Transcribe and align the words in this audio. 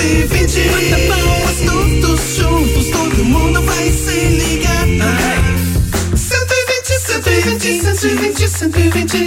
120. 0.00 0.70
Bata 0.70 0.96
palmas 1.08 1.56
todos 1.66 2.20
juntos, 2.38 2.86
todo 2.90 3.22
mundo 3.22 3.60
vai 3.62 3.92
se 3.92 4.30
ligar. 4.30 4.86
120, 6.16 6.98
120, 6.98 7.78
120, 7.78 8.38
120. 8.48 9.18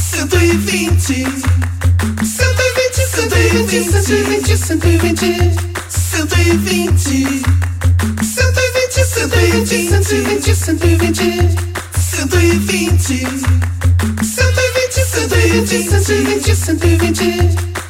120. 0.00 1.26
120, 2.24 3.84
120, 3.84 4.56
120, 4.56 4.56
120. 4.56 5.52
120. 5.90 7.42
120, 8.22 9.04
120, 9.04 10.54
120, 10.54 11.26
120. 11.94 12.88
120. 12.96 13.28
120, 14.24 15.82
120, 15.84 16.56
120, 16.56 17.28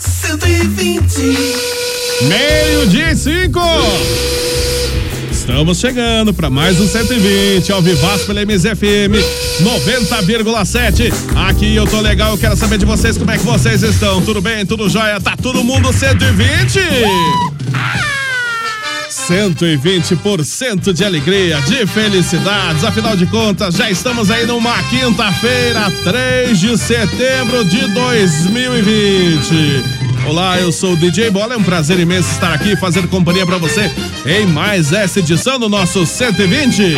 120. 0.01 1.88
Meio-dia 2.23 3.13
e 3.13 3.17
cinco. 3.17 3.61
Estamos 5.31 5.79
chegando 5.79 6.35
para 6.35 6.51
mais 6.51 6.81
um 6.81 6.89
120 6.89 7.71
ao 7.71 7.81
Vivaço 7.81 8.27
pela 8.27 8.45
MZFM 8.45 9.15
90,7. 9.63 11.13
Aqui 11.49 11.77
eu 11.77 11.87
tô 11.87 12.01
legal, 12.01 12.33
eu 12.33 12.39
quero 12.39 12.57
saber 12.57 12.79
de 12.79 12.85
vocês 12.85 13.17
como 13.17 13.31
é 13.31 13.39
que 13.39 13.45
vocês 13.45 13.85
estão. 13.85 14.21
Tudo 14.23 14.41
bem? 14.41 14.67
Tudo 14.67 14.89
jóia? 14.89 15.21
Tá 15.21 15.37
todo 15.41 15.63
mundo 15.63 15.93
120? 15.93 16.81
120% 19.29 20.93
de 20.93 21.05
alegria, 21.05 21.61
de 21.63 21.87
felicidades. 21.87 22.83
Afinal 22.83 23.17
de 23.17 23.27
contas, 23.27 23.77
já 23.77 23.89
estamos 23.89 24.29
aí 24.29 24.45
numa 24.45 24.83
quinta-feira, 24.85 25.89
3 26.03 26.59
de 26.59 26.77
setembro 26.77 27.65
de 27.65 27.87
2020. 27.87 30.08
Olá, 30.29 30.61
eu 30.61 30.71
sou 30.71 30.93
o 30.93 30.97
DJ 30.97 31.31
Bola, 31.31 31.55
é 31.55 31.57
um 31.57 31.63
prazer 31.63 31.99
imenso 31.99 32.31
estar 32.31 32.53
aqui 32.53 32.77
fazendo 32.77 33.09
companhia 33.09 33.47
para 33.47 33.57
você 33.57 33.91
em 34.27 34.45
mais 34.45 34.93
essa 34.93 35.21
edição 35.21 35.59
do 35.59 35.71
nosso 35.71 36.05
120 36.05 36.97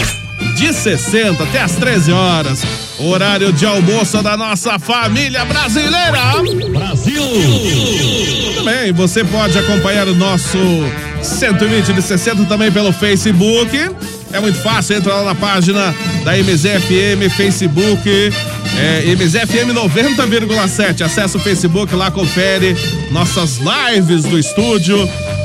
de 0.56 0.72
60 0.72 1.40
até 1.40 1.60
as 1.60 1.76
13 1.76 2.10
horas. 2.10 2.64
Horário 2.98 3.52
de 3.52 3.64
almoço 3.64 4.20
da 4.20 4.36
nossa 4.36 4.80
família 4.80 5.44
brasileira. 5.44 6.42
Brasil! 6.72 7.22
Bem, 8.64 8.92
você 8.92 9.22
pode 9.22 9.56
acompanhar 9.56 10.08
o 10.08 10.14
nosso 10.16 10.58
120 11.22 11.92
de 11.92 12.02
60 12.02 12.46
também 12.46 12.72
pelo 12.72 12.92
Facebook. 12.92 13.70
É 14.32 14.38
muito 14.38 14.62
fácil, 14.62 14.96
entra 14.96 15.12
lá 15.14 15.24
na 15.24 15.34
página 15.34 15.92
da 16.24 16.36
MZFM, 16.36 17.28
Facebook, 17.36 18.08
é, 18.78 19.04
MZFM 19.14 19.74
90,7. 19.74 21.02
Acesse 21.02 21.36
o 21.36 21.40
Facebook 21.40 21.92
lá, 21.94 22.10
confere 22.10 22.74
nossas 23.10 23.58
lives 23.58 24.22
do 24.22 24.38
estúdio. 24.38 24.96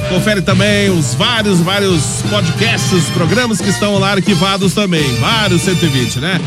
Confere 0.10 0.42
também 0.42 0.90
os 0.92 1.16
vários, 1.16 1.60
vários 1.62 2.22
podcasts, 2.30 3.06
programas 3.14 3.60
que 3.60 3.70
estão 3.70 3.98
lá 3.98 4.12
arquivados 4.12 4.74
também. 4.74 5.16
Vários 5.16 5.64
120, 5.64 6.20
né? 6.20 6.40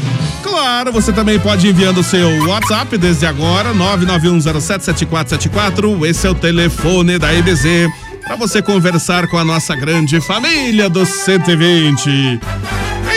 Claro, 0.43 0.93
você 0.93 1.13
também 1.13 1.41
pode 1.41 1.69
enviando 1.69 1.99
o 1.99 2.05
seu 2.05 2.47
WhatsApp 2.47 2.97
desde 2.97 3.27
agora, 3.27 3.75
991077474. 3.75 6.07
Esse 6.07 6.29
é 6.29 6.31
o 6.31 6.37
telefone 6.37 7.19
da 7.19 7.33
MZ 7.33 7.91
para 8.29 8.37
você 8.37 8.61
conversar 8.61 9.27
com 9.27 9.39
a 9.39 9.45
nossa 9.45 9.75
grande 9.75 10.21
família 10.21 10.91
dos 10.91 11.09
120. 11.09 12.39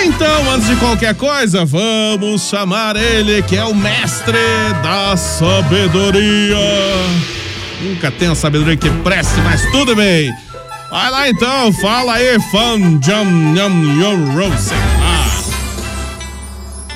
Então, 0.06 0.52
antes 0.52 0.70
de 0.70 0.76
qualquer 0.78 1.14
coisa, 1.16 1.66
vamos 1.66 2.44
chamar 2.44 2.96
ele 2.96 3.44
que 3.44 3.58
é 3.58 3.66
o 3.66 3.76
mestre 3.76 4.40
da 4.82 5.18
sabedoria. 5.18 6.56
Nunca 7.82 8.14
a 8.32 8.36
sabedoria 8.36 8.78
que 8.78 8.90
preste, 9.04 9.40
mas 9.44 9.70
tudo 9.72 9.96
bem. 9.96 10.32
Vai 10.90 11.12
lá 11.12 11.30
então, 11.30 11.74
fala 11.74 12.14
aí, 12.14 12.40
fã 12.50 12.80
Jam 13.04 13.54
Yam 13.54 14.02
Yam 14.02 14.34
Rose. 14.34 14.74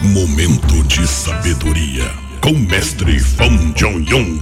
Momento 0.02 0.84
de 0.84 1.06
sabedoria 1.06 2.25
com 2.42 2.54
mestre 2.54 3.20
Fan 3.20 3.74
Jong 3.75 4.08
Yong 4.08 4.40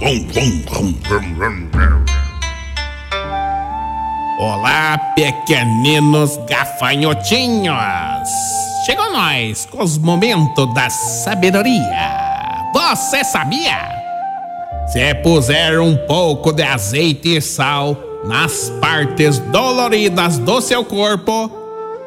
Olá, 4.36 4.98
pequeninos 5.14 6.36
gafanhotinhos! 6.48 8.28
Chegou 8.84 9.12
nós 9.12 9.64
com 9.66 9.80
os 9.80 9.96
momentos 9.96 10.74
da 10.74 10.90
sabedoria. 10.90 12.10
Você 12.72 13.22
sabia? 13.22 13.78
Se 14.88 15.14
puser 15.22 15.78
um 15.78 15.96
pouco 16.08 16.52
de 16.52 16.64
azeite 16.64 17.36
e 17.36 17.40
sal 17.40 17.96
nas 18.24 18.70
partes 18.80 19.38
doloridas 19.38 20.36
do 20.38 20.60
seu 20.60 20.84
corpo, 20.84 21.48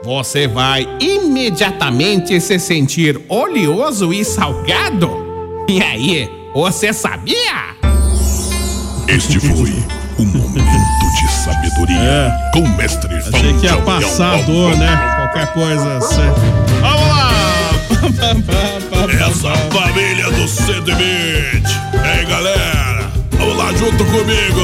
você 0.04 0.50
vai 0.50 0.86
imediatamente 1.00 2.42
se 2.42 2.60
sentir 2.60 3.22
oleoso 3.30 4.14
e 4.14 4.26
salgado. 4.26 5.10
E 5.70 5.82
aí, 5.82 6.30
você 6.54 6.92
sabia? 6.92 7.78
Este 9.08 9.40
foi 9.40 9.97
o 10.18 10.26
momento 10.26 11.16
de 11.20 11.32
sabedoria 11.32 11.98
É. 12.00 12.52
com 12.54 12.60
o 12.62 12.68
mestre 12.78 13.16
Achei 13.18 13.54
que 13.60 13.66
ia 13.66 13.78
passar 13.78 14.42
dor, 14.44 14.76
né? 14.78 15.16
Qualquer 15.18 15.48
coisa. 15.54 16.02
cê- 16.02 16.16
Vamos 16.82 17.08
lá! 17.08 17.28
Essa 19.30 19.54
família 19.72 20.32
do 20.32 20.48
120. 20.48 20.98
Ei, 22.20 22.26
galera, 22.26 23.10
vamos 23.38 23.58
lá 23.58 23.72
junto 23.74 24.04
comigo. 24.06 24.62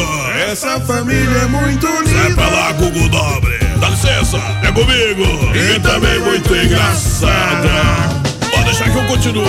Essa 0.51 0.79
família 0.81 1.37
é 1.39 1.45
muito 1.47 1.85
unida. 1.87 2.19
Sai 2.21 2.33
pra 2.33 2.47
lá, 2.47 2.71
Google 2.73 3.09
Dobre. 3.09 3.59
Dá 3.79 3.89
licença, 3.89 4.37
é 4.63 4.71
comigo. 4.71 5.23
E 5.55 5.79
também 5.79 6.19
muito 6.19 6.55
engraçada. 6.55 7.69
Pode 8.51 8.63
deixar 8.65 8.89
que 8.89 8.97
eu 8.97 9.03
continuo. 9.05 9.47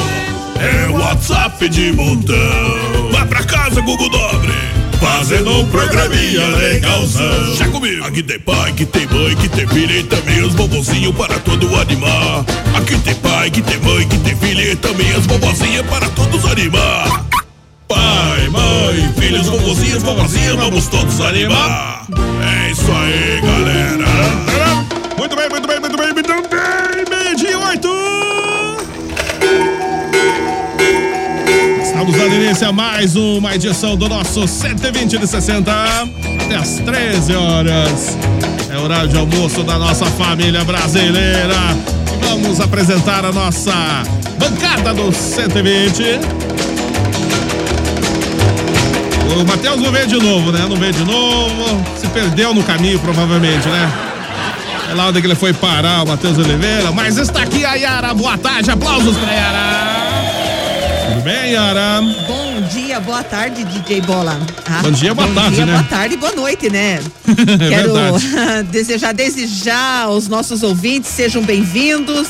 É 0.60 0.88
WhatsApp 0.90 1.68
de 1.68 1.92
montão. 1.92 3.10
Vai 3.12 3.26
pra 3.26 3.44
casa, 3.44 3.80
Google 3.80 4.08
Dobre. 4.08 4.52
Fazendo 5.00 5.50
um 5.50 5.66
programinha 5.68 6.46
legalzão. 6.48 7.54
Já 7.56 7.68
comigo. 7.68 8.04
Aqui 8.04 8.22
tem 8.22 8.38
pai, 8.40 8.72
que 8.72 8.86
tem 8.86 9.06
mãe, 9.06 9.36
que 9.36 9.48
tem 9.48 9.66
filha 9.68 9.98
e 9.98 10.02
também 10.04 10.42
os 10.42 10.54
bobozinhos 10.54 11.14
para 11.14 11.38
todo 11.38 11.74
animar. 11.76 12.44
Aqui 12.76 12.98
tem 12.98 13.14
pai, 13.16 13.50
que 13.50 13.62
tem 13.62 13.78
mãe, 13.80 14.06
que 14.08 14.18
tem 14.18 14.36
filha 14.36 14.72
e 14.72 14.76
também 14.76 15.12
as 15.12 15.26
bobozinhas 15.26 15.86
para 15.86 16.08
todos 16.10 16.44
animar. 16.46 17.24
Pai, 17.88 18.48
mãe, 18.50 19.12
filhos, 19.18 19.46
vovozinhos, 19.46 20.02
vovozinhas, 20.02 20.56
vamos 20.56 20.86
todos 20.88 21.20
animar. 21.20 22.06
É 22.42 22.70
isso 22.70 22.90
aí, 22.90 23.40
galera. 23.42 24.04
Muito 25.16 25.36
bem, 25.36 25.48
muito 25.48 25.66
bem, 25.68 25.80
muito 25.80 25.96
bem, 25.96 26.12
muito 26.12 26.28
bem. 26.28 26.83
Estamos 32.04 32.20
dando 32.20 32.34
início 32.34 32.68
a 32.68 32.72
mais 32.72 33.16
uma 33.16 33.54
edição 33.54 33.96
do 33.96 34.10
nosso 34.10 34.46
120 34.46 35.16
de 35.16 35.26
60 35.26 35.72
até 35.72 36.54
as 36.54 36.76
13 36.80 37.34
horas. 37.34 38.18
É 38.70 38.76
horário 38.76 39.08
de 39.08 39.16
almoço 39.16 39.62
da 39.62 39.78
nossa 39.78 40.04
família 40.04 40.62
brasileira. 40.64 41.56
E 42.12 42.26
vamos 42.26 42.60
apresentar 42.60 43.24
a 43.24 43.32
nossa 43.32 43.72
bancada 44.38 44.92
do 44.92 45.10
120. 45.10 46.02
O 49.34 49.44
Matheus 49.46 49.80
não 49.80 49.90
veio 49.90 50.06
de 50.06 50.18
novo, 50.18 50.52
né? 50.52 50.66
Não 50.68 50.76
veio 50.76 50.92
de 50.92 51.04
novo. 51.04 51.82
Se 51.96 52.06
perdeu 52.08 52.52
no 52.52 52.62
caminho, 52.62 52.98
provavelmente, 52.98 53.66
né? 53.66 53.92
É 54.90 54.94
lá 54.94 55.08
onde 55.08 55.20
ele 55.20 55.34
foi 55.34 55.54
parar, 55.54 56.02
o 56.02 56.08
Matheus 56.08 56.36
Oliveira. 56.36 56.92
Mas 56.92 57.16
está 57.16 57.44
aqui 57.44 57.64
a 57.64 57.72
Yara. 57.76 58.12
Boa 58.12 58.36
tarde, 58.36 58.70
aplausos 58.70 59.16
pra 59.16 59.32
Yara. 59.32 60.33
Tudo 61.08 61.20
bem, 61.22 61.52
Yara? 61.52 62.00
Bom 62.26 62.60
dia, 62.72 62.98
boa 63.00 63.22
tarde, 63.22 63.64
DJ 63.64 64.00
Bola. 64.02 64.38
Ah, 64.66 64.82
Bom 64.82 64.90
dia, 64.90 65.14
boa 65.14 65.26
bom 65.28 65.34
tarde, 65.34 65.56
dia, 65.56 65.66
né? 65.66 65.72
Boa 65.74 65.84
tarde 65.84 66.16
boa 66.16 66.32
noite, 66.32 66.70
né? 66.70 67.00
É 67.60 67.68
Quero 67.68 67.92
desejar 68.70 69.12
desde 69.12 69.46
já 69.46 70.02
aos 70.02 70.28
nossos 70.28 70.62
ouvintes, 70.62 71.10
sejam 71.10 71.42
bem-vindos 71.42 72.28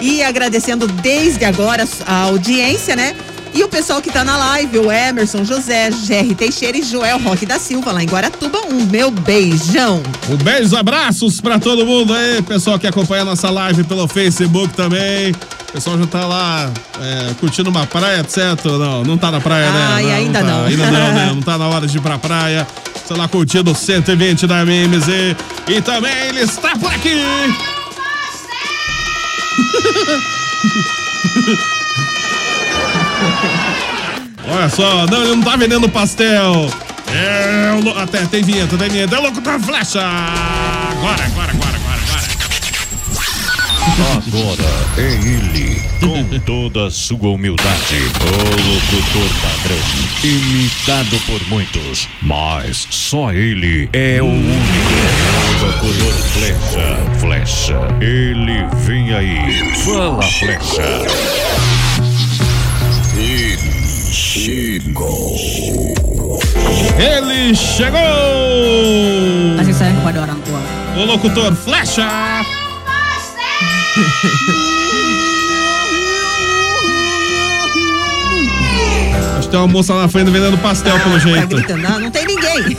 e 0.00 0.22
agradecendo 0.22 0.86
desde 0.86 1.44
agora 1.44 1.86
a 2.06 2.22
audiência, 2.22 2.96
né? 2.96 3.14
E 3.54 3.62
o 3.62 3.68
pessoal 3.68 4.02
que 4.02 4.10
tá 4.10 4.24
na 4.24 4.36
live, 4.36 4.78
o 4.78 4.90
Emerson 4.90 5.44
José, 5.44 5.90
Jerry 5.92 6.34
Teixeira 6.34 6.76
e 6.76 6.82
Joel 6.82 7.20
Roque 7.20 7.46
da 7.46 7.58
Silva, 7.58 7.92
lá 7.92 8.02
em 8.02 8.06
Guaratuba, 8.06 8.58
um 8.68 8.84
meu 8.86 9.12
beijão. 9.12 10.02
Um 10.28 10.36
beijo, 10.36 10.74
abraços 10.76 11.40
pra 11.40 11.60
todo 11.60 11.86
mundo 11.86 12.12
aí, 12.12 12.42
pessoal 12.42 12.80
que 12.80 12.86
acompanha 12.86 13.24
nossa 13.24 13.48
live 13.50 13.84
pelo 13.84 14.08
Facebook 14.08 14.74
também. 14.74 15.32
O 15.74 15.74
pessoal 15.74 15.98
já 15.98 16.06
tá 16.06 16.24
lá 16.24 16.70
é, 17.00 17.34
curtindo 17.40 17.68
uma 17.68 17.84
praia, 17.84 18.20
etc. 18.20 18.64
Não, 18.64 19.02
não 19.02 19.18
tá 19.18 19.32
na 19.32 19.40
praia, 19.40 19.68
né? 19.72 19.88
Ai, 19.90 20.12
ainda 20.12 20.38
tá, 20.38 20.44
não. 20.44 20.66
Ainda 20.66 20.88
não, 20.88 21.12
né? 21.12 21.26
Não 21.34 21.42
tá 21.42 21.58
na 21.58 21.66
hora 21.66 21.84
de 21.84 21.98
ir 21.98 22.00
pra 22.00 22.16
praia. 22.16 22.64
Sei 23.04 23.16
lá, 23.16 23.26
curtindo 23.26 23.72
o 23.72 23.74
120 23.74 24.46
da 24.46 24.64
MMZ. 24.64 25.34
E 25.66 25.82
também 25.82 26.14
ele 26.28 26.42
está 26.42 26.78
por 26.78 26.94
aqui. 26.94 27.16
Olha 34.46 34.68
só, 34.68 35.06
não, 35.08 35.24
ele 35.24 35.34
não 35.34 35.42
tá 35.42 35.56
vendendo 35.56 35.88
pastel. 35.88 36.70
É, 37.12 37.72
até 38.00 38.24
tem 38.26 38.44
vinheta, 38.44 38.78
tem 38.78 38.88
vinheta. 38.88 39.16
É 39.16 39.18
o 39.18 39.22
louco 39.22 39.40
da 39.40 39.58
flecha. 39.58 40.00
Agora, 40.00 41.24
agora, 41.24 41.50
agora, 41.50 41.83
agora, 43.92 44.64
é 44.96 45.12
ele, 45.12 45.80
com 46.00 46.38
toda 46.40 46.86
a 46.86 46.90
sua 46.90 47.28
humildade, 47.30 47.96
o 47.96 48.62
locutor 48.72 49.28
padrão, 49.42 49.78
imitado 50.24 51.18
por 51.26 51.48
muitos, 51.48 52.08
mas 52.22 52.86
só 52.90 53.32
ele 53.32 53.88
é 53.92 54.22
o 54.22 54.26
único. 54.26 54.54
Locutor 55.60 56.12
flecha, 56.32 56.96
flecha, 57.20 57.78
ele 58.00 58.66
vem 58.86 59.12
aí, 59.12 59.74
fala 59.84 60.22
flecha. 60.22 60.82
Ele 66.96 67.54
chegou! 67.54 68.00
Así 69.60 69.72
saben 69.72 69.94
jugar 69.96 70.16
orang 70.18 70.40
tua. 70.40 70.60
O 70.96 71.04
locutor 71.04 71.54
Flecha! 71.54 72.63
Acho 79.38 79.42
que 79.42 79.48
tem 79.48 79.58
uma 79.60 79.68
moça 79.68 79.94
lá 79.94 80.02
na 80.02 80.08
frente 80.08 80.30
vendendo 80.30 80.56
pastel 80.58 80.98
pelo 81.00 81.14
Tá 81.14 81.18
jeito. 81.20 81.76
não, 81.76 82.00
não 82.00 82.10
tem 82.10 82.26
ninguém. 82.26 82.76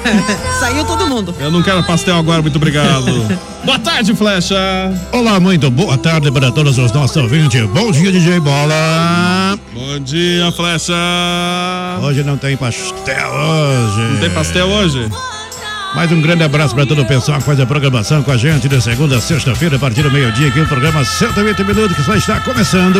Saiu 0.58 0.84
todo 0.84 1.06
mundo. 1.06 1.34
Eu 1.38 1.50
não 1.50 1.62
quero 1.62 1.82
pastel 1.84 2.16
agora, 2.16 2.42
muito 2.42 2.56
obrigado. 2.56 3.04
Boa 3.64 3.78
tarde, 3.78 4.14
Flecha! 4.14 4.56
Olá, 5.12 5.38
muito 5.38 5.70
boa 5.70 5.98
tarde 5.98 6.30
para 6.32 6.50
todos 6.50 6.78
os 6.78 6.90
nossos 6.92 7.16
ouvintes. 7.18 7.66
Bom 7.68 7.90
dia, 7.90 8.10
DJ 8.10 8.40
Bola. 8.40 9.58
Bom 9.74 9.98
dia, 10.00 10.50
Flecha! 10.52 10.94
Hoje 12.02 12.22
não 12.24 12.38
tem 12.38 12.56
pastel 12.56 13.28
hoje. 13.30 14.00
Não 14.12 14.20
tem 14.20 14.30
pastel 14.30 14.66
hoje? 14.68 15.06
Mais 15.94 16.12
um 16.12 16.20
grande 16.20 16.44
abraço 16.44 16.74
para 16.74 16.86
todo 16.86 17.02
o 17.02 17.06
pessoal 17.06 17.38
que 17.38 17.44
faz 17.44 17.58
a 17.58 17.66
programação 17.66 18.22
com 18.22 18.30
a 18.30 18.36
gente 18.36 18.68
de 18.68 18.80
segunda 18.80 19.16
a 19.16 19.20
sexta-feira, 19.20 19.76
a 19.76 19.78
partir 19.78 20.02
do 20.02 20.10
meio-dia, 20.10 20.48
aqui 20.48 20.60
o 20.60 20.66
programa 20.66 21.04
120 21.04 21.64
minutos 21.64 21.96
que 21.96 22.02
só 22.02 22.14
está 22.14 22.40
começando. 22.40 22.98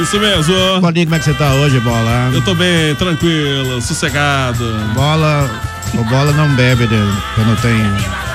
Isso 0.00 0.18
mesmo. 0.20 0.80
Bolinha, 0.80 1.06
como 1.06 1.16
é 1.16 1.18
que 1.18 1.24
você 1.24 1.34
tá 1.34 1.52
hoje, 1.54 1.80
Bola? 1.80 2.30
Eu 2.32 2.42
tô 2.42 2.54
bem, 2.54 2.94
tranquilo, 2.94 3.80
sossegado. 3.80 4.64
Bola, 4.94 5.50
o 5.94 6.04
Bola 6.04 6.32
não 6.32 6.54
bebe 6.54 6.88
quando 7.34 7.60
tem 7.60 8.29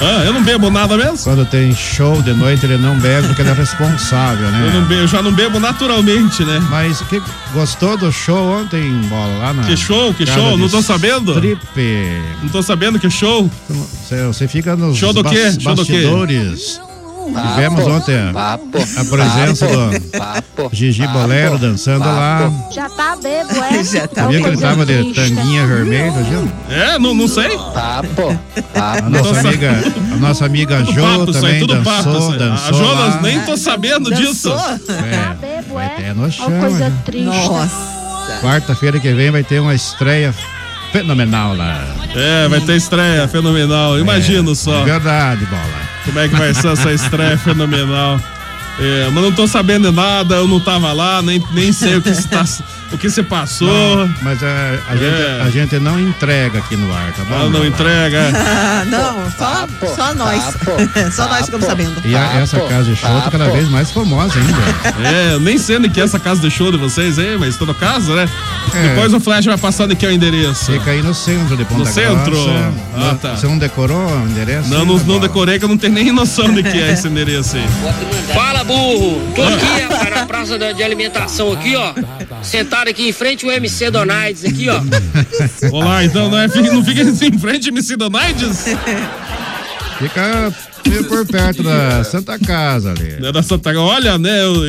Ah, 0.00 0.24
eu 0.24 0.32
não 0.32 0.42
bebo 0.42 0.70
nada 0.70 0.96
mesmo? 0.96 1.18
quando 1.18 1.44
tem 1.46 1.74
show 1.74 2.20
de 2.20 2.32
noite, 2.34 2.64
ele 2.66 2.76
não 2.76 2.98
bebe 2.98 3.26
porque 3.28 3.40
ele 3.42 3.50
é 3.50 3.54
responsável, 3.54 4.50
né? 4.50 4.66
Eu, 4.68 4.80
não 4.80 4.86
bebo, 4.86 5.00
eu 5.00 5.06
já 5.08 5.22
não 5.22 5.32
bebo 5.32 5.58
naturalmente, 5.58 6.44
né? 6.44 6.62
Mas 6.70 7.00
que 7.02 7.20
gostou 7.54 7.96
do 7.96 8.12
show 8.12 8.60
ontem, 8.60 8.92
Bola, 9.08 9.38
lá 9.38 9.54
na 9.54 9.62
Que 9.64 9.76
show, 9.76 10.12
que 10.12 10.26
show? 10.26 10.56
Não 10.58 10.68
tô 10.68 10.82
sabendo. 10.82 11.32
Strip. 11.32 11.58
Não 12.42 12.48
tô 12.50 12.62
sabendo 12.62 12.98
que 12.98 13.08
show. 13.08 13.50
Você, 13.68 14.22
você 14.26 14.46
fica 14.48 14.76
nos 14.76 14.98
Show 14.98 15.12
do 15.14 15.22
bas- 15.22 15.32
quê? 15.32 15.60
Show 15.60 15.74
do 15.74 15.84
quê? 15.86 16.02
Bastidores. 17.32 17.54
Tivemos 17.54 17.86
ontem 17.86 18.16
a, 18.16 18.54
a 18.54 19.04
presença 19.04 19.66
do 19.66 20.70
Gigi 20.72 21.06
Bolero 21.08 21.58
dançando 21.58 22.04
lá. 22.04 22.50
Já 22.72 22.88
tá 22.88 23.16
bebo, 23.16 23.52
é? 23.62 23.82
Já 23.84 24.06
tá 24.08 24.22
Sabia 24.22 24.40
que 24.40 24.46
ele 24.48 24.56
tava 24.56 24.86
de 24.86 25.12
tanguinha 25.14 25.66
vermelha, 25.66 26.22
viu? 26.22 26.50
É, 26.70 26.98
não, 26.98 27.14
não 27.14 27.28
sei. 27.28 27.58
A 28.74 29.08
nossa 29.08 29.40
amiga, 29.40 29.70
a 30.12 30.16
nossa 30.16 30.46
amiga 30.46 30.84
Jo 30.84 31.02
papo 31.02 31.26
aí, 31.26 31.32
também 31.32 31.60
tudo 31.60 31.82
papo. 31.82 32.04
dançou, 32.04 32.38
dançou 32.38 32.68
A 32.68 32.72
Jonas, 32.72 33.14
lá. 33.16 33.22
nem 33.22 33.40
tô 33.40 33.56
sabendo 33.56 34.14
disso. 34.14 34.48
Dançou? 34.50 34.96
É, 34.96 35.34
Bebo, 35.40 35.74
vai 35.74 35.86
é? 35.86 35.88
ter 35.90 36.14
no 36.14 36.30
chão. 36.30 36.46
Uma 36.48 36.60
coisa 36.60 36.92
triste. 37.04 37.24
Nossa. 37.24 37.96
Quarta-feira 38.42 38.98
que 39.00 39.12
vem 39.12 39.30
vai 39.30 39.44
ter 39.44 39.60
uma 39.60 39.74
estreia 39.74 40.34
fenomenal 40.92 41.54
lá. 41.56 41.84
É, 42.14 42.48
vai 42.48 42.60
ter 42.60 42.76
estreia 42.76 43.26
fenomenal. 43.28 43.98
Imagino 43.98 44.54
só 44.54 44.82
Verdade, 44.84 45.44
bola. 45.46 45.85
Como 46.06 46.20
é 46.20 46.28
que 46.28 46.36
vai 46.36 46.54
ser 46.54 46.68
essa 46.68 46.92
estreia 46.92 47.36
fenomenal. 47.36 48.20
É, 48.78 49.08
mas 49.10 49.22
não 49.24 49.32
tô 49.32 49.46
sabendo 49.46 49.88
de 49.90 49.96
nada, 49.96 50.34
eu 50.34 50.46
não 50.46 50.60
tava 50.60 50.92
lá, 50.92 51.22
nem, 51.22 51.42
nem 51.52 51.72
sei 51.72 51.96
o 51.96 52.02
que 52.02 52.14
se, 52.14 52.28
tá, 52.28 52.44
o 52.92 52.98
que 52.98 53.08
se 53.08 53.22
passou. 53.22 53.66
Não, 53.68 54.14
mas 54.20 54.42
é, 54.42 54.78
a, 54.88 54.94
É. 54.94 54.98
gente, 54.98 55.40
a 55.40 55.50
gente 55.50 55.78
não 55.78 55.98
entrega 55.98 56.58
aqui 56.58 56.76
no 56.76 56.92
ar, 56.94 57.10
tá 57.12 57.24
bom? 57.24 57.34
Ela 57.34 57.44
não 57.44 57.52
Bola? 57.52 57.66
entrega. 57.66 58.30
Ah, 58.34 58.84
não, 58.84 59.30
só, 59.30 59.66
só 59.96 60.14
nós. 60.14 60.42
só 61.14 61.26
nós 61.26 61.46
ficamos 61.46 61.64
sabendo. 61.66 61.94
E 62.04 62.14
a- 62.14 62.34
essa 62.34 62.60
casa 62.60 62.84
de 62.90 62.96
show 62.96 63.08
tá 63.22 63.30
cada 63.30 63.48
vez 63.48 63.66
mais 63.70 63.90
famosa 63.90 64.34
ainda. 64.38 65.08
É, 65.08 65.38
nem 65.38 65.56
sei 65.56 65.78
onde 65.78 65.88
que 65.88 65.98
é 66.00 66.04
essa 66.04 66.18
casa 66.18 66.40
de 66.42 66.50
show 66.50 66.70
de 66.70 66.76
vocês 66.76 67.18
aí, 67.18 67.38
mas 67.38 67.56
todo 67.56 67.74
caso, 67.74 68.12
né? 68.14 68.28
É. 68.74 68.88
Depois 68.88 69.14
o 69.14 69.20
Flash 69.20 69.46
vai 69.46 69.56
passando 69.56 69.92
aqui 69.92 70.04
é 70.04 70.10
o 70.10 70.12
endereço. 70.12 70.70
Fica 70.70 70.90
aí 70.90 71.02
no 71.02 71.14
centro 71.14 71.56
de 71.56 71.64
Ponta 71.64 71.78
No 71.78 71.86
centro? 71.86 72.30
Grossa. 72.32 72.72
Ah, 72.94 72.98
Não- 72.98 73.16
tá. 73.16 73.36
Você 73.36 73.46
não 73.46 73.56
decorou 73.56 74.06
o 74.06 74.26
endereço? 74.28 74.68
Não, 74.68 74.84
não, 74.84 74.98
não 74.98 75.18
decorei 75.18 75.58
que 75.58 75.64
eu 75.64 75.68
não 75.68 75.78
tenho 75.78 75.94
nem 75.94 76.12
noção 76.12 76.52
de 76.52 76.62
que 76.62 76.78
é 76.78 76.92
esse 76.92 77.08
endereço 77.08 77.56
aí. 77.56 77.66
Fala, 78.34 78.65
burro! 78.66 79.20
Tô 79.34 79.42
aqui, 79.42 79.82
rapaz, 79.82 80.10
na 80.10 80.26
praça 80.26 80.58
de 80.74 80.82
alimentação 80.82 81.52
aqui, 81.52 81.74
ó. 81.76 81.92
Sentado 82.42 82.88
aqui 82.88 83.08
em 83.08 83.12
frente 83.12 83.44
ao 83.44 83.52
MC 83.52 83.90
Donaides 83.90 84.44
aqui, 84.44 84.68
ó. 84.68 84.80
Olá, 85.72 86.04
então 86.04 86.28
não, 86.30 86.38
é, 86.38 86.48
fica- 86.48 86.72
não 86.72 86.84
fica 86.84 87.02
em 87.02 87.38
frente 87.38 87.68
MC 87.68 87.96
Donaides? 87.96 88.66
Fica 89.98 90.52
meio 90.88 91.04
por 91.04 91.26
perto 91.26 91.62
da 91.62 92.02
Santa 92.04 92.38
Casa 92.38 92.90
ali. 92.90 93.26
É 93.26 93.32
da 93.32 93.42
Santa 93.42 93.66
Olha, 93.78 94.16
né, 94.18 94.42
eu, 94.44 94.64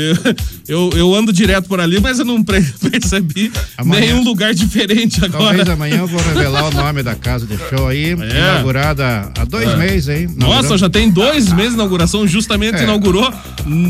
eu, 0.68 0.90
eu, 0.96 1.16
ando 1.16 1.32
direto 1.32 1.68
por 1.68 1.80
ali, 1.80 2.00
mas 2.00 2.20
eu 2.20 2.26
não 2.26 2.44
percebi 2.44 3.52
Amanhã- 3.78 4.02
nenhum 4.02 4.24
lugar 4.24 4.54
diferente 4.54 5.20
Talvez 5.22 5.36
agora. 5.62 5.74
amanhã 5.74 5.98
eu 6.00 6.08
vou 6.08 6.20
revelar 6.22 6.66
o 6.68 6.72
nome 6.72 7.04
da 7.04 7.16
casa 7.16 7.46
de 7.46 7.58
show 7.70 7.88
aí, 7.88 8.12
É. 8.12 8.14
inaugurada 8.14 9.32
há 9.38 9.46
dois 9.46 9.78
meses, 9.78 10.10
hein? 10.10 10.28
Nossa, 10.36 10.52
Inaugurou- 10.54 10.78
já 10.78 10.90
tem 10.90 11.10
dois 11.10 11.52
meses 11.52 11.72
de 11.72 11.76
inauguração, 11.76 12.28
justamente 12.28 12.78
É. 12.80 12.84
inaugurou 12.84 13.32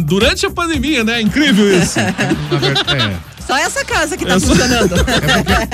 durante 0.06 0.46
a 0.46 0.50
pandemia, 0.50 1.04
né? 1.04 1.22
Incrível 1.22 1.78
isso. 1.82 1.98
É, 2.98 3.37
só 3.48 3.58
essa 3.58 3.86
casa 3.86 4.18
que 4.18 4.26
tá 4.26 4.36
É 4.36 4.40
só- 4.40 4.48
funcionando. 4.48 4.96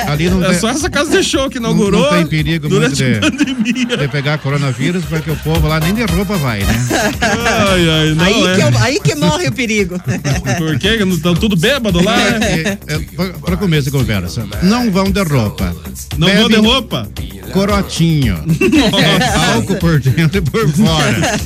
Ali 0.08 0.30
não 0.30 0.44
É 0.44 0.50
tem, 0.50 0.60
só 0.60 0.70
essa 0.70 0.90
casa 0.90 1.10
de 1.12 1.24
show 1.24 1.50
que 1.50 1.60
não, 1.60 1.72
inaugurou. 1.72 2.02
não 2.04 2.10
tem 2.18 2.28
perigo 2.28 2.70
muito 2.70 2.96
de, 2.96 3.16
a 3.16 3.20
pandemia. 3.22 3.98
de 3.98 4.08
pegar 4.08 4.38
coronavírus, 4.38 5.04
porque 5.06 5.32
o 5.32 5.36
povo 5.38 5.68
lá 5.68 5.80
nem 5.80 5.94
de 5.94 6.04
roupa 6.06 6.38
vai, 6.38 6.60
né? 6.60 6.86
Ai, 7.22 7.90
ai, 7.90 8.14
não 8.16 8.24
aí, 8.26 8.48
é. 8.48 8.56
que 8.56 8.62
eu- 8.62 8.82
aí 8.84 9.00
que 9.00 9.16
morre 9.16 9.48
o 9.48 9.52
perigo. 9.52 10.00
Por 10.58 10.78
quê? 10.80 10.98
Não 11.04 11.16
estão 11.16 11.34
tudo 11.34 11.56
bêbado 11.56 12.04
lá, 12.04 12.16
né? 12.16 12.78
É, 12.88 12.94
é, 12.94 13.00
pra- 13.16 13.30
pra 13.46 13.58
começo 13.58 13.86
de 13.86 13.92
conversa, 13.92 14.46
não 14.62 14.92
vão 14.92 15.10
de 15.12 15.22
roupa. 15.24 15.76
Não 16.18 16.28
vão 16.34 16.48
de 16.50 16.56
roupa? 16.58 17.10
Corotinho. 17.52 18.40
É, 18.40 19.54
álcool 19.56 19.76
por 19.76 20.00
dentro 20.00 20.38
e 20.38 20.42
por 20.42 20.68
fora. 20.70 21.40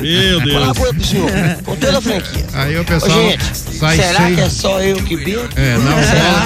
Meu 0.00 0.40
Deus. 0.40 0.78
coisa 0.78 0.94
pro 0.94 1.04
senhor, 1.04 1.30
com 1.64 1.76
toda 1.76 1.98
a 1.98 2.00
franquia. 2.00 2.46
Aí 2.52 2.76
o 2.76 2.82
Ô, 2.82 2.84
pessoal 2.84 3.30
gente, 3.30 3.42
sai 3.86 3.96
será 3.96 4.18
seis. 4.24 4.34
que 4.36 4.40
é 4.40 4.48
só 4.48 4.80
eu 4.80 4.96
que 4.96 5.16
bebo? 5.16 5.48
É, 5.56 5.76
não 5.78 5.98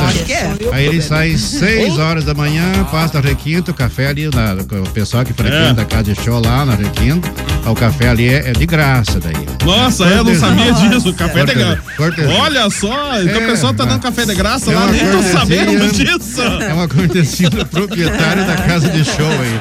Acho 0.07 0.25
que 0.25 0.35
volta. 0.35 0.65
é. 0.65 0.75
Aí 0.75 0.87
ele 0.87 1.03
sai 1.03 1.37
6 1.37 1.99
horas 1.99 2.25
da 2.25 2.35
manhã, 2.35 2.65
passa 2.91 3.21
requinto, 3.21 3.71
o 3.71 3.75
café 3.75 4.09
ali, 4.09 4.29
na, 4.35 4.55
o 4.55 4.89
pessoal 4.91 5.25
que 5.25 5.33
frequenta 5.33 5.81
É. 5.81 5.85
a 5.85 5.87
casa 5.87 6.05
de 6.05 6.15
show 6.23 6.41
lá 6.45 6.65
na 6.65 6.75
requinto, 6.75 7.29
o 7.67 7.75
café 7.75 8.09
ali 8.09 8.29
é, 8.29 8.49
é 8.51 8.53
de 8.53 8.65
graça 8.67 9.19
daí. 9.21 9.47
Nossa, 9.65 10.05
é, 10.07 10.19
eu 10.19 10.25
não 10.25 10.35
sabia 10.35 10.73
disso. 10.73 11.13
Café 11.15 11.45
de 11.45 11.53
Cortesia. 11.97 12.25
graça. 12.27 12.41
Olha 12.43 12.71
só, 12.71 13.21
então 13.23 13.41
o 13.41 13.45
É, 13.45 13.47
pessoal 13.47 13.75
tá 13.75 13.85
é. 13.85 13.87
dando 13.87 14.01
café 14.01 14.25
de 14.25 14.35
graça 14.35 14.71
É 14.71 14.75
lá, 14.75 14.87
nem 14.93 15.11
tô 15.11 15.23
sabendo 15.23 15.89
disso. 15.93 16.41
É 16.43 16.73
uma 16.73 16.89
cortesia 16.89 17.51
do 17.51 17.67
proprietário 17.67 18.45
da 18.47 18.55
casa 18.57 18.89
de 18.89 19.05
show 19.05 19.31
aí. 19.41 19.61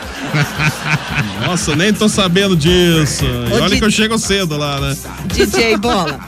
Nossa, 1.46 1.76
nem 1.76 1.94
tô 1.94 2.08
sabendo 2.10 2.56
disso. 2.56 3.26
E 3.26 3.54
Ô, 3.54 3.64
olha 3.64 3.78
que 3.78 3.84
eu 3.86 3.92
chego 3.92 4.18
cedo 4.18 4.58
lá, 4.58 4.80
né? 4.80 4.96
DJ 5.34 5.78
Bola. 5.78 6.20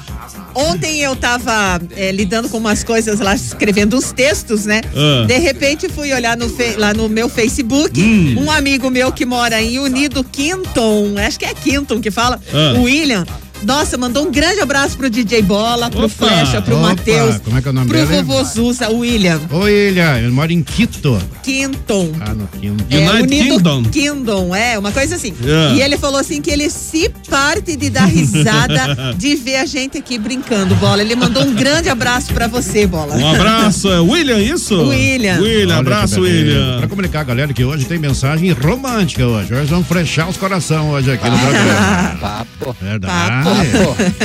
Ontem 0.57 1.01
eu 1.01 1.15
tava 1.15 1.79
é, 1.95 2.11
lidando 2.11 2.49
com 2.49 2.57
umas 2.57 2.83
coisas 2.83 3.19
lá, 3.19 3.35
escrevendo 3.35 3.95
uns 3.95 4.11
textos, 4.11 4.65
né? 4.65 4.81
Ah. 4.95 5.25
De 5.27 5.37
repente 5.37 5.87
fui 5.87 6.11
olhar 6.11 6.35
no 6.35 6.47
lá 6.77 6.93
no 6.95 7.07
meu 7.07 7.29
Facebook, 7.29 8.01
Hum. 8.01 8.43
um 8.45 8.51
amigo 8.51 8.89
meu 8.89 9.11
que 9.11 9.23
mora 9.25 9.61
em 9.61 9.77
Unido 9.77 10.23
Quinton, 10.23 11.13
acho 11.17 11.37
que 11.37 11.45
é 11.45 11.53
Quinton 11.53 12.01
que 12.01 12.09
fala, 12.09 12.39
Ah. 12.51 12.79
William. 12.79 13.23
Nossa, 13.63 13.97
mandou 13.97 14.25
um 14.27 14.31
grande 14.31 14.61
abraço 14.61 14.97
pro 14.97 15.09
DJ 15.09 15.41
Bola, 15.41 15.89
pro 15.89 16.05
Opa. 16.05 16.27
Flecha, 16.27 16.61
pro 16.61 16.77
Matheus, 16.77 17.37
como 17.43 17.57
é 17.57 17.61
que 17.61 17.67
é 17.67 17.71
o 17.71 17.73
nome 17.73 17.87
pro 17.87 17.97
dele? 18.05 18.21
vovô 18.23 18.43
Zuza, 18.43 18.89
o 18.89 18.99
William. 18.99 19.41
Oi, 19.51 19.71
Ilha, 19.89 20.19
eu 20.21 20.31
moro 20.31 20.51
em 20.51 20.61
Quito. 20.63 21.19
Quinton. 21.43 22.11
Ah, 22.21 22.33
no 22.33 22.47
Quito. 22.47 22.75
É, 22.89 22.97
United 22.97 23.23
Unido 23.23 23.55
Kingdom. 23.55 23.83
Kingdom, 23.85 24.55
é, 24.55 24.77
uma 24.79 24.91
coisa 24.91 25.15
assim. 25.15 25.33
Yeah. 25.43 25.75
E 25.75 25.81
ele 25.81 25.97
falou 25.97 26.19
assim 26.19 26.41
que 26.41 26.49
ele 26.51 26.69
se 26.69 27.09
parte 27.29 27.75
de 27.75 27.89
dar 27.89 28.05
risada 28.05 29.13
de 29.17 29.35
ver 29.35 29.57
a 29.57 29.65
gente 29.65 29.97
aqui 29.97 30.17
brincando, 30.17 30.75
Bola. 30.75 31.01
Ele 31.01 31.15
mandou 31.15 31.43
um 31.43 31.53
grande 31.53 31.89
abraço 31.89 32.33
pra 32.33 32.47
você, 32.47 32.85
Bola. 32.87 33.15
Um 33.15 33.27
abraço, 33.33 33.91
é 33.91 33.99
William, 33.99 34.39
isso? 34.39 34.75
William. 34.87 35.39
William, 35.39 35.65
Olha 35.65 35.77
abraço. 35.79 36.21
William. 36.21 36.77
Pra 36.79 36.87
comunicar, 36.87 37.23
galera, 37.25 37.51
que 37.53 37.63
hoje 37.65 37.85
tem 37.85 37.97
mensagem 37.97 38.51
romântica 38.51 39.25
hoje. 39.25 39.53
Hoje 39.53 39.65
vamos 39.65 39.87
frechar 39.87 40.29
os 40.29 40.37
coração 40.37 40.89
hoje 40.91 41.11
aqui 41.11 41.29
no 41.29 41.37
programa. 41.39 42.17
Papo, 42.21 42.75
Verdade. 42.81 43.13
papo, 43.13 43.46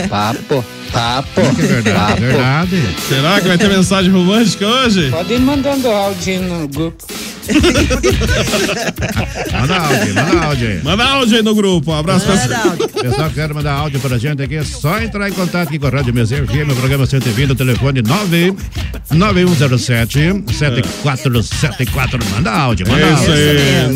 papo, 0.09 0.65
papo. 0.93 1.41
Que 1.55 1.63
é 1.63 1.67
verdade, 1.67 2.21
verdade. 2.21 2.83
Será 3.09 3.41
que 3.41 3.49
vai 3.49 3.59
ter 3.59 3.69
mensagem 3.69 4.11
romântica 4.11 4.67
hoje? 4.67 5.11
Pode 5.11 5.33
ir 5.33 5.41
mandando 5.41 5.91
áudio 5.91 6.43
no 6.43 6.69
grupo. 6.69 7.05
Manda 9.53 9.77
áudio, 9.77 10.15
manda 10.15 10.47
áudio 10.47 10.69
aí. 10.69 10.81
Manda 10.83 11.05
áudio 11.05 11.37
aí 11.37 11.43
no 11.43 11.55
grupo. 11.55 11.93
Um 11.93 11.99
abraço 11.99 12.25
pra 12.27 12.37
Manda 12.37 12.57
áudio. 12.59 12.89
Pessoal 12.89 13.29
que 13.29 13.35
quer 13.35 13.53
mandar 13.55 13.73
áudio 13.73 14.01
pra 14.01 14.19
gente 14.19 14.43
aqui, 14.43 14.57
é 14.57 14.65
só 14.65 15.01
entrar 15.01 15.29
em 15.29 15.33
contato 15.33 15.69
aqui 15.69 15.79
com 15.79 15.87
a 15.87 15.91
Rádio 15.91 16.15
Meseiro 16.15 16.47
FM, 16.47 16.71
o 16.71 16.75
programa 16.77 17.07
120, 17.07 17.53
o 17.53 17.55
telefone 17.55 18.03
9 18.03 18.55
9107 19.11 20.45
7474. 20.53 22.19
Manda 22.31 22.51
áudio, 22.53 22.87
manda 22.89 23.01
É 23.01 23.13
isso 23.13 23.31
áudio. 23.31 23.35
aí, 23.35 23.89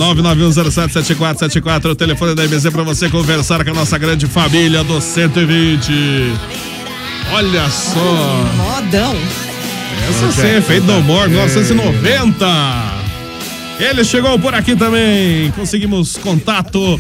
991077474, 0.43 1.85
o 1.87 1.95
telefone 1.95 2.35
da 2.35 2.45
MZ 2.47 2.71
pra 2.71 2.83
você 2.83 3.09
conversar 3.09 3.65
com 3.65 3.71
a 3.71 3.75
nossa 3.75 3.97
grande 3.99 4.27
família 4.27 4.83
do 4.85 5.01
120. 5.01 5.93
Olha 7.33 7.69
só, 7.71 8.45
Modão. 8.57 9.17
essa 10.09 10.33
sim, 10.41 10.47
é 10.49 10.61
feito 10.61 10.87
no 10.87 11.01
More 11.03 11.29
1990. 11.29 12.96
Ele 13.79 14.05
chegou 14.05 14.39
por 14.39 14.55
aqui 14.55 14.75
também, 14.75 15.51
conseguimos 15.53 16.17
contato 16.17 16.99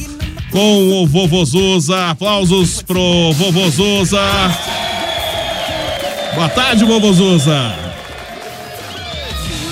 com 0.50 1.02
o 1.02 1.06
Vovô 1.06 1.42
Zuza. 1.45 2.11
Aplausos 2.11 2.83
pro 2.83 3.33
Vovô 3.33 3.71
Zuza. 3.71 4.21
Boa 6.35 6.49
tarde, 6.50 6.85
Vovô 6.85 7.12
Zuza. 7.14 7.75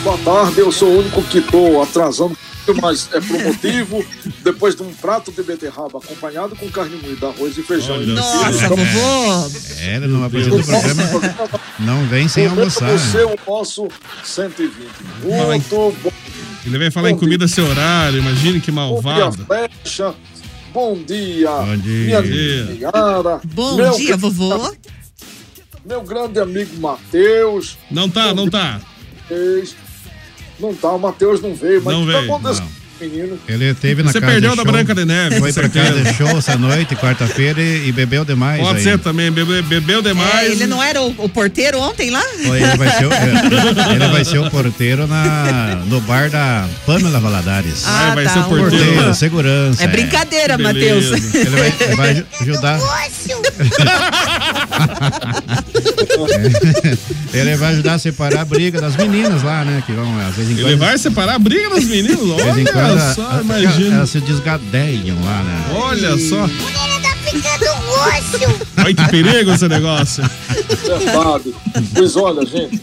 Boa 0.03 0.19
tarde, 0.19 0.61
eu 0.61 0.73
sou 0.73 0.89
o 0.89 0.99
único 1.01 1.23
que 1.25 1.39
estou 1.39 1.83
atrasando, 1.83 2.37
mas 2.81 3.09
é 3.13 3.21
por 3.21 3.39
motivo, 3.43 4.05
depois 4.43 4.75
de 4.75 4.83
um 4.83 4.93
prato 4.93 5.31
de 5.31 5.43
beterraba 5.43 5.99
acompanhado 5.99 6.57
com 6.57 6.71
carne 6.71 6.97
moída, 7.03 7.29
arroz 7.29 7.57
e 7.59 7.63
feijão. 7.63 7.97
Olha 7.97 8.07
Nossa, 8.15 8.69
vovô. 8.69 9.59
É, 9.79 9.97
ele 9.97 10.07
não 10.07 10.25
apresenta 10.25 10.57
o 10.57 10.65
programa, 10.65 11.35
não 11.79 12.07
vem 12.07 12.29
sem 12.29 12.47
almoçar. 12.47 12.91
Você 12.91 13.25
o 13.25 13.39
nosso 13.47 13.89
120. 14.25 14.73
Muito 15.23 15.97
bom. 16.03 16.24
Ele 16.67 16.79
vai 16.79 16.91
falar 16.91 17.11
em 17.11 17.17
comida 17.17 17.45
esse 17.45 17.61
horário, 17.61 18.19
imagine 18.19 18.61
que 18.61 18.71
Bom 18.73 19.01
dia, 19.01 19.03
malvado. 19.03 19.45
Flecha. 19.47 20.15
Bom 20.73 20.97
dia, 20.97 21.51
Bom 21.51 21.77
dia. 21.77 22.23
minha. 22.23 23.41
Bom 23.45 23.77
meu, 23.77 23.97
dia, 23.97 24.17
vovô. 24.17 24.75
Meu 25.85 26.03
grande 26.03 26.41
amigo 26.41 26.77
Matheus. 26.81 27.77
Não 27.91 28.09
tá, 28.09 28.35
não 28.35 28.49
tá. 28.49 28.81
Não 30.59 30.75
tá, 30.75 30.93
o 30.93 30.99
Matheus 30.99 31.43
não 31.43 31.55
veio, 31.55 31.83
mas 31.83 31.95
Não 31.95 32.03
o 32.03 32.07
que 32.07 32.13
tá 32.13 32.19
veio, 32.21 32.35
acontecendo, 32.35 32.69
menino? 33.09 33.39
Ele 33.49 33.75
teve 33.75 34.03
na 34.03 34.13
Você 34.13 34.21
casa 34.21 34.33
perdeu 34.33 34.51
de 34.51 34.57
da 34.57 34.65
Branca 34.65 34.95
de 34.95 35.05
Neve, 35.05 35.39
Foi 35.39 35.53
pra 35.53 35.69
casa 35.69 35.87
certeza. 35.95 36.13
de 36.13 36.17
show 36.19 36.39
essa 36.39 36.57
noite, 36.57 36.95
quarta-feira, 36.97 37.61
e, 37.61 37.89
e 37.89 37.93
bebeu 37.93 38.25
demais. 38.25 38.61
Pode 38.61 38.79
aí. 38.79 38.85
ser 38.85 38.99
também, 38.99 39.31
bebe- 39.31 39.63
bebeu 39.63 40.01
É, 40.01 40.03
demais. 40.03 40.51
ele 40.53 40.67
não 40.67 40.83
era 40.83 41.01
o, 41.03 41.15
o 41.19 41.29
porteiro 41.29 41.79
ontem 41.81 42.11
lá? 42.11 42.23
Foi, 42.45 42.63
Ele 42.63 42.77
vai, 42.77 42.91
ser 42.91 43.07
o, 43.07 43.13
é, 43.13 43.95
ele 43.95 44.09
vai 44.09 44.25
ser 44.25 44.39
o 44.39 44.51
porteiro 44.51 45.07
na, 45.07 45.83
no 45.87 46.01
bar 46.01 46.31
da 46.31 46.67
Pamela 46.87 47.21
Valadares. 47.21 47.85
Ah, 47.87 48.13
vai 48.15 48.25
tá, 48.25 48.31
ser 48.33 48.39
o 48.41 48.45
porteiro. 48.45 48.85
Porteiro, 48.87 49.15
segurança. 49.15 49.85
É 49.85 49.87
brincadeira, 49.87 50.59
Matheus. 50.59 51.11
Beleza. 51.11 51.39
Ele 51.39 51.51
vai, 51.51 51.75
ele 51.81 51.97
vai 51.97 52.25
ajudar. 52.41 52.81
ele 57.33 57.57
vai 57.57 57.73
ajudar 57.73 57.95
a 57.95 57.99
separar 57.99 58.41
a 58.41 58.45
briga 58.45 58.81
das 58.81 58.97
meninas 58.97 59.43
lá, 59.43 59.65
né? 59.65 59.83
Que 59.87 59.93
vão, 59.93 60.19
às 60.21 60.35
vezes 60.37 60.51
em 60.51 60.55
Ele 60.55 60.63
quando. 60.71 60.79
vai 60.79 60.99
separar 60.99 61.35
a 61.35 61.39
briga 61.39 61.71
dos 61.71 61.85
meninos? 61.85 62.37
de 62.37 62.43
vez 62.43 62.59
em 62.59 62.65
quando 62.65 62.94
Olha 62.95 63.11
a- 63.11 63.15
só, 63.15 63.41
imagina. 63.41 63.97
elas 63.97 64.11
se 64.11 64.21
desgadeiam 64.21 65.17
lá, 65.25 65.43
né? 65.43 65.67
Olha 65.75 66.19
só. 66.19 66.47
tá 66.47 67.17
ficando 67.31 67.67
roxo. 67.67 68.65
Olha 68.79 68.95
que 68.95 69.09
perigo 69.11 69.53
esse 69.53 69.69
negócio. 69.69 70.25
Verdade. 70.87 71.55
Pois 71.95 72.17
olha, 72.17 72.47
gente, 72.47 72.81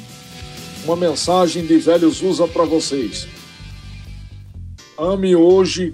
uma 0.86 0.96
mensagem 0.96 1.66
de 1.66 1.78
velhos 1.78 2.22
usa 2.22 2.48
para 2.48 2.66
vocês. 2.66 3.28
Ame 4.98 5.36
hoje 5.36 5.94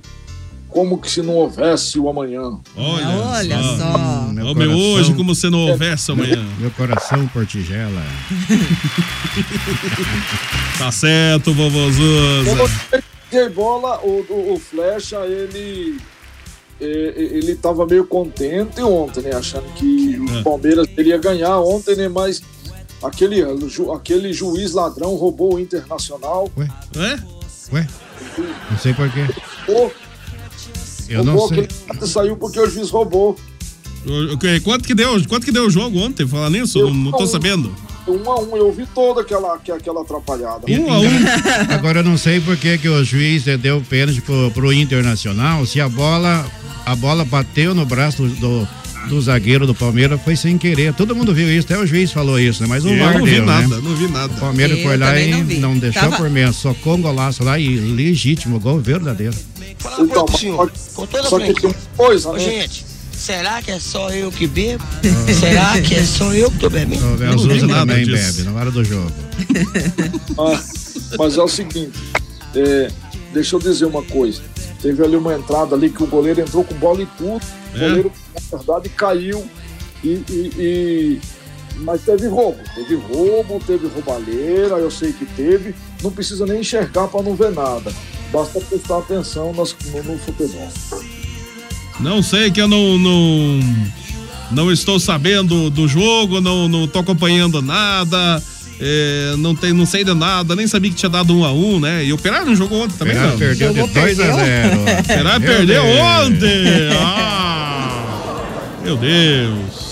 como 0.69 0.97
que 0.97 1.09
se 1.09 1.21
não 1.21 1.33
houvesse 1.35 1.97
o 1.97 2.09
amanhã. 2.09 2.41
Olha, 2.75 3.07
Olha 3.07 3.63
só. 3.77 4.27
Meu 4.33 4.47
Homem, 4.47 4.67
coração- 4.67 4.93
hoje, 4.93 5.13
como 5.13 5.33
se 5.33 5.49
não 5.49 5.59
houvesse 5.67 6.11
amanhã. 6.11 6.45
Meu 6.59 6.69
coração 6.71 7.25
por 7.27 7.45
tigela. 7.45 8.03
Tá 10.77 10.91
certo, 10.91 11.53
vovô 11.53 11.89
De 13.31 13.49
bola, 13.49 13.99
o, 14.03 14.25
o, 14.29 14.53
o 14.53 14.59
Flecha, 14.59 15.17
ele 15.25 15.99
ele 16.79 17.53
estava 17.53 17.87
meio 17.87 18.05
contente 18.05 18.79
ontem, 18.81 19.21
né? 19.23 19.31
Achando 19.33 19.65
que 19.73 20.15
o 20.19 20.37
É. 20.37 20.43
Palmeiras 20.43 20.87
iria 20.95 21.17
ganhar 21.17 21.59
ontem, 21.59 21.95
né? 21.95 22.07
Mas 22.07 22.39
aquele, 23.01 23.43
ju- 23.67 23.91
aquele 23.91 24.31
juiz 24.31 24.73
ladrão 24.73 25.15
roubou 25.15 25.55
o 25.55 25.59
Internacional. 25.59 26.47
Ué, 26.55 26.67
É? 26.95 27.73
ué? 27.73 27.87
Não 28.69 28.77
sei 28.77 28.93
porquê. 28.93 29.25
Roubou, 29.65 29.91
Eu 31.09 31.23
não 31.23 31.47
sei. 31.47 31.67
saiu 32.05 32.37
porque 32.37 32.59
o 32.59 32.69
juiz 32.69 32.91
roubou. 32.91 33.35
Quanto 34.63 34.87
que 34.87 34.93
deu? 34.93 35.19
Quanto 35.27 35.45
que 35.45 35.51
deu 35.51 35.65
o 35.65 35.69
jogo 35.71 35.97
ontem? 35.97 36.27
Falar 36.27 36.51
nisso? 36.51 36.79
Não, 36.79 36.93
não 36.93 37.11
tô 37.11 37.25
sabendo. 37.25 37.73
Um 38.07 38.31
a 38.31 38.39
um, 38.39 38.55
eu 38.57 38.71
vi 38.71 38.85
toda 38.87 39.21
aquela, 39.21 39.57
que- 39.59 39.71
aquela 39.71 40.01
atrapalhada. 40.01 40.61
Um 40.69 40.91
a 40.91 40.99
um. 40.99 41.07
Agora 41.75 41.99
eu 41.99 42.03
não 42.03 42.17
sei 42.17 42.39
por 42.39 42.55
que, 42.57 42.77
que 42.77 42.87
o 42.87 43.03
juiz 43.03 43.43
deu 43.43 43.81
pênalti 43.89 44.21
pro, 44.21 44.49
pro 44.51 44.71
Internacional. 44.73 45.65
Se 45.65 45.81
a 45.81 45.89
bola, 45.89 46.45
a 46.85 46.95
bola 46.95 47.25
bateu 47.25 47.75
no 47.75 47.85
braço 47.85 48.23
do, 48.23 48.67
do, 49.09 49.21
zagueiro 49.21 49.67
do 49.67 49.75
Palmeiras, 49.75 50.21
foi 50.23 50.35
sem 50.35 50.57
querer. 50.57 50.93
Todo 50.93 51.15
mundo 51.15 51.33
viu 51.33 51.49
isso, 51.51 51.67
até 51.67 51.77
o 51.77 51.85
juiz 51.85 52.11
falou 52.11 52.39
isso, 52.39 52.61
né? 52.63 52.67
Mas 52.69 52.85
o 52.85 52.97
VAR 52.97 53.17
não 53.17 53.25
vi 53.25 53.31
deu, 53.35 53.45
nada, 53.45 53.67
né? 53.67 53.81
não 53.83 53.95
vi 53.95 54.07
nada. 54.07 54.33
O 54.33 54.39
Palmeiras 54.39 54.77
Eu 54.77 54.83
foi 54.85 54.97
lá 54.97 55.19
e 55.19 55.31
não 55.59 55.71
não 55.71 55.77
deixou 55.77 56.01
Tava- 56.03 56.17
por 56.17 56.29
menos, 56.29 56.55
socou 56.55 56.95
um 56.95 57.01
golaço 57.01 57.43
lá 57.43 57.59
e 57.59 57.67
legítimo, 57.77 58.59
gol 58.59 58.79
verdadeiro. 58.79 59.35
Coisa 59.81 60.01
Então, 60.01 60.27
senhor, 60.29 60.57
pode- 60.57 60.71
com 60.95 61.05
toda 61.05 61.27
a 61.27 61.29
só 61.29 61.39
que 61.39 61.53
tem 61.53 61.75
coisa, 61.95 62.31
né? 62.33 62.39
gente, 62.39 62.85
Será 63.27 63.61
que 63.61 63.71
é 63.71 63.77
só 63.77 64.09
eu 64.09 64.31
que 64.31 64.47
bebo? 64.47 64.81
Será 65.37 65.81
que 65.81 65.95
é 65.95 66.03
só 66.05 66.33
eu 66.33 66.49
que 66.49 66.59
tô 66.59 66.69
bebendo? 66.69 67.05
O 67.13 67.17
tem 67.45 67.61
nada 67.63 67.79
também 67.91 68.05
bebe 68.05 68.43
na 68.43 68.53
hora 68.53 68.71
do 68.71 68.81
jogo. 68.85 69.11
Ah, 70.39 70.63
mas 71.19 71.35
é 71.37 71.41
o 71.43 71.47
seguinte, 71.49 71.91
é, 72.55 72.89
deixa 73.33 73.55
eu 73.57 73.59
dizer 73.59 73.83
uma 73.85 74.01
coisa. 74.03 74.41
Teve 74.81 75.03
ali 75.03 75.17
uma 75.17 75.33
entrada 75.35 75.75
ali 75.75 75.89
que 75.89 76.01
o 76.01 76.07
goleiro 76.07 76.39
entrou 76.39 76.63
com 76.63 76.73
bola 76.75 77.01
e 77.01 77.05
tudo. 77.17 77.41
O 77.73 77.77
É? 77.77 77.79
goleiro, 77.89 78.11
na 78.51 78.57
verdade, 78.59 78.87
caiu 78.89 79.45
e. 80.01 80.07
e- 80.29 80.51
e- 80.57 81.21
Mas 81.79 82.01
teve 82.03 82.27
roubo. 82.27 82.59
Teve 82.75 82.95
roubo, 82.95 83.59
teve 83.67 83.87
roubalheira, 83.87 84.75
eu 84.77 84.89
sei 84.89 85.11
que 85.11 85.25
teve. 85.25 85.75
Não 86.01 86.11
precisa 86.11 86.45
nem 86.45 86.61
enxergar 86.61 87.07
para 87.09 87.21
não 87.23 87.35
ver 87.35 87.51
nada. 87.51 87.91
Basta 88.31 88.61
prestar 88.61 88.99
atenção 88.99 89.51
nas- 89.53 89.75
no, 89.91 90.01
no 90.03 90.17
futebol. 90.17 90.69
Não 91.99 92.21
sei 92.21 92.51
que 92.51 92.61
eu 92.61 92.67
não, 92.67 92.97
não, 92.97 93.59
não 94.51 94.71
estou 94.71 94.99
sabendo 94.99 95.69
do 95.69 95.87
jogo, 95.87 96.39
não, 96.39 96.67
não 96.67 96.87
tô 96.87 96.99
acompanhando 96.99 97.61
nada. 97.61 98.41
é, 98.79 99.33
não, 99.37 99.55
tem, 99.55 99.73
não 99.73 99.85
sei 99.85 100.03
de 100.03 100.13
nada, 100.13 100.55
nem 100.55 100.67
sabia 100.67 100.91
que 100.91 100.95
tinha 100.97 101.09
dado 101.09 101.35
um 101.35 101.43
a 101.43 101.51
um, 101.51 101.79
né? 101.79 102.05
E 102.05 102.11
o 102.11 102.15
Operário 102.15 102.45
não 102.45 102.55
jogou 102.55 102.83
ontem 102.83 102.95
também, 102.97 103.15
Operário 103.15 103.31
não. 103.33 103.39
perdeu 103.39 103.73
de 103.73 103.79
Jogou, 103.79 103.93
2 103.93 104.19
a 104.19 104.23
perdeu? 104.23 104.45
0. 104.45 104.77
O 104.79 104.99
Operário 104.99 105.39
Meu 105.41 105.49
perdeu 105.57 105.83
Deus. 105.83 105.97
ontem! 105.99 106.63
Ah, 107.01 108.03
meu 108.83 108.95
Deus! 108.97 109.86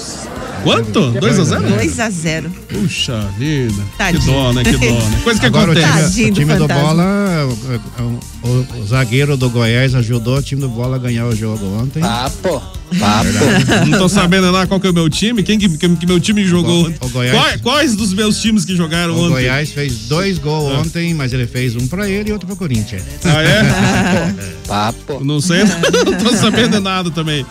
Quanto? 0.66 1.12
2 1.12 1.40
a 1.40 1.44
0 1.44 1.62
2 1.70 2.00
a 2.00 2.10
0 2.10 2.50
Puxa 2.70 3.20
vida. 3.38 3.84
Tadinho. 3.98 4.22
Que 4.24 4.28
dó, 4.32 4.54
né? 4.54 4.64
Que 4.64 4.72
dó, 4.72 4.78
né? 4.80 5.20
Coisa 5.24 5.40
que 5.40 5.46
Agora 5.46 5.72
o 5.72 5.74
time, 5.76 5.86
acontece. 5.86 6.24
O 6.24 6.28
do 6.28 6.34
time 6.34 6.54
do 6.56 6.60
fantasma. 6.62 6.84
bola, 6.84 7.46
o, 7.46 8.48
o- 8.48 8.82
o 8.82 8.86
zagueiro 8.88 9.38
do 9.38 9.50
Goiás 9.50 9.94
ajudou 9.96 10.38
o 10.38 10.42
time 10.42 10.62
do 10.62 10.70
bola 10.70 10.96
a 10.96 11.00
ganhar 11.00 11.26
o 11.26 11.36
jogo 11.36 11.66
ontem. 11.82 12.00
Papo, 12.02 12.62
papo. 13.00 13.86
Não 13.88 13.98
tô 14.00 14.10
sabendo 14.10 14.52
nada 14.52 14.68
qual 14.68 14.80
que 14.80 14.88
é 14.88 14.90
o 14.90 14.94
meu 14.94 15.10
time. 15.10 15.42
Quem 15.44 15.58
que, 15.60 15.70
que, 15.70 15.90
que 15.96 16.06
meu 16.06 16.20
time 16.20 16.46
jogou 16.46 16.82
O 16.82 16.84
Go- 16.84 16.90
ontem? 16.90 16.98
o 17.02 17.10
Goiás- 17.10 17.36
Quais, 17.38 17.62
quais 17.62 17.96
dos 17.96 18.14
meus 18.14 18.42
times 18.42 18.66
que 18.66 18.76
jogaram 18.76 19.14
O 19.14 19.20
ontem? 19.20 19.30
Goiás 19.30 19.70
fez 19.72 19.94
dois 20.08 20.38
gols 20.38 20.74
Ah. 20.76 20.80
ontem, 20.82 21.14
mas 21.14 21.32
ele 21.34 21.48
fez 21.48 21.76
um 21.76 21.88
pra 21.88 22.10
ele 22.10 22.30
e 22.30 22.34
outro 22.34 22.48
pro 22.48 22.56
Corinthians. 22.56 23.04
Ah, 23.24 23.42
é? 23.44 24.34
Papo. 24.68 25.24
Não 25.24 25.40
sei, 25.40 25.64
não 26.06 26.14
tô 26.18 26.36
sabendo 26.36 26.80
nada 26.80 27.10
também. 27.12 27.46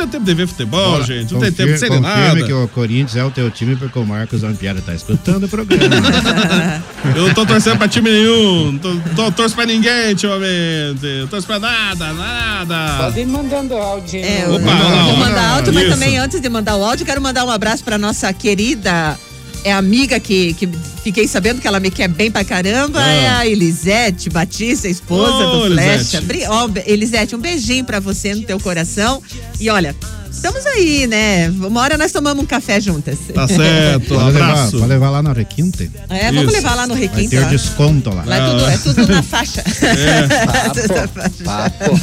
Eu 0.00 0.06
não 0.06 0.10
tenho 0.10 0.24
tempo 0.24 0.24
de 0.24 0.34
ver 0.34 0.46
futebol, 0.46 0.94
Olha, 0.94 1.04
gente. 1.04 1.32
Não 1.32 1.40
tenho 1.40 1.52
tempo 1.52 1.72
de 1.72 1.78
ser 1.78 2.00
nada. 2.00 2.42
que 2.42 2.52
o 2.52 2.68
Corinthians 2.68 3.16
é 3.16 3.24
o 3.24 3.30
teu 3.30 3.50
time 3.50 3.76
porque 3.76 3.98
o 3.98 4.04
Marcos 4.04 4.44
Ampiara 4.44 4.80
tá 4.80 4.94
escutando 4.94 5.44
o 5.44 5.48
programa. 5.48 5.96
Eu 7.16 7.28
não 7.28 7.34
tô 7.34 7.46
torcendo 7.46 7.78
pra 7.78 7.88
time 7.88 8.10
nenhum. 8.10 8.72
Não 8.72 8.78
tô, 8.78 8.96
tô 9.14 9.32
torço 9.32 9.54
pra 9.54 9.66
ninguém 9.66 10.10
ultimamente. 10.10 11.20
Não 11.20 11.26
torço 11.28 11.46
pra 11.46 11.58
nada, 11.58 12.12
nada. 12.12 13.18
ir 13.18 13.26
mandando 13.26 13.74
áudio. 13.74 14.20
É, 14.20 14.46
Opa, 14.48 14.70
eu 14.70 15.04
vou 15.04 15.16
mandar 15.16 15.56
áudio, 15.56 15.72
mas 15.72 15.84
Isso. 15.84 15.92
também 15.92 16.18
antes 16.18 16.40
de 16.40 16.48
mandar 16.48 16.76
o 16.76 16.84
áudio, 16.84 17.04
quero 17.06 17.20
mandar 17.20 17.44
um 17.44 17.50
abraço 17.50 17.82
pra 17.84 17.98
nossa 17.98 18.32
querida 18.32 19.18
é 19.64 19.72
amiga 19.72 20.18
que, 20.20 20.54
que 20.54 20.68
fiquei 21.02 21.26
sabendo 21.28 21.60
que 21.60 21.66
ela 21.68 21.80
me 21.80 21.90
quer 21.90 22.08
bem 22.08 22.30
pra 22.30 22.44
caramba, 22.44 23.00
Ah. 23.00 23.10
é 23.12 23.28
a 23.28 23.46
Elisete 23.46 24.28
Batista, 24.30 24.88
esposa 24.88 25.46
Ô, 25.46 25.60
do 25.60 25.66
Flecha. 25.72 26.18
Elisete. 26.18 26.46
Ó, 26.48 26.68
Elisete, 26.86 27.34
um 27.36 27.38
beijinho 27.40 27.84
pra 27.84 28.00
você 28.00 28.34
no 28.34 28.42
teu 28.42 28.58
coração. 28.60 29.22
E 29.60 29.68
olha, 29.70 29.94
estamos 30.30 30.64
aí, 30.66 31.06
né? 31.06 31.48
Uma 31.50 31.80
hora 31.80 31.96
nós 31.98 32.12
tomamos 32.12 32.42
um 32.42 32.46
café 32.46 32.80
juntas. 32.80 33.18
Tá 33.34 33.46
certo, 33.48 34.14
um 34.16 34.18
Pode 34.18 34.32
levar, 34.32 34.50
abraço. 34.50 34.76
pode 34.78 34.86
levar 34.88 35.10
lá 35.10 35.22
na 35.22 35.32
Requinte. 35.32 35.90
É, 36.08 36.26
vamos 36.32 36.44
Isso. 36.44 36.52
levar 36.52 36.74
lá 36.74 36.86
no 36.86 36.94
Vai 36.94 37.02
Requinte. 37.04 37.30
ter 37.30 37.40
lá. 37.40 37.48
desconto 37.48 38.10
lá. 38.14 38.24
Lá 38.24 38.36
é 38.36 38.50
tudo, 38.50 38.66
é 38.66 38.78
tudo 38.78 39.06
na 39.14 39.22
faixa. 39.22 39.62
Papo, 41.44 41.44
papo. 41.44 41.98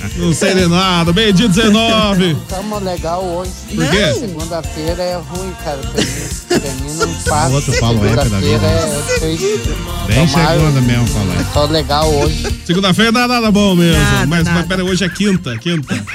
Não 0.15 0.33
sei 0.33 0.53
de 0.53 0.67
nada. 0.67 1.13
Meio 1.13 1.33
dia 1.33 1.47
19. 1.47 2.37
Tamo 2.49 2.79
legal 2.79 3.23
hoje. 3.23 3.51
Por 3.73 3.89
quê? 3.89 4.13
Segunda-feira 4.13 5.03
é 5.03 5.15
ruim, 5.15 5.53
cara. 5.63 5.77
Pra 5.77 6.01
mim, 6.01 6.09
pra 6.47 6.71
mim 6.73 6.93
não 6.97 7.13
passa. 7.23 7.49
O 7.49 7.53
outro 7.55 8.29
da 8.29 8.39
vida. 8.39 8.65
é 8.67 9.19
triste. 9.19 9.61
Bem 10.07 10.27
segunda 10.27 10.81
mesmo, 10.81 11.07
falar. 11.07 11.53
Só 11.53 11.65
legal 11.65 12.13
hoje. 12.13 12.61
Segunda-feira 12.65 13.11
não 13.11 13.21
é 13.21 13.27
nada 13.27 13.51
bom 13.51 13.75
mesmo. 13.75 14.01
Nada, 14.01 14.27
mas, 14.27 14.43
nada. 14.43 14.59
mas 14.59 14.67
pera, 14.67 14.83
hoje 14.83 15.03
é 15.03 15.09
quinta, 15.09 15.57
quinta. 15.57 16.05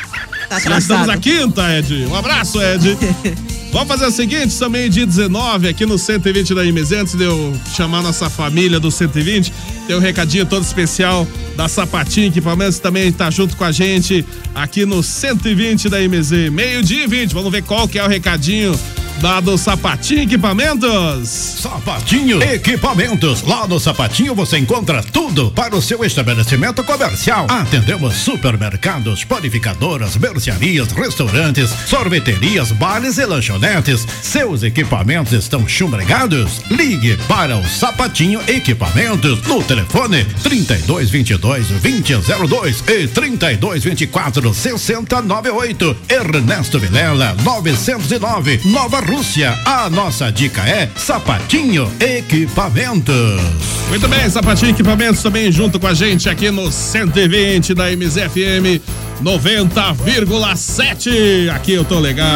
Tá 0.49 0.61
Já 0.61 0.79
estamos 0.79 1.07
na 1.07 1.17
quinta, 1.17 1.62
Ed. 1.76 2.07
Um 2.07 2.15
abraço, 2.15 2.61
Ed. 2.62 2.97
Vamos 3.76 3.88
fazer 3.88 4.06
o 4.06 4.11
seguinte, 4.11 4.59
também 4.59 4.88
dia 4.88 5.04
19 5.04 5.68
aqui 5.68 5.84
no 5.84 5.99
120 5.99 6.54
da 6.54 6.65
IMZ, 6.65 6.93
antes 6.93 7.15
de 7.15 7.25
eu 7.25 7.54
chamar 7.75 8.02
nossa 8.02 8.30
família 8.30 8.80
do 8.80 8.91
120, 8.91 9.52
tem 9.86 9.95
um 9.95 9.99
recadinho 9.99 10.47
todo 10.47 10.62
especial 10.62 11.28
da 11.54 11.69
Sapatinho 11.69 12.28
Equipamentos, 12.28 12.78
também 12.78 13.12
tá 13.12 13.30
junto 13.30 13.54
com 13.54 13.65
a 13.65 13.71
gente 13.71 14.25
aqui 14.54 14.86
no 14.86 15.02
120 15.02 15.91
da 15.91 16.00
IMZ, 16.00 16.50
meio-dia 16.50 17.04
e 17.04 17.06
20. 17.06 17.34
Vamos 17.34 17.52
ver 17.52 17.65
qual 17.65 17.86
que 17.86 17.99
é 17.99 18.02
o 18.02 18.08
recadinho 18.08 18.75
da 19.21 19.41
do 19.41 19.57
Sapatinho 19.57 20.23
Equipamentos. 20.23 21.29
Sapatinho 21.29 22.43
Equipamentos. 22.43 23.43
Lá 23.43 23.67
no 23.67 23.79
Sapatinho 23.79 24.35
você 24.35 24.59
encontra 24.59 25.02
tudo 25.02 25.50
para 25.50 25.75
o 25.75 25.83
seu 25.83 26.05
estabelecimento 26.05 26.83
comercial. 26.85 27.47
Atendemos 27.49 28.15
supermercados, 28.17 29.25
panificadoras, 29.25 30.17
mercearias, 30.17 30.93
restaurantes, 30.93 31.71
sorveterias, 31.87 32.73
bares 32.73 33.19
e 33.19 33.25
lanchonetes. 33.25 34.07
Seus 34.23 34.63
equipamentos 34.63 35.33
estão 35.33 35.67
chumbregados? 35.67 36.63
Ligue 36.71 37.17
para 37.29 37.57
o 37.57 37.67
Sapatinho 37.67 38.41
Equipamentos 38.47 39.43
no 39.43 39.63
telefone 39.63 40.25
3222 40.43 41.69
2002 41.69 42.85
e 42.89 43.09
3224 43.09 44.55
6098. 44.55 45.97
Ernesto 46.09 46.79
Vilela 46.79 47.37
909 47.43 48.61
Nova 48.65 49.05
Rússia. 49.06 49.56
A 49.64 49.88
nossa 49.88 50.30
dica 50.30 50.60
é 50.62 50.90
Sapatinho 50.97 51.90
Equipamentos. 52.00 53.40
Muito 53.88 54.08
bem, 54.08 54.28
Sapatinho 54.28 54.73
Equipamentos 54.73 55.23
também 55.23 55.52
junto 55.52 55.78
com 55.78 55.86
a 55.86 55.95
gente 55.95 56.28
aqui 56.28 56.50
no 56.50 56.73
120 56.73 57.73
da 57.73 57.90
MZFM 57.92 58.82
90,7. 59.23 61.49
Aqui 61.54 61.73
eu 61.73 61.84
tô 61.84 62.00
legal. 62.00 62.26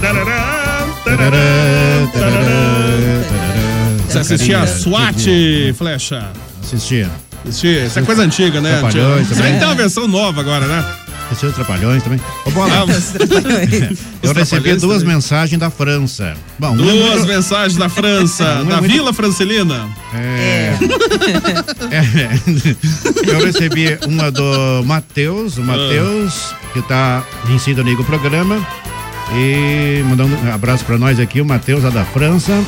Tarará, 0.00 0.88
tarará, 1.04 1.38
tarará. 2.12 2.46
Você 4.08 4.18
assistia 4.18 4.58
a 4.60 4.66
SWAT, 4.66 5.26
Flecha? 5.78 6.30
Assistia. 6.62 7.08
Assistia. 7.46 7.86
Isso 7.86 7.98
é 7.98 8.02
coisa 8.02 8.22
antiga, 8.22 8.60
né? 8.60 8.78
Trapalhões 8.80 9.28
Você 9.28 9.34
vai 9.40 9.58
ter 9.58 9.64
uma 9.64 9.74
versão 9.74 10.06
nova 10.08 10.40
agora, 10.40 10.66
né? 10.66 10.84
Os 11.32 11.54
Trapalhões 11.54 12.02
também. 12.02 12.20
Ô, 12.44 12.50
Bola, 12.50 12.70
Ah, 12.72 12.84
eu 14.22 14.30
Os 14.30 14.36
recebi 14.36 14.74
duas 14.76 14.98
também. 15.00 15.14
mensagens 15.14 15.58
da 15.58 15.70
França. 15.70 16.34
Bom, 16.58 16.74
é 16.74 16.76
Duas 16.76 16.94
muito- 17.16 17.26
mensagens 17.28 17.76
da 17.78 17.88
França, 17.88 18.44
é 18.60 18.64
da 18.64 18.78
muito- 18.78 18.92
Vila 18.92 19.12
Francelina. 19.12 19.88
É. 20.14 20.74
É. 21.90 23.30
Eu 23.30 23.44
recebi 23.44 23.98
uma 24.06 24.30
do 24.30 24.82
Matheus, 24.84 25.56
o 25.58 25.62
Matheus, 25.62 26.54
que 26.72 26.82
tá 26.82 27.22
em 27.48 27.58
sintonia 27.58 27.94
com 27.96 28.02
o 28.02 28.06
programa. 28.06 28.58
E 29.32 30.02
mandando 30.08 30.34
um 30.36 30.52
abraço 30.52 30.84
pra 30.84 30.98
nós 30.98 31.20
aqui, 31.20 31.40
o 31.40 31.44
Matheus, 31.44 31.84
lá 31.84 31.90
da 31.90 32.04
França. 32.04 32.60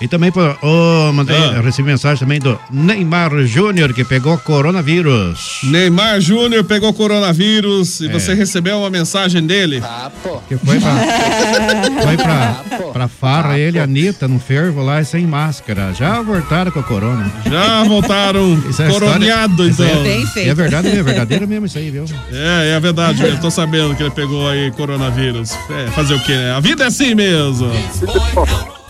E 0.00 0.06
também, 0.06 0.30
pô, 0.30 0.40
oh, 0.62 1.12
mandei, 1.12 1.36
Ah. 1.36 1.54
eu 1.56 1.62
recebi 1.62 1.88
mensagem 1.88 2.20
também 2.20 2.38
do 2.38 2.56
Neymar 2.70 3.30
Júnior, 3.44 3.92
que 3.92 4.04
pegou 4.04 4.38
coronavírus. 4.38 5.58
Neymar 5.64 6.20
Júnior 6.20 6.62
pegou 6.62 6.92
coronavírus 6.94 8.00
e 8.00 8.06
É. 8.06 8.12
você 8.12 8.32
recebeu 8.32 8.78
uma 8.78 8.90
mensagem 8.90 9.44
dele. 9.44 9.80
Papo. 9.80 10.40
Que 10.48 10.56
foi 10.56 10.78
pra, 10.78 10.92
foi 12.04 12.16
pra, 12.16 12.64
pra 12.92 13.08
farra, 13.08 13.58
ele 13.58 13.76
e 13.76 13.80
a 13.80 13.84
Anitta, 13.84 14.28
no 14.28 14.38
fervo 14.38 14.82
lá, 14.84 15.00
e 15.00 15.04
sem 15.04 15.26
máscara. 15.26 15.92
Já 15.92 16.22
voltaram 16.22 16.70
com 16.70 16.78
a 16.78 16.82
corona. 16.84 17.32
Já 17.50 17.82
voltaram 17.82 18.56
é 18.78 18.88
coroneado, 18.88 19.68
história- 19.68 19.68
isso 19.68 19.82
então. 19.82 20.00
é- 20.00 20.04
Bem 20.04 20.22
É 20.22 20.26
feito. 20.26 20.54
verdade, 20.54 20.88
é 20.88 21.02
verdadeiro 21.02 21.48
mesmo 21.48 21.66
isso 21.66 21.76
aí, 21.78 21.90
viu? 21.90 22.04
É, 22.32 22.74
é 22.76 22.80
verdade, 22.80 23.20
eu 23.24 23.40
tô 23.40 23.50
sabendo 23.50 23.96
que 23.96 24.02
ele 24.04 24.10
pegou 24.12 24.48
aí 24.48 24.70
coronavírus. 24.70 25.50
É, 25.70 25.90
fazer 25.90 26.14
o 26.14 26.20
quê, 26.22 26.34
né? 26.36 26.52
A 26.52 26.60
vida 26.60 26.84
é 26.84 26.86
assim 26.86 27.16
mesmo. 27.16 27.68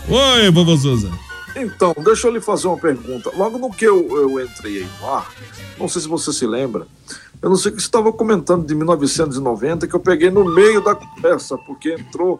Oi, 0.08 0.50
vovô 0.50 0.76
Zuza. 0.76 1.10
Então, 1.56 1.94
deixa 2.04 2.28
eu 2.28 2.32
lhe 2.32 2.40
fazer 2.40 2.68
uma 2.68 2.76
pergunta. 2.78 3.30
Logo 3.36 3.58
no 3.58 3.70
que 3.70 3.84
eu, 3.84 4.06
eu 4.16 4.40
entrei 4.44 4.78
aí 4.78 4.88
no 5.00 5.12
ar, 5.14 5.30
não 5.78 5.88
sei 5.88 6.02
se 6.02 6.08
você 6.08 6.32
se 6.32 6.46
lembra, 6.46 6.86
eu 7.42 7.48
não 7.50 7.56
sei 7.56 7.72
o 7.72 7.74
que 7.74 7.80
você 7.80 7.86
estava 7.86 8.12
comentando 8.12 8.66
de 8.66 8.74
1990, 8.74 9.86
que 9.86 9.94
eu 9.94 10.00
peguei 10.00 10.30
no 10.30 10.44
meio 10.44 10.80
da 10.82 10.94
conversa, 10.94 11.56
porque 11.58 11.94
entrou 11.94 12.38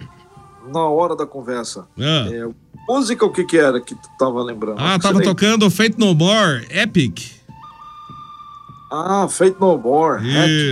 na 0.72 0.80
hora 0.86 1.16
da 1.16 1.26
conversa. 1.26 1.86
Ah. 1.98 2.28
É, 2.30 2.48
música, 2.88 3.24
o 3.24 3.30
que 3.32 3.44
que 3.44 3.58
era 3.58 3.80
que 3.80 3.94
tu 3.94 4.08
tava 4.18 4.42
lembrando? 4.42 4.78
Ah, 4.78 4.90
Acho 4.90 4.96
que 4.98 5.02
tava 5.02 5.14
você 5.14 5.24
nem- 5.24 5.28
tocando 5.34 5.70
Fate 5.70 5.98
No 5.98 6.14
More, 6.14 6.66
Epic. 6.70 7.20
Ah, 8.90 9.26
Fate 9.28 9.56
No 9.60 9.76
More. 9.76 10.22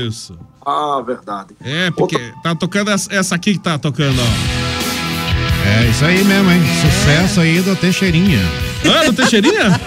Isso. 0.07 0.39
Ah, 0.65 1.03
verdade. 1.05 1.55
Epic. 1.61 2.13
Tá 2.43 2.55
tocando 2.55 2.91
essa, 2.91 3.13
essa 3.15 3.35
aqui 3.35 3.55
que 3.55 3.61
tá 3.61 3.79
tocando, 3.79 4.17
ó. 4.21 4.86
É 5.67 5.89
isso 5.91 6.05
aí 6.05 6.23
mesmo, 6.25 6.51
hein? 6.51 6.61
Sucesso 6.81 7.41
aí 7.41 7.61
do 7.61 7.75
Teixeirinha. 7.77 8.41
Ah, 8.85 9.05
do 9.05 9.13
Teixeirinha? 9.13 9.81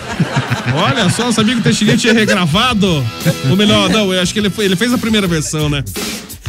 Olha 0.76 1.10
só, 1.10 1.32
sabia 1.32 1.54
que 1.56 1.62
o 1.62 1.64
Teixeirinha 1.64 1.98
tinha 1.98 2.14
regravado. 2.14 3.04
Ou 3.50 3.56
melhor, 3.56 3.90
não, 3.90 4.14
eu 4.14 4.22
acho 4.22 4.34
que 4.34 4.40
ele, 4.40 4.50
foi- 4.50 4.66
ele 4.66 4.76
fez 4.76 4.94
a 4.94 4.98
primeira 4.98 5.28
versão, 5.28 5.70
né? 5.70 5.84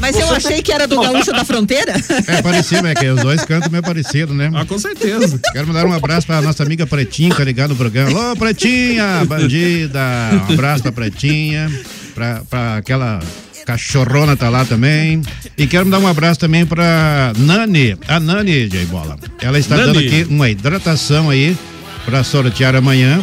Mas 0.00 0.18
eu 0.18 0.34
achei 0.34 0.62
que 0.62 0.72
era 0.72 0.86
do 0.86 0.98
Gaúcho 1.00 1.30
da 1.30 1.44
Fronteira. 1.44 1.94
É 2.26 2.40
parecido, 2.40 2.86
é 2.88 2.94
que 2.94 3.06
os 3.06 3.20
dois 3.20 3.44
cantam 3.44 3.70
meio 3.70 3.82
parecido, 3.82 4.32
né? 4.32 4.50
Ah, 4.54 4.64
com 4.64 4.78
certeza. 4.78 5.38
Quero 5.52 5.66
mandar 5.68 5.84
um 5.86 5.92
abraço 5.92 6.26
pra 6.26 6.40
nossa 6.40 6.62
amiga 6.62 6.86
Pretinha, 6.86 7.30
que 7.30 7.36
tá 7.36 7.44
ligada 7.44 7.68
no 7.68 7.76
programa. 7.76 8.10
Alô, 8.10 8.34
Pretinha, 8.36 9.24
bandida. 9.26 10.00
Um 10.48 10.54
abraço 10.54 10.82
pra 10.82 10.92
Pretinha, 10.92 11.70
pra, 12.14 12.40
pra 12.48 12.76
aquela 12.78 13.20
cachorrona 13.64 14.36
tá 14.36 14.48
lá 14.48 14.64
também. 14.64 15.22
E 15.56 15.66
quero 15.66 15.84
mandar 15.84 15.98
um 15.98 16.06
abraço 16.06 16.40
também 16.40 16.66
pra 16.66 17.32
Nani, 17.36 17.96
a 18.08 18.20
Nani, 18.20 18.68
J 18.68 18.84
Bola. 18.86 19.18
Ela 19.40 19.58
está 19.58 19.76
Nani. 19.76 19.92
dando 19.92 19.98
aqui 19.98 20.26
uma 20.28 20.48
hidratação 20.48 21.30
aí 21.30 21.56
pra 22.04 22.24
sortear 22.24 22.74
amanhã. 22.74 23.22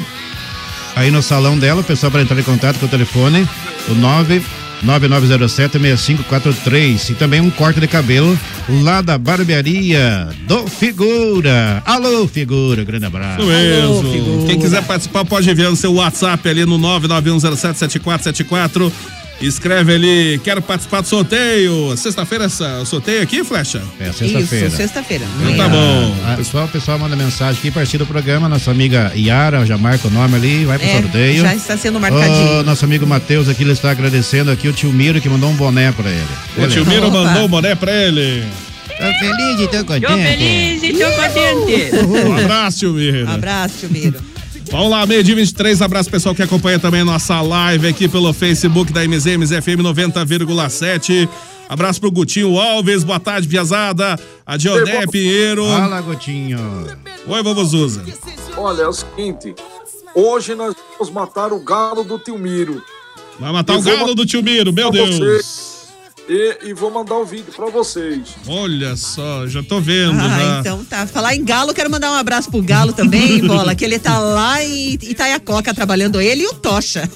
Aí 0.96 1.12
no 1.12 1.22
salão 1.22 1.58
dela, 1.58 1.82
o 1.82 1.84
pessoal 1.84 2.12
para 2.12 2.22
entrar 2.22 2.40
em 2.40 2.44
contato 2.44 2.80
com 2.80 2.86
o 2.86 2.90
telefone, 2.90 3.48
o 3.88 3.94
9 3.94 4.42
9907-6543. 4.86 7.12
E 7.12 7.14
também 7.16 7.42
um 7.42 7.50
corte 7.50 7.80
de 7.80 7.88
cabelo 7.88 8.38
lá 8.84 9.02
da 9.02 9.18
barbearia 9.18 10.30
do 10.48 10.68
Figura. 10.68 11.82
Alô, 11.86 12.28
Figura, 12.28 12.84
grande 12.84 13.06
abraço. 13.06 13.42
Isso 13.42 13.50
mesmo. 13.50 14.46
Quem 14.46 14.60
quiser 14.60 14.84
participar 14.84 15.26
pode 15.26 15.50
enviar 15.50 15.72
no 15.72 15.76
seu 15.76 15.94
WhatsApp 15.94 16.48
ali 16.48 16.64
no 16.66 16.78
991077474. 16.80 18.92
Escreve 19.40 19.94
ali, 19.94 20.42
quero 20.44 20.62
participar 20.64 21.02
do 21.02 21.08
sorteio. 21.08 21.96
Sexta-feira 21.96 22.46
essa- 22.46 22.80
o 22.82 22.86
sorteio 22.86 23.22
aqui, 23.22 23.44
Flecha? 23.44 23.84
É, 24.00 24.12
sexta-feira. 24.12 24.68
Isso, 24.68 24.78
sexta-feira. 24.78 25.26
Então 25.42 25.58
tá 25.58 25.70
bom. 25.70 26.16
Ah, 26.26 26.34
pessoal, 26.36 26.66
o 26.66 26.68
pessoal 26.70 26.98
manda 26.98 27.16
mensagem 27.16 27.60
aqui, 27.60 27.70
parceiro 27.70 28.04
do 28.04 28.08
programa, 28.08 28.50
nossa 28.50 28.72
amiga 28.72 29.12
Yara, 29.16 29.64
já 29.66 29.78
marca 29.78 30.08
o 30.08 30.12
nome 30.12 30.36
ali, 30.36 30.66
vai 30.66 30.80
pro 30.80 30.88
É, 30.88 31.02
sorteio. 31.02 31.44
já 31.44 31.54
está 31.56 31.78
sendo 31.78 32.00
marcadinho. 32.00 32.60
Ô, 32.60 32.64
nosso 32.64 32.84
amigo 32.84 33.06
Matheus 33.06 33.48
aqui, 33.48 33.62
ele 33.64 33.74
está 33.74 33.92
agradecendo 33.92 34.50
aqui 34.50 34.68
o 34.68 34.74
tio 34.74 34.92
Miro 34.92 35.22
que 35.22 35.30
mandou 35.30 35.52
um 35.52 35.56
boné 35.56 35.92
pra 35.92 36.10
ele. 36.10 36.28
O 36.58 36.68
tio 36.68 36.84
Miro 36.86 37.12
mandou 37.12 37.44
o 37.46 37.48
boné 37.48 37.76
pra 37.76 37.92
ele. 37.92 38.44
Tô 38.88 39.04
feliz 39.04 39.60
e 39.62 39.68
tô 39.68 39.86
contente. 39.86 40.08
Tô 40.08 40.18
feliz 40.18 40.84
e 40.84 40.94
tô 40.94 41.12
contente. 41.12 42.06
Um 42.28 42.38
abraço, 42.40 42.80
tio 42.80 42.94
Miro. 42.94 43.30
Abraço, 43.30 43.76
tio 43.82 43.90
Miro. 43.92 44.20
Vamos 44.70 44.90
lá, 44.92 45.06
meio 45.06 45.24
dia 45.24 45.36
23. 45.36 45.82
Abraço 45.82 46.10
pessoal 46.10 46.36
que 46.36 46.44
acompanha 46.44 46.78
também 46.78 47.02
a 47.02 47.06
nossa 47.06 47.42
live 47.42 47.88
aqui 47.88 48.08
pelo 48.08 48.32
Facebook 48.34 48.92
da 48.92 49.08
MZ, 49.08 49.38
MZFM 49.38 49.82
90,7. 49.82 51.28
Abraço 51.70 52.00
pro 52.00 52.12
Gutinho 52.12 52.60
Alves, 52.60 53.04
boa 53.04 53.20
tarde, 53.20 53.48
Piazada. 53.48 54.20
A 54.46 54.58
Dioné 54.58 55.08
Pinheiro. 55.08 55.66
Fala, 55.66 56.02
Gotinho. 56.02 56.60
Oi, 57.28 57.44
vovô 57.44 57.64
Zuza. 57.64 58.04
Olha, 58.58 58.84
é 58.84 58.88
o 58.88 58.94
seguinte. 58.94 59.56
Hoje 60.14 60.56
nós 60.56 60.76
vamos 60.98 61.14
matar 61.14 61.54
o 61.54 61.60
galo 61.60 62.04
do 62.04 62.18
tio 62.20 62.38
Miro. 62.38 62.82
Vai 63.40 63.52
matar 63.52 63.74
Eu 63.74 63.80
o 63.80 63.84
galo 63.84 64.16
do 64.16 64.26
tio 64.26 64.42
Miro, 64.42 64.74
meu 64.74 64.92
Deus. 64.92 65.18
você. 65.18 65.77
E, 66.30 66.58
e 66.70 66.74
vou 66.74 66.92
mandar 66.92 67.16
o 67.16 67.26
vídeo 67.26 67.54
pra 67.56 67.68
vocês. 67.70 68.36
Olha 68.48 68.98
só, 68.98 69.48
já 69.48 69.64
tô 69.64 69.80
vendo. 69.80 70.20
Ah, 70.20 70.28
já. 70.40 70.60
então 70.60 70.84
tá. 70.84 71.08
Falar 71.08 71.34
em 71.36 71.44
Galo, 71.46 71.74
quero 71.74 71.90
mandar 71.90 72.12
um 72.12 72.16
abraço 72.16 72.52
pro 72.52 72.62
Galo 72.62 72.92
também, 72.92 73.40
Bola, 73.48 73.74
que 73.74 73.86
ele 73.86 73.98
tá 73.98 74.20
lá 74.20 74.62
em 74.62 74.94
Itaiacoca 75.02 75.74
trabalhando 75.74 76.20
ele 76.20 76.44
e 76.44 76.48
o 76.48 76.54
Tocha. 76.54 77.10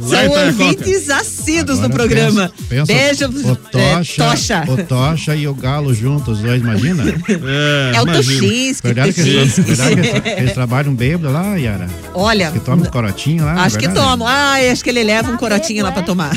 Lá 0.00 0.08
São 0.08 0.24
Itaiacoca. 0.26 0.64
ouvintes 0.64 1.08
assíduos 1.08 1.78
do 1.78 1.84
Agora 1.84 1.98
programa. 2.02 2.52
pensa- 2.68 2.68
pensa 2.68 3.26
Beijo, 3.28 3.48
o 3.48 3.52
é, 3.52 3.94
Tocha, 3.94 4.24
Tocha. 4.24 4.64
O 4.72 4.76
Tocha 4.84 5.36
e 5.36 5.46
o 5.46 5.54
Galo 5.54 5.94
juntos, 5.94 6.38
os 6.38 6.42
dois, 6.44 6.60
imagina? 6.60 7.04
É, 7.28 7.96
É 7.96 8.00
o 8.02 8.06
Tuxinski, 8.06 8.88
Verdade 8.88 9.12
que, 9.12 9.20
eles, 9.20 9.56
verdade 9.58 9.94
que 9.94 10.00
eles, 10.08 10.38
eles 10.38 10.52
trabalham 10.54 10.94
bêbado 10.94 11.32
lá, 11.32 11.54
Yara? 11.56 11.88
Olha, 12.12 12.50
Que 12.50 12.58
toma 12.58 12.82
um 12.82 12.90
corotinho 12.90 13.44
lá? 13.44 13.62
acho 13.62 13.78
que 13.78 13.88
tomam. 13.88 14.26
Ah, 14.26 14.54
acho 14.72 14.82
que 14.82 14.90
ele 14.90 15.04
leva 15.04 15.30
um 15.30 15.36
corotinho 15.36 15.84
lá 15.84 15.92
pra 15.92 16.02
tomar. 16.02 16.30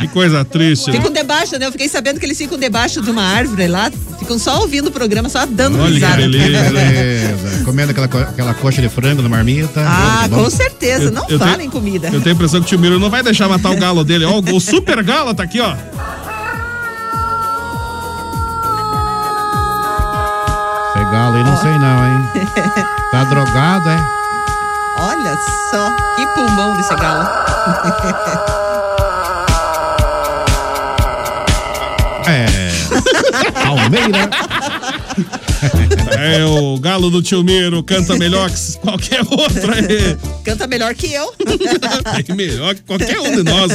Que 0.00 0.08
coisa 0.08 0.42
triste. 0.46 0.61
Ficam 0.92 1.10
debaixo, 1.12 1.58
né? 1.58 1.66
Eu 1.66 1.72
fiquei 1.72 1.88
sabendo 1.88 2.18
que 2.20 2.26
eles 2.26 2.38
ficam 2.38 2.58
debaixo 2.58 3.00
de 3.02 3.10
uma 3.10 3.22
árvore 3.22 3.66
lá, 3.68 3.90
ficam 4.18 4.38
só 4.38 4.60
ouvindo 4.60 4.88
o 4.88 4.90
programa, 4.90 5.28
só 5.28 5.44
dando 5.46 5.78
Olha 5.78 5.88
que 5.88 5.94
risada. 5.94 6.16
beleza. 6.16 6.70
Beleza. 6.70 7.64
Comendo 7.64 7.90
aquela, 7.90 8.08
co- 8.08 8.18
aquela 8.18 8.54
coxa 8.54 8.80
de 8.82 8.88
frango 8.88 9.22
na 9.22 9.28
marmita. 9.28 9.80
Ah, 9.86 10.20
Tá 10.22 10.28
bom? 10.28 10.44
com 10.44 10.50
certeza. 10.50 11.10
Não 11.10 11.26
Eu 11.28 11.38
fala 11.38 11.56
tenho- 11.56 11.70
comida. 11.70 12.08
Eu 12.08 12.20
tenho 12.20 12.34
a 12.34 12.36
impressão 12.36 12.60
que 12.60 12.66
o 12.66 12.68
tio 12.68 12.78
Miro 12.78 12.98
não 12.98 13.10
vai 13.10 13.22
deixar 13.22 13.48
matar 13.48 13.70
o 13.70 13.76
galo 13.76 14.04
dele. 14.04 14.24
Ó, 14.24 14.40
o 14.40 14.60
super 14.60 15.02
galo 15.02 15.34
tá 15.34 15.42
aqui, 15.42 15.60
ó. 15.60 15.74
Esse 20.94 21.04
galo 21.10 21.36
aí 21.36 21.44
não 21.44 21.56
sei 21.56 21.78
não, 21.78 22.06
hein? 22.06 22.28
Tá 23.10 23.24
drogado, 23.24 23.88
é? 23.88 24.06
Olha 24.98 25.36
só, 25.70 25.90
que 26.16 26.26
pulmão 26.34 26.76
desse 26.76 26.94
galo. 26.94 27.28
Almeida. 33.66 34.30
É, 36.18 36.44
o 36.44 36.78
galo 36.78 37.10
do 37.10 37.22
tio 37.22 37.42
Miro 37.42 37.82
canta 37.82 38.16
melhor 38.16 38.50
que 38.50 38.78
qualquer 38.78 39.20
outro 39.20 39.72
aí. 39.72 40.16
Canta 40.44 40.66
melhor 40.66 40.94
que 40.94 41.12
eu. 41.12 41.32
É 42.28 42.34
melhor 42.34 42.74
que 42.74 42.82
qualquer 42.82 43.18
um 43.20 43.36
de 43.36 43.42
nós. 43.42 43.72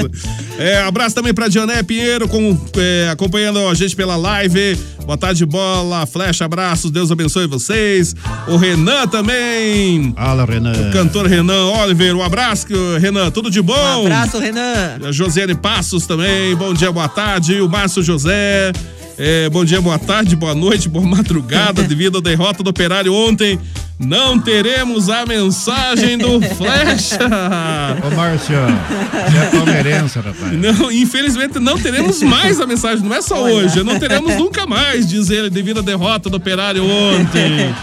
É, 0.57 0.81
abraço 0.81 1.15
também 1.15 1.33
pra 1.33 1.47
Dioné 1.47 1.81
Pinheiro, 1.83 2.27
com, 2.27 2.57
é, 2.77 3.09
acompanhando 3.11 3.59
a 3.67 3.73
gente 3.73 3.95
pela 3.95 4.15
live. 4.15 4.77
Boa 5.05 5.17
tarde, 5.17 5.45
bola, 5.45 6.05
flecha, 6.05 6.45
abraços, 6.45 6.91
Deus 6.91 7.11
abençoe 7.11 7.47
vocês. 7.47 8.15
O 8.47 8.57
Renan 8.57 9.07
também. 9.07 10.13
Fala, 10.13 10.45
Renan. 10.45 10.73
O 10.73 10.91
cantor 10.91 11.27
Renan 11.27 11.67
Oliver, 11.71 12.15
um 12.15 12.23
abraço, 12.23 12.67
Renan, 12.99 13.31
tudo 13.31 13.49
de 13.49 13.61
bom? 13.61 14.03
Um 14.03 14.05
abraço, 14.07 14.37
Renan. 14.39 14.99
A 15.05 15.11
Josiane 15.11 15.55
Passos 15.55 16.05
também, 16.05 16.55
bom 16.55 16.73
dia, 16.73 16.91
boa 16.91 17.07
tarde. 17.07 17.61
O 17.61 17.69
Márcio 17.69 18.03
José, 18.03 18.71
é, 19.17 19.49
bom 19.49 19.65
dia, 19.65 19.81
boa 19.81 19.97
tarde, 19.97 20.35
boa 20.35 20.53
noite, 20.53 20.87
boa 20.87 21.05
madrugada. 21.05 21.81
Devido 21.87 22.19
à 22.19 22.21
derrota 22.21 22.61
do 22.63 22.69
Operário 22.69 23.13
ontem, 23.13 23.59
não 23.99 24.39
teremos 24.39 25.09
a 25.09 25.25
mensagem 25.25 26.17
do 26.17 26.39
Flecha. 26.41 27.17
Ô, 28.05 28.15
Márcio, 28.15 28.55
você 28.55 29.37
é 29.37 29.45
palmeirense, 29.49 30.19
rapaz. 30.19 30.51
Não, 30.53 30.91
infelizmente 30.91 31.59
não 31.59 31.77
teremos 31.77 32.21
mais 32.21 32.59
a 32.59 32.67
mensagem, 32.67 33.03
não 33.03 33.15
é 33.15 33.21
só 33.21 33.43
hoje, 33.43 33.83
não 33.83 33.97
teremos 33.99 34.35
nunca 34.35 34.65
mais, 34.67 35.07
diz 35.07 35.29
ele, 35.29 35.49
devido 35.49 35.79
à 35.79 35.81
derrota 35.81 36.29
do 36.29 36.37
Operário 36.37 36.83
ontem. 36.85 37.73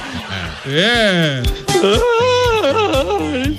É. 0.66 1.42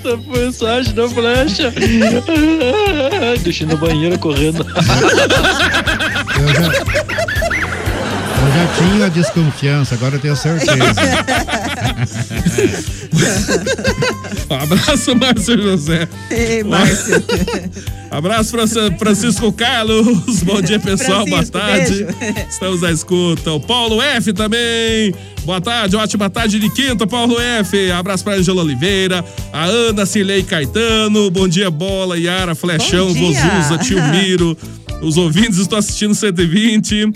Essa 0.05 0.17
mensagem 0.17 0.93
da 0.93 1.07
flecha. 1.07 1.73
Deixei 3.43 3.67
no 3.67 3.77
banheiro 3.77 4.17
correndo. 4.17 4.65
Eu 6.39 6.47
já, 6.53 7.44
eu 8.45 8.51
já 8.53 8.67
tinha 8.77 9.09
desconfiança, 9.09 9.95
agora 9.95 10.15
eu 10.15 10.19
tenho 10.19 10.35
certeza. 10.35 10.75
Um 14.49 14.55
abraço, 14.55 15.15
Márcio 15.15 15.61
José. 15.61 16.07
Ei, 16.29 16.63
Márcio. 16.63 17.15
Abraço, 18.11 18.51
Fran- 18.51 18.97
Francisco 18.97 19.51
Carlos. 19.51 20.43
Bom 20.43 20.61
dia, 20.61 20.79
pessoal. 20.79 21.25
Francisco, 21.25 21.51
Boa 21.57 21.65
tarde. 21.65 22.03
beijo. 22.19 22.35
Estamos 22.49 22.83
à 22.83 22.91
escuta. 22.91 23.51
O 23.53 23.59
Paulo 23.59 24.01
F 24.01 24.31
também. 24.33 25.13
Boa 25.43 25.59
tarde, 25.59 25.95
ótima 25.95 26.29
tarde 26.29 26.59
de 26.59 26.69
quinta, 26.69 27.05
Paulo 27.07 27.39
F. 27.39 27.91
Abraço 27.91 28.23
para 28.23 28.35
Angela 28.35 28.61
Oliveira, 28.61 29.23
a 29.51 29.65
Ana 29.65 30.05
Cilei 30.05 30.43
Caetano. 30.43 31.29
Bom 31.31 31.47
dia, 31.47 31.69
Bola, 31.71 32.17
Yara, 32.17 32.53
Flechão. 32.55 33.13
Vozuza, 33.13 33.77
Tio 33.83 34.01
Miro. 34.09 34.55
Os 35.01 35.17
ouvintes 35.17 35.57
estão 35.57 35.77
assistindo 35.79 36.13
120. 36.15 37.11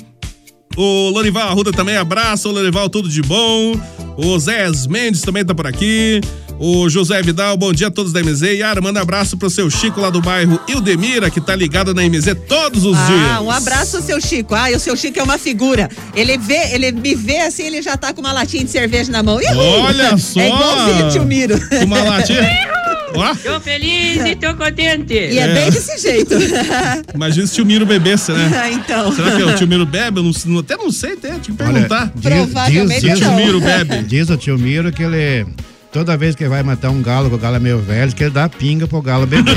O 0.81 1.09
Lorival 1.09 1.49
Arruda 1.49 1.73
também, 1.73 1.97
abraço, 1.97 2.47
o 2.47 2.53
Lorival, 2.53 2.89
tudo 2.89 3.09
de 3.09 3.21
bom. 3.21 3.77
O 4.15 4.39
Zé 4.39 4.65
Mendes 4.87 5.19
também 5.19 5.43
tá 5.43 5.53
por 5.53 5.67
aqui. 5.67 6.21
O 6.57 6.87
José 6.89 7.21
Vidal, 7.21 7.57
bom 7.57 7.73
dia 7.73 7.87
a 7.87 7.91
todos 7.91 8.13
da 8.13 8.23
MZ. 8.23 8.43
Yara, 8.43 8.79
manda 8.79 9.01
abraço 9.01 9.35
pro 9.35 9.49
seu 9.49 9.69
Chico 9.69 9.99
lá 9.99 10.09
do 10.09 10.21
bairro 10.21 10.57
Ildemira, 10.69 11.29
que 11.29 11.41
tá 11.41 11.53
ligado 11.53 11.93
na 11.93 12.01
MZ 12.03 12.33
todos 12.47 12.85
os 12.85 12.97
Ah, 12.97 13.05
dias. 13.07 13.41
um 13.41 13.51
abraço 13.51 13.97
ao 13.97 14.03
seu 14.03 14.21
Chico. 14.21 14.55
Ah, 14.55 14.71
e 14.71 14.75
o 14.75 14.79
seu 14.79 14.95
Chico 14.95 15.19
é 15.19 15.23
uma 15.23 15.37
figura. 15.37 15.89
Ele 16.15 16.37
vê, 16.37 16.73
ele 16.73 16.93
me 16.93 17.13
vê 17.13 17.39
assim, 17.41 17.63
ele 17.63 17.81
já 17.81 17.97
tá 17.97 18.13
com 18.13 18.21
uma 18.21 18.31
latinha 18.31 18.63
de 18.63 18.71
cerveja 18.71 19.11
na 19.11 19.21
mão. 19.21 19.41
Ihu! 19.41 19.57
Olha 19.57 20.17
só! 20.17 20.39
É 20.39 20.47
igualzinho 20.47 21.07
o 21.07 21.11
tio 21.11 21.25
Miro. 21.25 21.59
Uma 21.83 22.01
latinha. 22.03 22.69
Ó, 23.15 23.35
Tô 23.35 23.59
feliz 23.59 24.17
e 24.25 24.35
tô 24.35 24.53
contente. 24.55 25.13
E 25.13 25.37
é, 25.37 25.41
É. 25.43 25.53
bem 25.53 25.71
desse 25.71 25.97
jeito. 25.99 26.33
imagina 27.13 27.47
se 27.47 27.53
o 27.53 27.55
tio 27.55 27.65
Miro 27.65 27.85
bebesse, 27.85 28.31
né? 28.31 28.71
então. 28.73 29.11
Será 29.13 29.35
que 29.35 29.43
o 29.43 29.55
tio 29.55 29.67
Miro 29.67 29.85
bebe? 29.85 30.19
Eu 30.19 30.31
não, 30.45 30.59
até 30.59 30.77
não 30.77 30.91
sei, 30.91 31.13
até, 31.13 31.29
tinha 31.29 31.39
que 31.41 31.51
perguntar. 31.53 32.11
diz, 32.15 32.21
diz, 32.21 32.31
Provavelmente 32.31 33.01
diz, 33.01 33.19
não. 33.19 33.35
Tio 33.35 33.45
Miro 33.45 33.61
bebe. 33.61 34.03
diz 34.07 34.29
o 34.29 34.37
tio 34.37 34.57
Miro 34.57 34.91
que 34.91 35.03
ele 35.03 35.45
Toda 35.91 36.15
vez 36.15 36.35
que 36.35 36.43
ele 36.43 36.51
vai 36.51 36.61
matar 36.61 36.91
um 36.91 37.01
galo, 37.01 37.29
que 37.29 37.35
o 37.35 37.37
galo 37.39 37.55
é 37.55 37.59
meio 37.59 37.79
velho, 37.79 38.13
que 38.13 38.23
ele 38.23 38.29
dá 38.29 38.47
pinga 38.47 38.87
pro 38.87 39.01
galo 39.01 39.25
beber. 39.25 39.55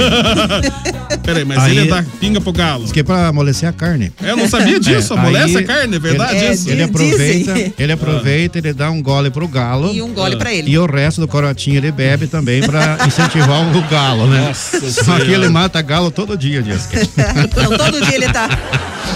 Peraí, 1.22 1.44
mas 1.44 1.58
Aí- 1.58 1.76
ele 1.76 1.88
dá 1.90 2.02
pinga 2.18 2.40
pro 2.40 2.52
galo. 2.52 2.84
Diz 2.84 2.92
que 2.92 3.00
é 3.00 3.02
pra 3.02 3.26
amolecer 3.28 3.68
a 3.68 3.72
carne. 3.72 4.10
Eu 4.22 4.34
não 4.36 4.48
sabia 4.48 4.80
disso, 4.80 5.12
amolece 5.12 5.58
a 5.58 5.62
carne, 5.64 5.96
é 5.96 5.98
verdade 5.98 6.36
ele, 6.36 6.54
isso? 6.54 6.70
Ele 6.70 6.80
É, 6.80 6.84
aproveita, 6.86 7.52
dizem. 7.52 7.74
ele 7.78 7.92
aproveita, 7.92 8.58
ele 8.58 8.72
dá 8.72 8.90
um 8.90 9.02
gole 9.02 9.30
pro 9.30 9.46
galo. 9.46 9.92
E 9.92 10.00
um 10.00 10.14
gole 10.14 10.36
pra 10.36 10.52
ele. 10.54 10.70
E 10.70 10.78
o 10.78 10.86
resto 10.86 11.20
do 11.20 11.28
corotinho 11.28 11.76
ele 11.76 11.92
bebe 11.92 12.26
também 12.26 12.62
pra 12.62 12.96
incentivar 13.06 13.60
o 13.60 13.82
galo, 13.90 14.26
né? 14.26 14.46
Nossa 14.48 14.80
Só 14.90 15.02
Senhora. 15.04 15.24
que 15.26 15.32
ele 15.32 15.48
mata 15.50 15.82
galo 15.82 16.10
todo 16.10 16.36
dia, 16.36 16.62
diz 16.62 16.86
que. 16.86 16.96
Então 17.44 17.76
todo 17.76 18.00
dia 18.06 18.14
ele 18.14 18.28
tá. 18.32 18.48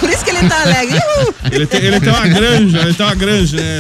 Por 0.00 0.10
isso 0.10 0.22
que 0.22 0.30
ele 0.30 0.46
tá 0.48 0.62
alegre. 0.62 0.98
Ele 1.50 1.66
tem, 1.66 1.80
ele 1.80 1.98
tem 2.00 2.10
uma 2.12 2.28
granja, 2.28 2.78
ele 2.82 2.92
tem 2.94 3.06
uma 3.06 3.14
granja, 3.14 3.56
né? 3.56 3.78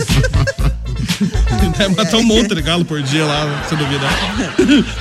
Deve 1.78 1.94
matar 1.94 2.16
um 2.16 2.22
monte 2.22 2.54
de 2.54 2.62
galo 2.62 2.84
por 2.84 3.02
dia 3.02 3.24
lá, 3.24 3.64
se 3.68 3.76
duvidar. 3.76 4.10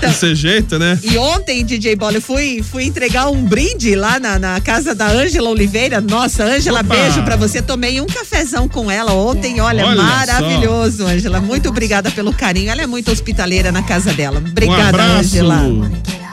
Desse 0.01 0.36
jeito, 0.36 0.78
né? 0.80 0.99
E 1.04 1.17
ontem, 1.17 1.63
DJ 1.63 1.95
Bola, 1.95 2.17
eu 2.17 2.21
fui, 2.21 2.63
fui 2.63 2.84
entregar 2.84 3.30
um 3.30 3.43
brinde 3.43 3.95
lá 3.95 4.19
na, 4.19 4.39
na 4.39 4.62
casa 4.62 4.93
da 4.93 5.08
Ângela 5.08 5.49
Oliveira. 5.49 6.01
Nossa, 6.01 6.43
Ângela, 6.43 6.84
beijo 6.84 7.21
pra 7.23 7.36
você. 7.36 7.62
Tomei 7.62 7.99
um 8.01 8.06
cafezão 8.06 8.67
com 8.67 8.89
ela 8.89 9.13
ontem. 9.13 9.60
Olha, 9.62 9.86
Olha 9.86 10.01
maravilhoso, 10.01 11.06
Ângela. 11.06 11.39
Muito 11.39 11.69
obrigada 11.69 12.12
pelo 12.12 12.34
carinho. 12.34 12.69
Ela 12.69 12.82
é 12.84 12.88
muito 12.88 13.12
hospitaleira 13.12 13.71
na 13.71 13.84
casa 13.84 14.13
dela. 14.13 14.39
um 14.39 14.49
Obrigada, 14.49 14.89
abraço. 14.89 15.36
Ângela. 15.36 15.91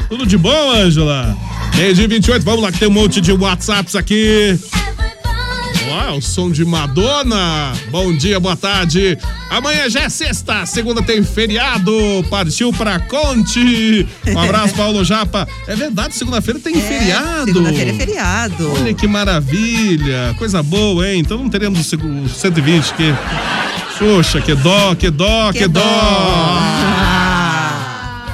Tudo 0.09 0.27
de 0.27 0.37
bom, 0.37 0.71
Ângela? 0.71 1.37
Meio 1.77 1.95
dia 1.95 2.07
28, 2.07 2.45
vamos 2.45 2.63
lá 2.63 2.71
que 2.71 2.79
tem 2.79 2.89
um 2.89 2.93
monte 2.93 3.21
de 3.21 3.33
WhatsApps 3.33 3.97
aqui. 3.97 4.59
Ó, 5.95 6.17
o 6.17 6.23
som 6.23 6.51
de 6.51 6.65
Madonna. 6.65 7.73
Bom 7.91 8.17
dia, 8.17 8.41
boa 8.41 8.57
tarde. 8.57 9.19
Amanhã 9.51 9.91
já 9.91 10.01
é 10.05 10.09
sexta, 10.09 10.65
segunda 10.65 11.03
tem 11.03 11.23
feriado. 11.23 11.93
Partiu 12.31 12.73
pra 12.73 12.99
Conte. 12.99 14.07
Um 14.27 14.39
abraço, 14.39 14.75
Paulo 14.75 15.05
Japa. 15.05 15.47
É 15.69 15.77
verdade, 15.77 16.15
segunda-feira 16.15 16.59
tem 16.59 16.81
feriado. 16.81 17.45
Segunda-feira 17.53 17.91
é 17.91 17.95
feriado. 17.95 18.73
Olha 18.73 18.95
que 18.95 19.07
maravilha, 19.07 20.35
coisa 20.39 20.63
boa, 20.63 21.07
hein? 21.07 21.21
Então 21.21 21.37
não 21.37 21.51
teremos 21.51 21.81
o 21.81 21.85
seg- 21.85 22.03
o 22.05 22.27
120 22.29 22.95
que. 22.95 23.15
Xuxa, 23.99 24.41
que 24.41 24.55
dó, 24.55 24.95
que 24.95 25.11
dó, 25.11 25.53
que, 25.53 25.69
dó. 25.69 25.81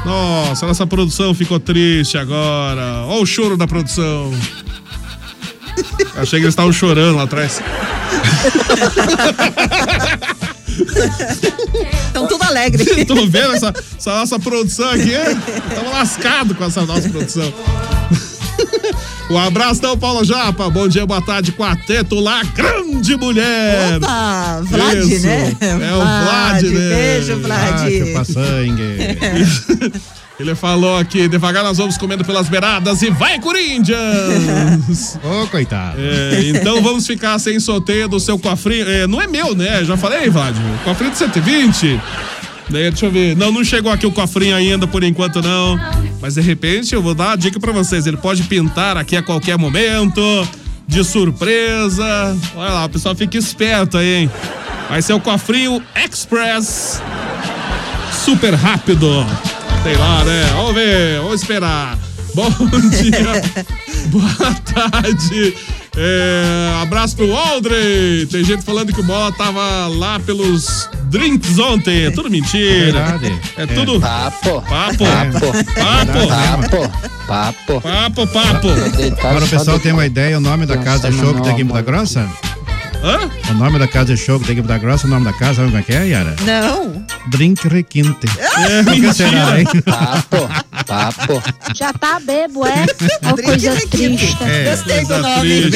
Nossa, 0.05 0.65
nossa 0.67 0.87
produção 0.87 1.35
ficou 1.35 1.59
triste 1.59 2.17
agora. 2.17 3.05
Olha 3.07 3.23
o 3.23 3.27
choro 3.27 3.57
da 3.57 3.67
produção. 3.67 4.33
Achei 6.17 6.39
que 6.39 6.45
eles 6.45 6.53
estavam 6.53 6.73
chorando 6.73 7.17
lá 7.17 7.25
atrás. 7.25 7.61
Estão 12.07 12.27
tudo 12.27 12.43
alegre. 12.43 13.05
Tô 13.07 13.27
vendo 13.27 13.55
essa, 13.55 13.73
essa 13.97 14.11
nossa 14.11 14.39
produção 14.39 14.91
aqui. 14.91 15.13
Estamos 15.13 15.93
lascados 15.93 16.57
com 16.57 16.65
essa 16.65 16.85
nossa 16.85 17.09
produção. 17.09 17.53
Um 19.31 19.37
abraço, 19.37 19.79
então, 19.81 19.97
Paulo 19.97 20.25
Japa. 20.25 20.71
Bom 20.71 20.89
dia, 20.89 21.05
boa 21.05 21.21
tarde, 21.21 21.53
quarteto 21.53 22.19
lá, 22.19 22.43
grande 22.43 23.15
mulher. 23.15 23.99
Opa, 23.99 24.63
Vlad, 24.65 25.05
Isso. 25.05 25.27
né? 25.27 25.55
É 25.61 25.95
o 25.95 25.99
Vlad, 25.99 26.63
né? 26.63 26.89
Beijo, 26.95 27.37
Vlad. 27.41 27.75
Ah, 27.75 27.91
chupa 27.91 28.25
sangue. 28.25 30.09
Ele 30.39 30.55
falou 30.55 30.97
aqui, 30.97 31.27
devagar 31.27 31.65
nós 31.65 31.79
vamos 31.79 31.99
comendo 31.99 32.25
pelas 32.25 32.49
beiradas 32.49 33.03
e 33.03 33.11
vai, 33.11 33.41
Corinthians! 33.41 35.19
Ô, 35.25 35.49
coitado. 35.49 35.99
É, 35.99 36.43
então 36.49 36.81
vamos 36.81 37.09
ficar 37.09 37.41
sem 37.41 37.59
sorteio 37.59 38.09
do 38.09 38.21
seu 38.21 38.39
cofrinho. 38.39 38.89
É, 38.89 39.07
não 39.09 39.21
é 39.21 39.27
meu, 39.27 39.53
né? 39.57 39.85
Já 39.85 39.97
falei, 39.97 40.31
Vlad. 40.31 40.55
Cofrinho 40.85 41.11
de 41.11 41.19
120. 41.19 42.01
Daí, 42.71 42.89
deixa 42.89 43.07
eu 43.07 43.11
ver. 43.11 43.37
Não, 43.37 43.51
não 43.51 43.65
chegou 43.65 43.91
aqui 43.91 44.07
o 44.07 44.13
cofrinho 44.13 44.55
ainda, 44.55 44.87
por 44.87 45.03
enquanto 45.03 45.43
não. 45.43 45.77
Mas 46.21 46.35
de 46.35 46.41
repente 46.41 46.95
eu 46.95 47.03
vou 47.03 47.15
dar 47.15 47.31
uma 47.31 47.37
dica 47.37 47.59
pra 47.59 47.73
vocês. 47.73 48.07
Ele 48.07 48.17
pode 48.17 48.45
pintar 48.45 48.97
aqui 48.97 49.17
a 49.17 49.23
qualquer 49.23 49.59
momento. 49.59 50.21
De 50.87 51.03
surpresa. 51.03 52.37
Olha 52.55 52.75
lá, 52.75 52.85
o 52.85 52.89
pessoal 52.89 53.15
fica 53.15 53.37
esperto 53.37 53.99
aí, 53.99 54.23
hein? 54.23 54.31
Vai 54.89 55.03
ser 55.03 55.15
o 55.15 55.21
cofrinho 55.21 55.83
Express. 55.97 57.03
Super 58.25 58.55
rápido. 58.55 59.27
Sei 59.83 59.97
lá, 59.97 60.25
né? 60.25 60.45
Vamos 60.55 60.75
ver, 60.75 61.21
vamos 61.21 61.41
esperar. 61.41 61.99
Bom 62.35 62.51
dia, 62.91 63.43
boa 64.11 64.55
tarde. 64.75 65.55
É, 65.97 66.81
abraço 66.83 67.17
pro 67.17 67.35
Aldrey. 67.35 68.27
Tem 68.27 68.45
gente 68.45 68.63
falando 68.63 68.93
que 68.93 69.01
o 69.01 69.03
Bola 69.03 69.33
tava 69.33 69.89
lá 69.89 70.21
pelos 70.21 70.89
drinks 71.05 71.59
ontem. 71.59 72.05
É 72.05 72.11
tudo 72.11 72.31
mentira. 72.31 73.19
Verdade. 73.19 73.41
É, 73.57 73.67
tudo. 73.67 73.99
Papo. 73.99 74.63
Papo. 74.63 75.05
Papo. 75.05 75.53
Papo. 75.75 76.29
Papo. 76.29 76.93
Papo. 77.27 77.81
Papo, 77.81 78.27
papo. 78.29 78.69
Agora 79.27 79.45
o 79.45 79.49
pessoal 79.49 79.81
tem 79.81 79.93
uma 79.93 80.07
ideia, 80.07 80.39
o 80.39 80.41
nome 80.41 80.67
da 80.67 80.79
casa 80.79 81.11
de 81.11 81.19
show 81.19 81.35
que 81.35 81.43
tem 81.43 81.53
aqui 81.53 81.63
em 81.63 81.67
Ponta 81.67 81.83
Grossa? 81.83 82.29
Hã? 83.03 83.31
O 83.51 83.55
nome 83.55 83.79
da 83.79 83.87
casa 83.87 84.15
de 84.15 84.17
show 84.17 84.39
que 84.41 84.47
tem 84.47 84.53
aqui 84.55 84.61
em 84.61 84.63
Ponta 84.63 84.79
Grossa, 84.79 85.07
o 85.07 85.11
nome 85.11 85.25
da 85.25 85.33
casa, 85.33 85.55
sabe 85.55 85.69
como 85.69 85.79
é 85.79 85.83
que 85.83 85.93
é, 85.93 86.07
Yara? 86.09 86.35
Não. 86.45 87.05
Drink 87.29 87.69
Requinte. 87.69 88.27
É, 88.69 88.83
Por 88.83 88.95
que 88.95 89.13
será, 89.15 89.61
hein? 89.61 89.67
Papo. 89.85 90.49
Papo. 90.87 91.43
Já 91.75 91.93
tá 91.93 92.19
bebo, 92.21 92.67
é? 92.67 92.87
Uma 93.23 93.37
coisa 93.37 93.73
triste. 93.89 94.37
É, 94.43 94.71
Gostei 94.71 95.05
do 95.05 95.19
nome. 95.19 95.71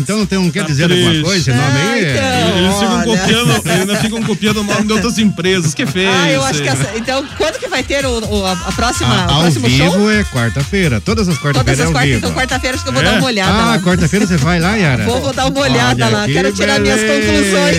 Então 0.00 0.18
não 0.18 0.26
tem 0.26 0.38
um 0.38 0.50
quer 0.50 0.60
Tá 0.62 0.66
dizer 0.66 0.84
alguma 0.84 1.10
triste. 1.10 1.24
coisa 1.24 1.50
esse 1.50 1.50
nome 1.52 1.78
aí? 1.80 2.04
Ah, 2.04 2.10
então. 2.10 2.58
Eles 2.58 2.74
ficam 2.78 3.02
copiando, 3.04 3.50
eles 3.50 3.66
ainda 3.80 3.96
ficam 3.96 4.22
copiando 4.22 4.56
o 4.58 4.64
nome 4.64 4.86
de 4.86 4.92
outras 4.92 5.18
empresas. 5.18 5.74
Que 5.74 5.86
feio. 5.86 6.10
Ah, 6.10 6.30
eu 6.30 6.42
acho 6.44 6.62
que 6.62 6.68
essa, 6.68 6.90
Então, 6.96 7.24
quando 7.36 7.58
que 7.58 7.68
vai 7.68 7.82
ter 7.82 8.04
o, 8.06 8.18
o- 8.26 8.46
a, 8.46 8.52
a 8.52 8.72
próxima, 8.72 9.26
Ah, 9.28 9.38
o 9.38 9.44
ao 9.44 9.50
vivo 9.50 9.68
show? 9.92 10.10
é 10.10 10.24
quarta-feira. 10.24 11.00
Todas 11.00 11.28
as 11.28 11.36
Todas 11.38 11.52
quarta-feiras 11.62 11.78
é 11.80 11.82
as 11.82 11.86
ao 11.86 11.92
quartas, 11.92 12.10
vivo. 12.14 12.18
então 12.26 12.32
quarta-feira 12.36 12.74
acho 12.76 12.84
que 12.84 12.90
eu 12.90 12.94
vou 12.94 13.02
É? 13.02 13.04
dar 13.04 13.14
uma 13.18 13.26
olhada. 13.26 13.72
Ah, 13.74 13.78
quarta-feira 13.80 14.26
você 14.26 14.36
vai 14.36 14.58
lá, 14.60 14.74
Yara? 14.76 15.04
Vou, 15.04 15.20
vou 15.20 15.32
dar 15.32 15.46
uma 15.46 15.60
olhada 15.60 16.06
Olha 16.06 16.16
lá. 16.18 16.26
que 16.26 16.32
Quero 16.32 16.52
tirar 16.52 16.80
minhas 16.80 17.00
beleza. 17.00 17.26
conclusões. 17.26 17.76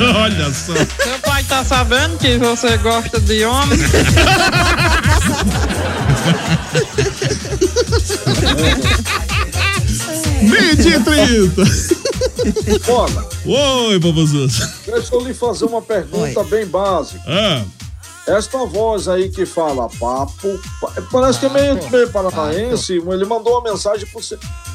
Olha 0.16 0.52
só. 0.52 0.74
Seu 0.74 1.18
pai 1.24 1.42
tá 1.44 1.64
sabendo 1.64 2.16
que 2.18 2.36
você 2.38 2.76
gosta 2.78 3.20
de 3.20 3.44
homem? 3.44 3.78
Meio 10.88 11.02
dia 11.02 11.64
e 12.46 12.52
30. 12.52 12.86
Bola, 12.86 13.28
Oi, 13.44 13.98
Bobozuzo. 13.98 14.68
deixa 14.86 15.14
eu 15.14 15.20
lhe 15.26 15.34
fazer 15.34 15.64
uma 15.66 15.82
pergunta 15.82 16.42
bem 16.44 16.66
básica. 16.66 17.22
Ah, 17.26 17.62
Esta 18.26 18.58
voz 18.66 19.08
aí 19.08 19.30
que 19.30 19.46
fala 19.46 19.88
papo, 19.98 20.60
pa- 20.80 20.92
parece 21.10 21.40
que 21.40 21.46
é 21.46 21.48
meio, 21.48 21.78
meio 21.90 22.10
paranaense. 22.10 22.92
Ele 22.94 23.24
mandou 23.24 23.54
uma 23.58 23.70
mensagem 23.72 24.06
pro, 24.06 24.20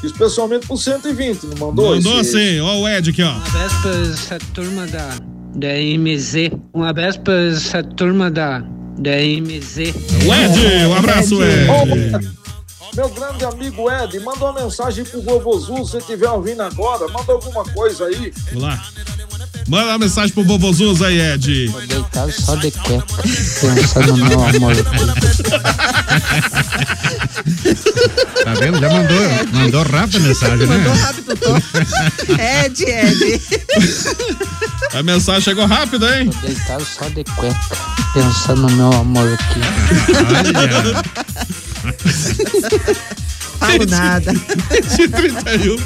especialmente 0.02 0.66
pro 0.66 0.76
120, 0.76 1.44
não 1.46 1.68
mandou? 1.68 1.94
mandou 1.94 2.20
esse- 2.20 2.36
assim. 2.36 2.60
Ó 2.60 2.80
o 2.80 2.88
Ed 2.88 3.10
aqui, 3.10 3.22
ó. 3.22 3.30
Um 3.30 3.36
abraço 3.46 3.80
pra 3.82 3.92
essa 4.12 4.38
turma 4.54 4.86
da, 4.88 5.08
da 5.54 5.68
MZ. 5.80 6.50
Um 6.74 6.82
abraço 6.82 7.20
pra 7.20 7.34
essa 7.44 7.82
turma 7.82 8.28
da, 8.28 8.58
da 8.98 9.12
MZ. 9.22 9.94
O 10.26 10.34
Ed, 10.34 10.86
um 10.88 10.94
abraço, 10.94 11.36
Ed. 11.44 12.34
Meu 12.94 13.08
grande 13.08 13.44
amigo 13.44 13.90
Ed, 13.90 14.20
manda 14.20 14.44
uma 14.44 14.52
mensagem 14.52 15.04
pro 15.04 15.20
Vovozu, 15.22 15.84
se 15.84 15.98
estiver 15.98 16.30
ouvindo 16.30 16.62
agora, 16.62 17.08
manda 17.08 17.32
alguma 17.32 17.64
coisa 17.64 18.06
aí. 18.06 18.32
Vamos 18.52 18.62
lá. 18.62 18.84
Manda 19.66 19.86
uma 19.86 19.98
mensagem 19.98 20.32
pro 20.32 20.44
Bobozuzo 20.44 21.04
aí, 21.04 21.18
Ed. 21.20 21.70
Tô 21.72 21.80
deitado 21.80 22.32
só 22.32 22.54
de 22.56 22.70
cueca. 22.70 23.22
Pensando 23.62 24.16
no 24.16 24.26
meu 24.26 24.44
amor. 24.44 24.76
Tá 28.44 28.54
vendo? 28.60 28.78
Já 28.78 28.88
mandou, 28.90 29.20
mandou 29.52 29.82
rápido 29.84 30.16
a 30.16 30.20
mensagem, 30.20 30.66
né? 30.66 30.76
Mandou 30.76 30.94
rápido, 30.94 31.36
tô. 31.36 31.56
Ed, 32.34 32.84
Ed. 32.84 33.42
A 34.92 35.02
mensagem 35.02 35.40
chegou 35.40 35.64
rápido, 35.66 36.06
hein? 36.12 36.28
Tô 36.28 36.46
deitado 36.46 36.84
só 36.84 37.08
de 37.08 37.24
cueca. 37.24 37.58
Pensando 38.12 38.68
no 38.68 38.70
meu 38.70 38.92
amor 38.92 39.32
aqui. 39.32 39.60
Falo 43.58 43.86
nada. 43.86 44.32
De 44.32 45.08
31. 45.08 45.76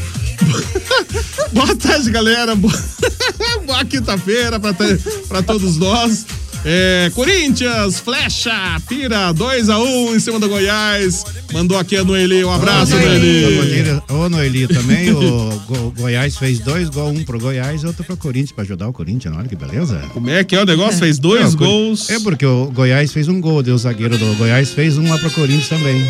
Boa 1.52 1.76
tarde, 1.76 2.10
galera. 2.10 2.54
Boa, 2.54 2.72
Boa 3.66 3.84
quinta-feira 3.84 4.60
pra 4.60 5.42
todos 5.42 5.76
nós. 5.76 6.26
É, 6.70 7.10
Corinthians, 7.14 7.98
flecha, 7.98 8.52
pira, 8.86 9.32
2x1 9.32 10.14
em 10.14 10.20
cima 10.20 10.38
do 10.38 10.48
Goiás. 10.50 11.24
Mandou 11.50 11.78
aqui 11.78 11.96
a 11.96 12.04
Noeli. 12.04 12.44
Um 12.44 12.52
abraço, 12.52 12.94
Noeli. 12.94 14.02
Ô, 14.10 14.28
Noeli, 14.28 14.68
também 14.68 15.10
o 15.12 15.60
Go- 15.66 15.94
Goiás 15.96 16.36
fez 16.36 16.58
dois 16.58 16.90
gols, 16.90 17.18
um 17.18 17.24
pro 17.24 17.38
Goiás 17.38 17.82
e 17.82 17.86
outro 17.86 18.04
pro 18.04 18.18
Corinthians, 18.18 18.52
pra 18.52 18.64
ajudar 18.64 18.86
o 18.86 18.92
Corinthians, 18.92 19.34
olha 19.34 19.48
que 19.48 19.56
beleza. 19.56 19.98
Como 20.12 20.28
é 20.28 20.44
que 20.44 20.54
é 20.54 20.60
o 20.62 20.66
negócio? 20.66 20.98
Fez 20.98 21.18
dois 21.18 21.54
É, 21.54 21.56
gols. 21.56 22.10
É 22.10 22.20
porque 22.20 22.44
o 22.44 22.66
Goiás 22.66 23.12
fez 23.14 23.28
um 23.28 23.40
gol, 23.40 23.62
deu 23.62 23.74
o 23.74 23.78
zagueiro 23.78 24.18
do 24.18 24.34
Goiás 24.34 24.68
fez 24.70 24.98
um 24.98 25.08
lá 25.08 25.16
pro 25.16 25.30
Corinthians 25.30 25.70
também. 25.70 26.06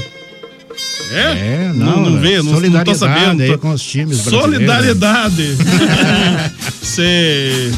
É? 1.12 1.21
É, 1.68 1.73
Não, 1.73 2.03
não, 2.03 2.11
não 2.11 2.21
vê, 2.21 2.38
não, 2.38 2.44
não 2.44 2.53
tô 2.53 2.61
solidariedade 2.61 2.99
sabendo. 2.99 3.42
aí 3.44 3.57
com 3.59 3.71
os 3.71 3.83
times. 3.83 4.18
Solidariedade. 4.18 5.57
Sei. 6.83 7.71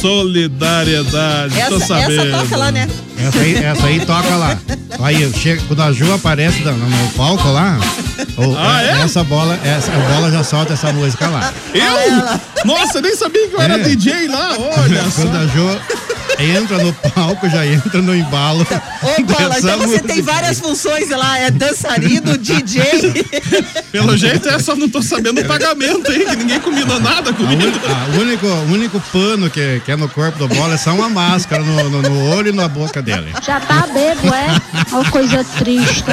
Solidariedade, 0.00 1.54
tô 1.68 1.76
Essa, 1.76 1.86
sabendo. 1.86 2.22
essa 2.22 2.42
toca 2.42 2.56
lá, 2.56 2.72
né? 2.72 2.88
Essa 3.28 3.38
aí, 3.40 3.54
essa 3.64 3.86
aí 3.86 4.04
toca 4.06 4.36
lá. 4.36 4.58
Aí, 5.02 5.32
chega, 5.34 5.62
quando 5.68 5.82
a 5.82 5.92
Ju 5.92 6.12
aparece 6.12 6.60
no, 6.62 6.72
no 6.72 7.08
palco 7.12 7.48
lá, 7.50 7.78
o- 8.36 8.56
Ah, 8.56 8.82
é? 8.82 9.02
essa 9.02 9.22
bola, 9.24 9.58
essa, 9.64 9.90
a 9.92 9.98
bola 10.14 10.30
já 10.30 10.42
solta 10.44 10.72
essa 10.74 10.92
música 10.92 11.28
lá. 11.28 11.52
Eu? 11.74 12.64
Nossa, 12.64 12.98
eu 12.98 13.02
nem 13.02 13.16
sabia 13.16 13.48
que 13.48 13.54
eu 13.54 13.60
era 13.60 13.74
É. 13.74 13.78
DJ 13.78 14.28
lá, 14.28 14.56
olha 14.58 15.04
só. 15.10 15.22
Quando 15.22 15.36
a 15.36 15.46
Ju 15.46 15.80
entra 16.38 16.78
no 16.78 16.92
palco, 16.92 17.48
já 17.50 17.66
entra 17.66 18.00
no 18.00 18.14
embalo. 18.16 18.66
Ô, 19.02 19.22
Bola, 19.22 19.58
então 19.58 19.76
você 19.78 19.86
música. 19.86 20.08
tem 20.08 20.22
várias 20.22 20.58
funções 20.58 21.10
lá, 21.10 21.38
é 21.38 21.50
dançarino, 21.50 22.36
DJ. 22.38 22.82
Pelo 23.92 24.16
jeito 24.16 24.48
é 24.48 24.58
só 24.58 24.74
não 24.74 24.88
tô 24.88 25.02
sabendo 25.02 25.40
o 25.40 25.44
pagamento, 25.44 26.10
hein? 26.12 26.24
Que 26.28 26.36
ninguém 26.36 26.60
combinou 26.60 26.98
nada 27.00 27.32
comigo. 27.32 27.62
o, 28.16 28.20
único, 28.20 28.46
o 28.46 28.72
único 28.72 29.00
pano 29.12 29.50
que, 29.50 29.82
que 29.84 29.92
é 29.92 29.96
no 29.96 30.08
corpo 30.08 30.38
do 30.38 30.48
bola 30.48 30.74
é 30.74 30.78
só 30.78 30.92
uma 30.94 31.08
máscara 31.10 31.62
no, 31.62 31.90
no, 31.90 32.02
no 32.02 32.30
olho 32.34 32.48
e 32.48 32.52
na 32.52 32.68
boca 32.68 33.02
dele. 33.02 33.09
Já 33.42 33.60
tá 33.60 33.86
bebo, 33.86 34.34
é? 34.34 34.60
Ó, 34.92 35.04
coisa 35.10 35.44
triste. 35.58 36.04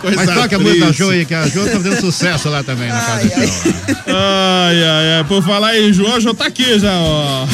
Coisa 0.00 0.16
Mas 0.16 0.34
toca 0.34 0.56
a 0.56 0.58
música 0.58 1.06
da 1.06 1.12
aí, 1.12 1.24
que 1.24 1.34
a 1.34 1.46
Ju 1.46 1.64
tá 1.64 1.72
fazendo 1.72 2.00
sucesso 2.00 2.50
lá 2.50 2.62
também 2.62 2.88
na 2.90 3.00
casa 3.00 3.24
do 3.24 3.30
show. 3.30 3.72
Ai, 4.06 4.84
ai, 4.84 5.12
ai. 5.16 5.24
Por 5.24 5.42
falar 5.42 5.78
em 5.78 5.92
João, 5.92 6.20
já 6.20 6.34
tá 6.34 6.46
aqui 6.46 6.78
já, 6.78 6.92
ó. 6.94 7.46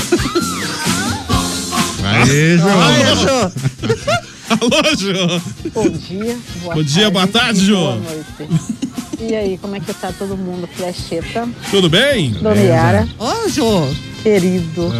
Aí, 2.04 2.58
Ju. 2.58 2.68
Alô, 2.68 3.52
Alô, 4.50 4.96
Jô. 4.96 5.40
Bom 5.72 5.88
dia, 5.90 6.36
boa 6.60 6.74
Bom 6.74 6.82
dia, 6.82 7.10
boa 7.10 7.26
tarde, 7.28 7.64
Jô. 7.64 7.76
Boa 7.76 7.96
noite. 7.96 8.64
E 9.20 9.34
aí, 9.36 9.58
como 9.58 9.76
é 9.76 9.80
que 9.80 9.94
tá 9.94 10.12
todo 10.18 10.36
mundo? 10.36 10.68
Flecheta, 10.74 11.48
Tudo 11.70 11.88
bem? 11.88 12.32
Dona 12.32 12.60
Yara, 12.60 13.08
Ô, 13.16 13.48
Jô. 13.48 13.86
Querido 14.22 14.90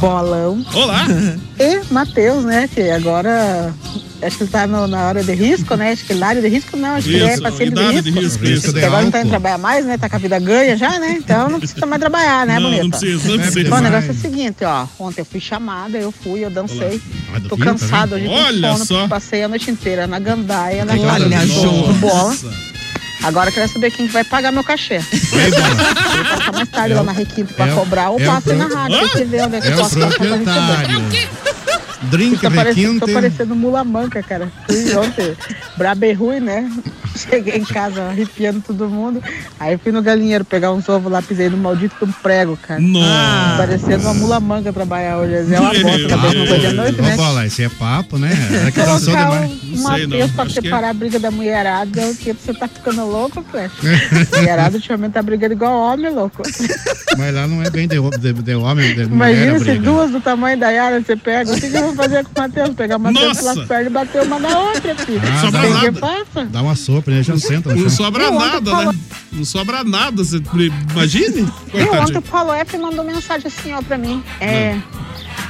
Bolão. 0.00 0.64
Olá. 0.74 1.06
E 1.56 1.80
Matheus, 1.92 2.44
né? 2.44 2.68
Que 2.72 2.90
agora 2.90 3.72
acho 4.20 4.36
que 4.38 4.42
ele 4.42 4.50
tá 4.50 4.66
no- 4.66 4.88
na 4.88 5.06
hora 5.06 5.22
de 5.22 5.32
risco, 5.34 5.76
né? 5.76 5.92
Acho 5.92 6.04
que 6.04 6.12
na 6.14 6.26
área 6.26 6.42
de 6.42 6.48
risco 6.48 6.76
não, 6.76 6.96
acho 6.96 7.08
que 7.08 7.14
ele 7.14 7.24
é 7.24 7.34
Isso, 7.34 7.42
paciente 7.42 7.74
de 7.74 7.80
risco. 7.82 8.02
de 8.02 8.10
risco, 8.10 8.44
Risco 8.44 8.66
isso. 8.66 8.72
de 8.72 8.84
agora 8.84 9.02
não 9.04 9.10
tá 9.12 9.18
indo 9.18 9.26
álcool. 9.26 9.30
trabalhar 9.30 9.58
mais, 9.58 9.86
né? 9.86 9.96
Tá 9.96 10.08
com 10.10 10.16
a 10.16 10.18
vida 10.18 10.36
ganha 10.40 10.76
já, 10.76 10.98
né? 10.98 11.14
Então 11.16 11.48
não 11.48 11.60
precisa 11.60 11.86
mais 11.86 12.00
trabalhar, 12.00 12.44
né, 12.44 12.54
Não, 12.58 12.62
bonita? 12.70 12.82
não 12.82 12.90
precisa, 12.90 13.28
não 13.28 13.34
É, 13.36 13.38
precisa. 13.38 13.70
Bom, 13.70 13.76
o 13.76 13.80
negócio 13.80 14.08
é 14.08 14.12
o 14.12 14.16
seguinte, 14.16 14.64
ó. 14.64 14.86
Ontem 14.98 15.20
eu 15.20 15.24
fui 15.24 15.38
chamada, 15.40 15.96
eu 15.96 16.10
fui, 16.10 16.44
eu 16.44 16.50
dancei. 16.50 17.00
Ah, 17.32 17.40
Tô 17.48 17.56
Pinto, 17.56 17.58
cansada 17.68 18.16
hoje, 18.16 18.26
Olha 18.26 18.72
sono, 18.72 18.84
só. 18.84 18.94
porque 18.96 19.08
passei 19.10 19.44
a 19.44 19.48
noite 19.48 19.70
inteira 19.70 20.08
na 20.08 20.18
gandaia, 20.18 20.84
na 20.84 20.94
Olha, 20.94 21.38
bola. 22.00 22.34
Agora 23.24 23.48
eu 23.50 23.54
quero 23.54 23.68
saber 23.72 23.90
quem 23.90 24.06
que 24.06 24.12
vai 24.12 24.22
pagar 24.24 24.52
meu 24.52 24.62
cachê. 24.62 24.98
Vou 24.98 26.36
passar 26.36 26.52
mais 26.52 26.68
tarde 26.68 26.92
É 26.92 26.96
lá 26.96 27.02
o- 27.02 27.04
na 27.04 27.12
Requinte 27.12 27.54
pra 27.54 27.66
é 27.66 27.72
o- 27.72 27.76
cobrar 27.76 28.10
ou 28.10 28.20
é 28.20 28.22
o 28.22 28.26
passo 28.26 28.50
aí 28.50 28.56
na 28.58 28.66
rádio. 28.66 28.98
Tem 29.00 29.08
que 29.08 29.24
ver 29.24 29.42
onde 29.44 29.56
é 29.56 29.60
que 29.60 29.66
É 29.66 29.70
eu 29.70 29.74
o 29.76 29.80
posso 29.80 29.98
passar 29.98 30.14
pra 30.18 30.36
receber. 30.36 30.44
proprietário. 30.44 31.43
Drink 32.10 32.38
Tô 32.38 32.50
parecendo, 32.50 33.00
tô 33.00 33.06
requinte. 33.06 33.12
parecendo 33.12 33.56
mula 33.56 33.84
manca, 33.84 34.22
cara. 34.22 34.50
Fui 34.66 34.96
ontem, 34.96 35.36
braba 35.76 36.06
e 36.06 36.12
ruim, 36.12 36.40
né? 36.40 36.70
Cheguei 37.16 37.56
em 37.56 37.64
casa 37.64 38.02
arrepiando 38.02 38.60
todo 38.60 38.88
mundo. 38.88 39.22
Aí 39.60 39.78
fui 39.78 39.92
no 39.92 40.02
galinheiro 40.02 40.44
pegar 40.44 40.72
uns 40.72 40.88
ovos 40.88 41.12
lá, 41.12 41.22
pisei 41.22 41.48
no 41.48 41.56
maldito 41.56 42.04
um 42.04 42.10
prego, 42.10 42.56
cara. 42.56 42.80
Nossa. 42.80 43.56
Parecendo 43.58 44.02
uma 44.02 44.14
mula 44.14 44.40
manca 44.40 44.72
trabalhar 44.72 45.18
hoje. 45.18 45.54
É 45.54 45.60
uma 45.60 45.70
bosta, 45.70 45.96
de 45.96 46.06
Deus. 46.06 46.48
coisa 46.48 46.68
de 46.68 46.74
noite, 46.74 47.02
né? 47.02 47.16
bola, 47.16 47.46
esse 47.46 47.62
é 47.62 47.68
papo, 47.68 48.18
né? 48.18 48.30
É 48.66 48.70
dançou 48.70 49.14
Colocar 49.14 49.30
demais. 49.30 49.62
Não 49.62 49.74
não. 49.74 49.82
Matheus 49.82 50.30
pra 50.32 50.44
é. 50.44 50.48
separar 50.48 50.90
a 50.90 50.94
briga 50.94 51.18
da 51.18 51.30
mulherada, 51.30 52.02
o 52.06 52.14
que 52.16 52.32
você 52.32 52.54
tá 52.54 52.68
ficando 52.68 53.04
louco, 53.04 53.44
Flecha? 53.50 53.74
mulherada 54.36 54.76
ultimamente 54.76 55.12
tá 55.12 55.22
brigando 55.22 55.54
igual 55.54 55.74
homem, 55.74 56.10
louco. 56.10 56.42
Mas 57.16 57.34
lá 57.34 57.46
não 57.46 57.62
é 57.62 57.70
bem 57.70 57.86
de, 57.86 57.96
de, 58.18 58.32
de 58.32 58.54
homem, 58.54 58.94
de 58.94 59.06
mulher 59.06 59.32
Imagina 59.34 59.56
a 59.56 59.60
se 59.60 59.78
duas 59.78 60.10
do 60.10 60.20
tamanho 60.20 60.58
da 60.58 60.70
Yara 60.70 61.00
você 61.00 61.16
pega. 61.16 61.52
O 61.52 61.60
que, 61.60 61.70
que 61.70 61.76
eu 61.76 61.82
vou 61.86 61.93
fazer 61.94 62.24
com 62.24 62.30
o 62.38 62.42
Matheus? 62.42 62.70
Pegar 62.74 62.96
o 62.96 63.00
Matheus 63.00 63.38
pelas 63.38 63.66
pernas 63.66 63.86
e 63.86 63.90
bater 63.90 64.22
uma 64.22 64.38
na 64.38 64.58
outra, 64.58 64.94
filho. 64.96 65.22
Ah, 65.24 65.40
Sobra 65.40 65.60
Tem 65.60 65.70
nada. 65.70 65.92
faça? 66.00 66.44
Dá 66.46 66.62
uma 66.62 66.74
sopa, 66.76 67.10
ele 67.10 67.22
já 67.22 67.36
senta 67.38 67.70
Não 67.74 67.78
chão. 67.82 67.90
sobra 67.90 68.30
nada, 68.30 68.70
falo- 68.70 68.92
né? 68.92 68.98
Não 69.32 69.44
sobra 69.44 69.84
nada, 69.84 70.22
você 70.24 70.40
imagine? 70.92 71.48
E 71.72 71.82
ontem 71.84 72.18
o. 72.18 72.22
Paulo 72.22 72.52
F 72.52 72.76
mandou 72.78 73.04
mensagem 73.04 73.46
assim, 73.46 73.72
ó, 73.72 73.82
pra 73.82 73.96
mim. 73.98 74.22
É. 74.40 74.76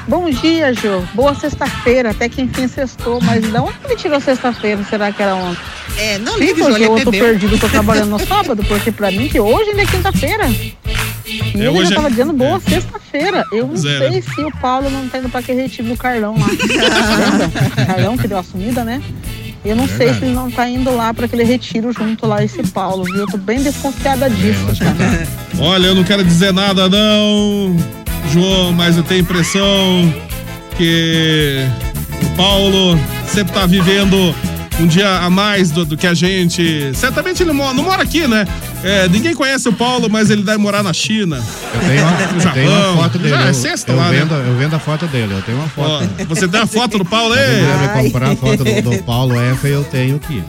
Bom 0.06 0.28
dia, 0.30 0.72
Jô. 0.74 1.00
Boa 1.14 1.34
sexta-feira. 1.34 2.10
Até 2.10 2.28
que 2.28 2.42
enfim 2.42 2.68
sextou. 2.68 3.20
Mas 3.22 3.42
de 3.42 3.56
onde 3.56 3.72
ele 3.84 3.96
tirou 3.96 4.20
sexta-feira? 4.20 4.84
Será 4.84 5.10
que 5.10 5.22
era 5.22 5.34
ontem? 5.34 5.62
É, 5.96 6.18
não 6.18 6.36
Sim, 6.36 6.48
porque 6.48 6.60
Jô, 6.62 6.68
ele 6.76 6.84
eu 6.84 7.04
tô 7.04 7.10
bebeu. 7.10 7.24
perdido, 7.28 7.58
tô 7.58 7.68
trabalhando 7.68 8.10
no 8.10 8.26
sábado, 8.26 8.62
porque 8.68 8.90
pra 8.92 9.10
mim 9.10 9.28
que 9.28 9.38
hoje 9.40 9.70
ainda 9.70 9.82
é 9.82 9.86
quinta-feira. 9.86 10.44
E 11.54 11.58
ele 11.58 11.68
hoje 11.68 11.84
já 11.84 11.92
é- 11.92 11.94
tava 11.96 12.10
dizendo 12.10 12.32
boa 12.32 12.60
sexta-feira. 12.60 13.44
Eu 13.52 13.66
não 13.68 13.76
Zero. 13.76 14.10
sei 14.10 14.22
se 14.22 14.40
o 14.42 14.50
Paulo 14.58 14.90
não 14.90 15.08
tá 15.08 15.18
indo 15.18 15.28
pra 15.28 15.40
aquele 15.40 15.62
retiro 15.62 15.88
do 15.88 15.96
Carlão 15.96 16.34
lá. 16.38 16.46
Lembra? 16.48 17.50
Carlão 17.86 18.16
que 18.16 18.26
deu 18.28 18.38
a 18.38 18.42
sumida, 18.42 18.82
né? 18.84 19.00
Eu 19.64 19.74
não 19.76 19.88
sei 19.88 20.12
se 20.12 20.24
ele 20.24 20.34
não 20.34 20.50
tá 20.50 20.68
indo 20.68 20.94
lá 20.94 21.14
pra 21.14 21.24
aquele 21.24 21.42
retiro 21.44 21.90
junto 21.92 22.26
lá, 22.26 22.44
esse 22.44 22.62
Paulo, 22.64 23.04
viu? 23.04 23.16
Eu 23.20 23.26
tô 23.26 23.38
bem 23.38 23.62
desconfiada 23.62 24.28
disso, 24.28 24.60
acho 24.70 24.80
que 24.80 24.84
cara. 24.84 25.28
Olha, 25.58 25.86
eu 25.86 25.94
não 25.94 26.04
quero 26.04 26.22
dizer 26.22 26.52
nada 26.52 26.86
não, 26.88 27.74
João, 28.30 28.72
mas 28.72 28.96
eu 28.98 29.02
tenho 29.02 29.20
a 29.20 29.22
impressão 29.22 30.12
que 30.76 31.66
o 32.22 32.36
Paulo 32.36 32.98
sempre 33.28 33.54
tá 33.54 33.64
vivendo 33.64 34.34
um 34.80 34.86
dia 34.86 35.08
a 35.20 35.30
mais 35.30 35.70
do, 35.70 35.84
do 35.86 35.96
que 35.96 36.06
a 36.06 36.12
gente. 36.14 36.90
Certamente 36.94 37.42
ele 37.42 37.52
mo- 37.52 37.72
não 37.72 37.84
mora 37.84 38.02
aqui, 38.02 38.26
né? 38.26 38.44
É, 38.84 39.08
ninguém 39.08 39.34
conhece 39.34 39.68
o 39.68 39.72
Paulo, 39.72 40.08
mas 40.10 40.28
ele 40.30 40.42
deve 40.42 40.58
morar 40.58 40.82
na 40.82 40.92
China. 40.92 41.42
Eu 41.74 41.80
tenho 41.80 42.02
uma, 42.02 42.10
No 42.10 42.60
eu 42.60 42.92
uma 42.92 43.02
foto 43.02 43.18
dele. 43.18 43.30
Já 43.34 43.44
é 43.46 43.48
eu, 43.50 43.54
sexta 43.54 43.92
eu 43.92 43.96
lá, 43.96 44.10
né? 44.10 44.18
vendo, 44.20 44.34
eu 44.34 44.56
vendo 44.58 44.74
a 44.74 44.78
foto 44.78 45.06
dele, 45.06 45.32
eu 45.34 45.42
tenho 45.42 45.56
uma 45.58 45.66
Ó, 45.76 45.98
foto. 46.00 46.08
você 46.28 46.46
tem 46.46 46.60
a 46.60 46.66
foto 46.66 46.98
do 46.98 47.04
Paulo 47.04 47.32
aí? 47.34 47.62
me 48.02 48.02
comprar 48.04 48.32
a 48.32 48.36
foto 48.36 48.62
do, 48.62 48.82
do 48.90 49.02
Paulo 49.04 49.34
F, 49.40 49.66
eu 49.68 49.82
tenho 49.84 50.16
aqui. 50.16 50.42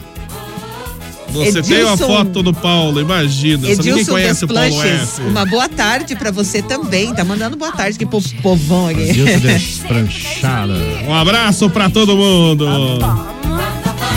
Você 1.28 1.60
tem 1.60 1.82
uma 1.82 1.92
Edilson- 1.94 2.06
foto 2.06 2.42
do 2.42 2.54
Paulo, 2.54 3.00
imagina. 3.00 3.62
Só 3.62 3.68
ninguém 3.82 3.92
Edilson 3.92 4.12
conhece 4.12 4.44
o 4.44 4.48
Paulo 4.48 4.82
F. 4.82 5.22
uma 5.22 5.44
boa 5.44 5.68
tarde 5.68 6.16
pra 6.16 6.30
você 6.30 6.62
também. 6.62 7.12
Tá 7.14 7.24
mandando 7.24 7.56
boa 7.56 7.72
tarde 7.72 7.96
aqui 7.96 8.06
pro 8.06 8.22
povão 8.42 8.88
aqui. 8.88 9.12
Dilson 9.12 9.38
despranchada. 9.46 10.72
Um 11.06 11.14
abraço 11.14 11.68
pra 11.68 11.90
todo 11.90 12.16
mundo. 12.16 12.66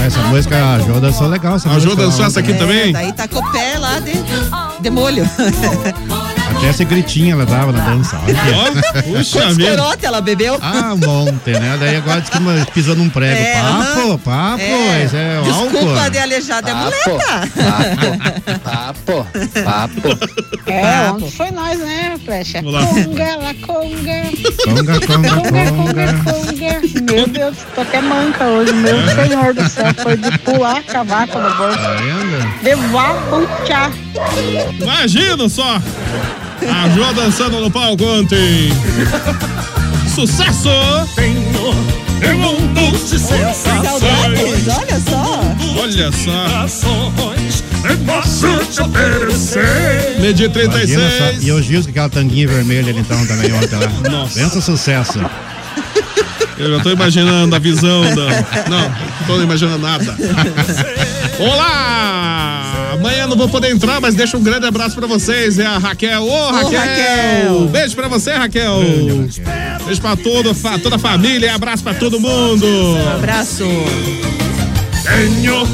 Essa 0.06 0.20
música 0.24 0.74
ajuda, 0.76 1.12
só 1.12 1.28
legal. 1.28 1.56
Essa 1.56 1.70
Ajuda 1.72 2.12
só 2.12 2.26
essa 2.26 2.40
aqui 2.40 2.52
É, 2.52 2.56
também? 2.56 2.92
Daí 2.94 3.12
tá 3.14 3.28
com 3.28 3.40
o 3.40 3.52
pé 3.52 3.78
lá 3.78 4.00
de, 4.00 4.14
de 4.82 4.90
molho. 4.90 5.24
Até 6.60 6.70
esse 6.72 6.84
gritinho 6.84 7.36
ela 7.36 7.46
dava 7.46 7.72
na 7.72 7.80
dança. 7.86 8.20
Olha. 8.22 8.36
Ó, 8.58 9.02
puxa 9.02 9.40
Quantos 9.42 9.66
corote 9.66 10.06
ela 10.06 10.20
bebeu? 10.20 10.58
Ah, 10.62 10.94
um 10.94 10.98
monte, 10.98 11.52
né? 11.52 11.78
Daí 11.80 11.96
agora 11.96 12.20
diz 12.20 12.30
que 12.30 12.38
uma- 12.38 12.66
pisou 12.74 12.96
num 12.98 13.10
prego. 13.10 13.40
É, 13.42 13.54
papo, 13.62 14.18
papo, 14.20 14.62
É. 14.62 15.04
esse 15.04 15.16
é 15.16 15.42
Desculpa 15.42 15.78
álcool. 15.80 16.10
de 16.12 16.18
aleijada, 16.18 16.70
é 16.70 16.74
muleta. 16.74 17.50
Papo, 18.62 19.26
papo. 19.64 20.70
É, 20.70 21.12
ontem 21.12 21.32
foi 21.32 21.52
nós, 21.52 21.80
né, 21.80 22.20
Flecha? 22.26 22.62
Conga, 22.62 23.36
la 23.38 23.54
conga. 23.66 24.22
Conga, 24.66 25.00
conga, 25.00 25.30
Conga, 25.30 25.32
conga, 25.40 25.72
conga. 25.72 26.14
conga. 26.26 27.14
Meu 27.14 27.28
Deus, 27.28 27.56
tô 27.74 27.82
até 27.82 28.02
manca 28.02 28.44
hoje. 28.46 28.74
Meu 28.74 28.98
senhor 29.16 29.54
do 29.54 29.70
céu, 29.70 29.94
foi 30.04 30.18
de 30.18 30.38
pular 30.40 30.84
cavaco 30.84 31.40
no 31.40 31.56
bolso. 31.56 31.78
Tá 31.78 31.94
vendo? 31.94 32.64
De 32.64 32.76
vapuchar. 32.92 33.92
Imagina 34.82 35.48
só. 35.48 35.82
A 36.68 36.90
Jo 36.90 37.14
dançando 37.14 37.60
no 37.60 37.72
palco 37.72 38.04
ontem. 38.04 38.70
Sucesso! 40.14 40.70
Eu 42.22 42.38
mundo 42.38 42.92
de 43.08 43.18
Saudades, 43.18 44.68
olha 44.68 45.00
só. 45.00 45.42
Olha 45.80 46.12
só. 46.12 47.90
Eu 47.90 47.98
posso 48.00 48.48
te 48.66 48.82
oferecer. 48.82 50.20
Medir 50.20 50.52
Imagina 50.52 51.10
só. 51.10 51.18
36. 51.18 51.44
E 51.44 51.52
o 51.52 51.62
Gils 51.62 51.86
com 51.86 51.92
aquela 51.92 52.10
tanguinha 52.10 52.48
vermelha 52.48 52.90
ali 52.90 53.00
então 53.00 53.26
também 53.26 53.54
ontem 53.54 53.76
lá. 53.78 53.88
Nossa. 54.12 54.40
Pensa 54.40 54.60
sucesso. 54.60 55.20
Eu 56.58 56.76
já 56.76 56.84
tô 56.84 56.92
imaginando 56.92 57.56
a 57.56 57.60
visão 57.60 58.04
da. 58.14 58.70
Não, 58.70 58.90
não 58.90 59.28
tô 59.28 59.42
imaginando 59.42 59.80
nada. 59.80 60.18
Olá! 61.40 62.79
Amanhã 63.00 63.28
não 63.28 63.38
vou 63.38 63.48
poder 63.48 63.72
entrar, 63.72 64.02
mas 64.02 64.14
deixa 64.14 64.36
um 64.38 64.44
grande 64.44 64.66
abraço 64.66 64.96
pra 64.96 65.08
vocês. 65.08 65.58
É 65.58 65.66
a 65.66 65.78
Raquel. 65.78 66.22
Ô, 66.28 66.52
Raquel! 66.52 66.80
Raquel! 66.80 67.68
Beijo 67.72 67.96
pra 67.96 68.08
você, 68.10 68.34
Raquel. 68.34 68.80
Grande, 68.82 69.42
Raquel. 69.42 69.86
Beijo 69.86 70.02
pra 70.02 70.16
todo, 70.18 70.54
fa- 70.54 70.78
toda 70.78 70.98
a 70.98 71.00
família. 71.00 71.56
Abraço 71.56 71.82
pra 71.82 71.94
todo 71.94 72.20
mundo. 72.20 72.66
Abraço. 73.16 73.64
Tenho 75.04 75.66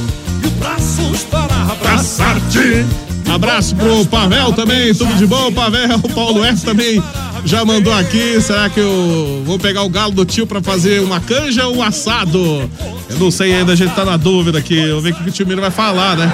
braços 0.59 1.23
para 1.31 1.55
abraçar-te. 1.71 2.85
Abraço 3.33 3.75
pro 3.75 4.05
Pavel 4.05 4.53
também, 4.53 4.93
tudo 4.93 5.13
de 5.15 5.25
bom, 5.25 5.51
Pavel. 5.51 5.95
O 6.03 6.09
Paulo 6.09 6.45
F 6.45 6.63
também 6.63 7.03
já 7.43 7.65
mandou 7.65 7.91
aqui. 7.91 8.39
Será 8.39 8.69
que 8.69 8.79
eu 8.79 9.41
vou 9.45 9.57
pegar 9.57 9.81
o 9.81 9.89
galo 9.89 10.11
do 10.11 10.23
tio 10.23 10.45
pra 10.45 10.61
fazer 10.61 11.01
uma 11.01 11.19
canja 11.19 11.65
ou 11.65 11.77
um 11.77 11.83
assado? 11.83 12.69
Eu 13.09 13.17
não 13.19 13.31
sei 13.31 13.55
ainda, 13.55 13.73
a 13.73 13.75
gente 13.75 13.95
tá 13.95 14.05
na 14.05 14.15
dúvida 14.15 14.59
aqui. 14.59 14.87
Vamos 14.89 15.03
ver 15.03 15.11
o 15.11 15.15
que 15.15 15.29
o 15.29 15.31
tio 15.31 15.47
Miro 15.47 15.59
vai 15.59 15.71
falar, 15.71 16.15
né? 16.15 16.31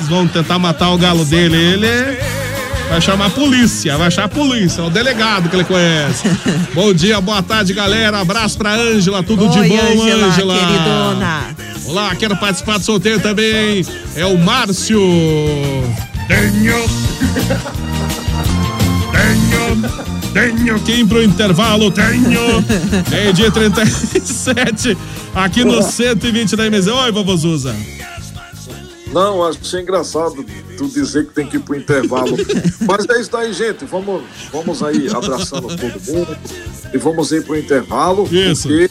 Eles 0.00 0.08
vão 0.08 0.26
tentar 0.26 0.58
matar 0.58 0.90
o 0.90 0.98
galo 0.98 1.24
dele. 1.26 1.56
Ele 1.56 2.18
Vai 2.88 3.00
chamar 3.00 3.26
a 3.26 3.30
polícia, 3.30 3.96
vai 3.96 4.08
achar 4.08 4.24
a 4.24 4.28
polícia, 4.28 4.80
é 4.80 4.84
o 4.84 4.90
delegado 4.90 5.48
que 5.48 5.54
ele 5.54 5.62
conhece. 5.62 6.28
bom 6.74 6.92
dia, 6.92 7.20
boa 7.20 7.40
tarde, 7.40 7.72
galera. 7.72 8.18
Abraço 8.18 8.58
pra 8.58 8.74
Ângela, 8.74 9.22
tudo 9.22 9.48
de 9.48 9.60
Oi, 9.60 9.68
bom, 9.68 9.76
Ângela, 9.76 10.32
queridona. 10.32 11.40
Olá, 11.84 12.16
quero 12.16 12.36
participar 12.36 12.78
do 12.78 12.84
sorteio 12.84 13.20
também. 13.20 13.86
É 14.16 14.26
o 14.26 14.36
Márcio. 14.36 15.00
Tenho. 16.26 16.84
Tenho. 19.12 20.10
Tenho 20.32 20.80
que 20.80 20.92
ir 20.92 21.06
pro 21.06 21.22
intervalo, 21.22 21.92
tenho. 21.92 22.64
Meio-dia 23.08 23.52
37, 23.52 24.98
aqui 25.32 25.64
no 25.64 25.80
120 25.80 26.56
da 26.56 26.68
MZ. 26.68 26.88
Oi, 26.88 27.12
vovô 27.12 27.36
Zuza. 27.36 27.72
Não, 29.12 29.44
achei 29.44 29.80
engraçado 29.80 30.44
tu 30.76 30.86
dizer 30.86 31.26
que 31.26 31.34
tem 31.34 31.46
que 31.46 31.56
ir 31.56 31.60
pro 31.60 31.76
intervalo. 31.76 32.36
Mas 32.86 33.08
é 33.08 33.20
isso 33.20 33.36
aí, 33.36 33.52
gente. 33.52 33.84
Vamos, 33.84 34.22
vamos 34.52 34.82
aí 34.82 35.08
abraçando 35.08 35.68
todo 35.68 36.00
mundo 36.06 36.36
e 36.92 36.98
vamos 36.98 37.32
ir 37.32 37.44
pro 37.44 37.56
intervalo. 37.56 38.28
Isso. 38.30 38.68
Porque 38.68 38.90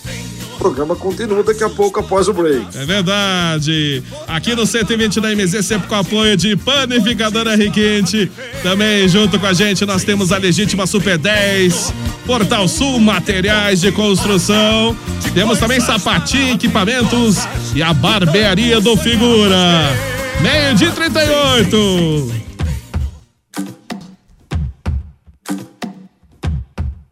programa 0.60 0.94
continua 0.96 1.42
daqui 1.42 1.64
a 1.64 1.70
pouco 1.70 2.02
após 2.02 2.28
o 2.28 2.34
break. 2.34 2.78
É 2.78 2.86
verdade. 2.86 4.04
Aqui 4.28 4.54
no 4.54 4.66
120 4.66 5.22
da 5.22 5.34
MZ, 5.34 5.66
sempre 5.66 5.88
com 5.88 5.96
apoio 5.96 6.36
de 6.36 6.56
Panificadora 6.58 7.56
Requinte. 7.56 8.30
Também 8.62 9.08
junto 9.08 9.40
com 9.40 9.48
a 9.48 9.54
gente 9.54 9.86
nós 9.86 10.04
temos 10.04 10.34
a 10.34 10.38
Legítima 10.38 10.86
Super 10.86 11.18
10, 11.18 11.94
Portal 12.26 12.68
Sul 12.68 13.00
Materiais 13.00 13.80
de 13.80 13.92
Construção. 13.92 14.96
Temos 15.34 15.58
também 15.58 15.80
Sapatinho 15.80 16.56
Equipamentos 16.56 17.38
e 17.74 17.82
a 17.82 17.94
Barbearia 17.94 18.82
do 18.82 18.98
Figura. 18.98 19.90
Meio 20.42 20.76
de 20.76 20.92
38. 20.92 22.49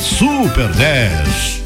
Super 0.00 0.72
10. 0.72 1.65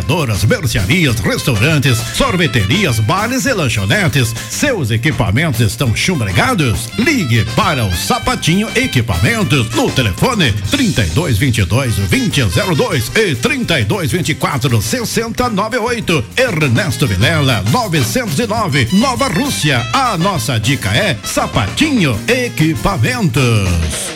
panificadoras, 0.01 0.43
mercearias, 0.43 1.19
restaurantes, 1.19 1.97
sorveterias, 2.15 2.99
bares 2.99 3.45
e 3.45 3.53
lanchonetes. 3.53 4.33
Seus 4.49 4.91
equipamentos 4.91 5.59
estão 5.61 5.95
chumbregados? 5.95 6.89
Ligue 6.97 7.45
para 7.55 7.85
o 7.85 7.95
Sapatinho 7.95 8.67
Equipamentos 8.75 9.69
no 9.75 9.91
telefone 9.91 10.51
3222 10.69 11.95
2002 11.95 13.11
e 13.15 13.35
3224 13.35 14.81
6098. 14.81 16.25
Ernesto 16.37 17.07
Vilela 17.07 17.63
909 17.71 18.89
Nova 18.93 19.27
Rússia. 19.27 19.85
A 19.93 20.17
nossa 20.17 20.59
dica 20.59 20.89
é 20.89 21.17
Sapatinho 21.23 22.19
Equipamentos. 22.27 23.41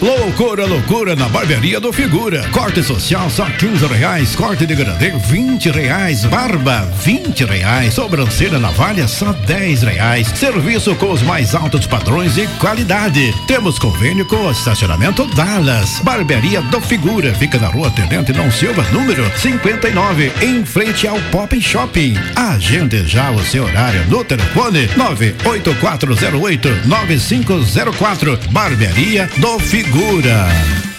Loucura, 0.02 0.66
loucura 0.66 1.16
na 1.16 1.30
barbearia 1.30 1.80
do 1.80 1.94
Figura. 1.94 2.48
Corte 2.50 2.84
social 2.84 3.30
só 3.30 3.46
15 3.46 3.86
reais. 3.88 4.36
Corte 4.36 4.66
de 4.66 4.76
grande 4.76 5.12
20 5.12 5.75
reais. 5.76 6.26
Barba 6.26 6.90
20 7.04 7.46
reais. 7.46 7.94
Sobrancelha 7.94 8.58
navalha 8.58 9.08
só 9.08 9.34
10 9.34 9.84
reais. 9.84 10.28
Serviço 10.36 10.96
com 10.96 11.12
os 11.12 11.22
mais 11.22 11.54
altos 11.54 11.86
padrões 11.86 12.38
e 12.38 12.48
qualidade. 12.60 13.34
Temos 13.48 13.78
convênio 13.78 14.26
com 14.26 14.38
o 14.38 14.52
estacionamento 14.52 15.26
Dallas. 15.36 16.00
Barbearia 16.00 16.62
do 16.64 16.82
Figura. 16.82 17.34
Fica 17.36 17.60
na 17.60 17.68
rua 17.68 17.92
Tenente 17.92 18.34
Não 18.34 18.50
Silva, 18.50 18.84
número 18.92 19.30
59, 19.38 20.32
em 20.42 20.66
frente 20.66 21.08
ao 21.08 21.20
Pop 21.32 21.60
Shopping. 21.62 22.16
Agende 22.36 23.06
já 23.06 23.30
o 23.30 23.44
seu 23.44 23.66
horário 23.66 24.06
no 24.08 24.24
telefone 24.24 24.90
98408 24.96 26.88
9504. 26.88 28.40
Barbearia 28.50 29.30
do 29.38 29.60
Figura. 29.60 30.95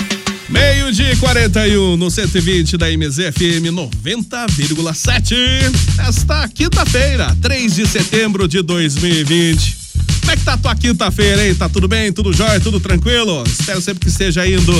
Meio 0.49 0.93
de 0.93 1.17
41 1.17 1.97
no 1.97 2.09
120 2.09 2.77
da 2.77 2.87
MZFM 2.89 3.67
90,7. 3.73 5.35
Esta 6.09 6.49
quinta-feira, 6.49 7.37
3 7.43 7.75
de 7.75 7.87
setembro 7.87 8.47
de 8.47 8.63
2020. 8.63 9.77
Como 10.21 10.31
é 10.33 10.37
que 10.37 10.45
tá 10.45 10.53
a 10.55 10.59
tua 10.59 10.77
quinta-feira, 10.77 11.47
hein? 11.47 11.55
Tá 11.55 11.69
tudo 11.69 11.89
bem? 11.89 12.13
Tudo 12.13 12.33
jóia? 12.33 12.61
Tudo 12.61 12.79
tranquilo? 12.79 13.43
Espero 13.45 13.81
sempre 13.81 14.05
que 14.05 14.09
esteja 14.09 14.47
indo 14.47 14.73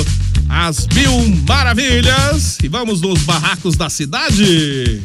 às 0.47 0.87
mil 0.87 1.11
maravilhas. 1.45 2.57
E 2.63 2.69
vamos 2.69 3.01
nos 3.01 3.19
barracos 3.23 3.75
da 3.75 3.89
cidade. 3.89 5.01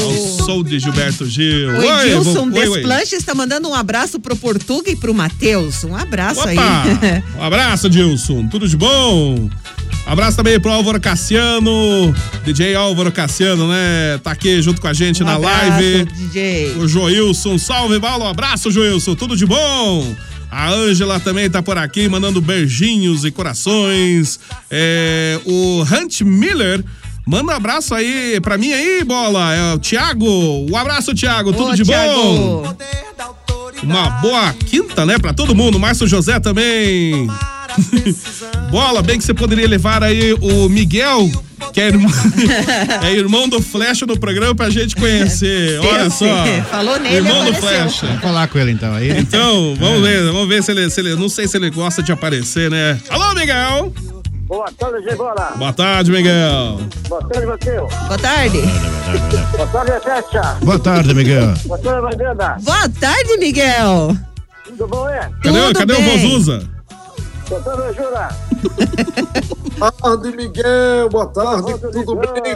Ao 0.00 0.46
som 0.46 0.62
de 0.62 0.78
Gilberto 0.78 1.26
Gil. 1.26 1.70
O 1.70 1.78
Oi, 1.78 2.10
Edilson 2.10 2.50
oi, 2.50 2.68
oi. 2.68 2.74
Desplanche 2.80 3.14
está 3.14 3.34
mandando 3.34 3.68
um 3.68 3.74
abraço 3.74 4.18
pro 4.18 4.34
Portuga 4.34 4.90
e 4.90 4.96
pro 4.96 5.14
Matheus. 5.14 5.84
Um 5.84 5.94
abraço 5.94 6.40
aí. 6.48 6.56
Opa! 6.56 7.22
Um 7.38 7.42
abraço, 7.42 7.88
Dilson. 7.88 8.48
Tudo 8.48 8.66
de 8.68 8.76
bom? 8.76 9.48
Abraço 10.06 10.36
também 10.36 10.58
pro 10.58 10.70
Álvaro 10.72 10.98
Cassiano, 11.00 12.14
DJ 12.44 12.74
Álvaro 12.74 13.12
Cassiano, 13.12 13.68
né? 13.68 14.18
Tá 14.22 14.30
aqui 14.32 14.60
junto 14.62 14.80
com 14.80 14.88
a 14.88 14.92
gente 14.92 15.22
Um 15.22 15.26
na 15.26 15.34
abraço, 15.34 15.68
live. 15.70 16.04
DJ. 16.06 16.74
O 16.78 16.88
Joilson, 16.88 17.58
salve, 17.58 18.00
Paulo. 18.00 18.24
Um 18.24 18.28
abraço, 18.28 18.70
Joilson. 18.70 19.14
Tudo 19.14 19.36
de 19.36 19.44
bom? 19.44 20.14
A 20.50 20.70
Ângela 20.70 21.20
também 21.20 21.50
tá 21.50 21.62
por 21.62 21.76
aqui, 21.76 22.08
mandando 22.08 22.40
beijinhos 22.40 23.24
e 23.24 23.30
corações. 23.30 24.40
É, 24.70 25.38
o 25.44 25.82
Hunt 25.82 26.22
Miller. 26.22 26.82
Manda 27.26 27.52
um 27.52 27.56
abraço 27.56 27.94
aí 27.94 28.40
pra 28.40 28.56
mim 28.56 28.72
aí, 28.72 29.04
bola. 29.04 29.54
É 29.54 29.74
o 29.74 29.78
Thiago. 29.78 30.66
Um 30.70 30.74
abraço, 30.74 31.14
Thiago. 31.14 31.52
Tudo 31.52 31.72
Ô, 31.72 31.74
de 31.74 31.84
Thiago. 31.84 32.14
bom? 32.14 32.76
Uma 33.82 34.08
boa 34.22 34.54
quinta, 34.54 35.04
né, 35.04 35.18
pra 35.18 35.34
todo 35.34 35.54
mundo. 35.54 35.78
Márcio 35.78 36.06
José 36.08 36.40
também. 36.40 37.28
Bola, 38.70 39.02
bem 39.02 39.18
que 39.18 39.24
você 39.24 39.34
poderia 39.34 39.66
levar 39.68 40.02
aí 40.02 40.32
o 40.34 40.68
Miguel, 40.68 41.30
que 41.72 41.80
é 41.80 41.88
irmão, 41.88 42.10
é 43.02 43.12
irmão 43.12 43.48
do 43.48 43.62
Flecha 43.62 44.06
no 44.06 44.18
programa 44.18 44.54
pra 44.54 44.70
gente 44.70 44.94
conhecer. 44.96 45.78
Olha 45.80 46.10
só. 46.10 46.26
Falou 46.70 46.98
nele, 46.98 47.16
Irmão 47.16 47.44
do 47.44 47.50
apareceu. 47.50 47.68
Flecha. 47.68 48.06
Vamos 48.06 48.22
falar 48.22 48.48
com 48.48 48.58
ele 48.58 48.72
então 48.72 48.94
aí. 48.94 49.18
Então, 49.18 49.74
vamos 49.80 50.02
ver, 50.02 50.24
vamos 50.24 50.48
ver 50.48 50.62
se 50.62 50.70
ele, 50.72 50.90
se 50.90 51.00
ele. 51.00 51.14
Não 51.16 51.28
sei 51.28 51.46
se 51.48 51.56
ele 51.56 51.70
gosta 51.70 52.02
de 52.02 52.12
aparecer, 52.12 52.70
né? 52.70 53.00
Alô, 53.08 53.34
Miguel! 53.34 53.92
Boa 54.46 54.70
tarde, 54.78 55.04
Gebola. 55.04 55.52
Boa 55.56 55.72
tarde, 55.74 56.10
Miguel. 56.10 56.80
Boa 57.06 57.22
tarde, 57.28 57.46
Matheus. 57.46 57.94
Boa 57.94 58.18
tarde. 58.18 58.62
Boa 59.52 59.66
tarde, 59.66 59.92
Fecha. 60.02 60.56
Boa 60.62 60.78
tarde, 60.78 61.14
Miguel. 61.14 61.54
Boa 61.66 61.78
tarde, 61.78 62.02
Maganda. 62.02 62.56
Boa 62.62 62.88
tarde, 62.88 63.36
Miguel. 63.38 64.16
Tudo 64.64 64.86
bom, 64.88 65.06
é? 65.08 65.30
Cadê, 65.42 65.60
Tudo 65.60 65.78
cadê 65.78 65.92
o 65.92 65.96
bem. 65.96 66.18
Vozuza? 66.18 66.58
Boa 66.60 66.77
tarde, 67.56 67.96
Jura. 67.96 68.28
Boa 69.78 69.92
tarde, 69.92 70.36
Miguel. 70.36 71.08
Boa 71.10 71.26
tarde. 71.28 71.72
Tudo 71.92 72.16
bem? 72.16 72.54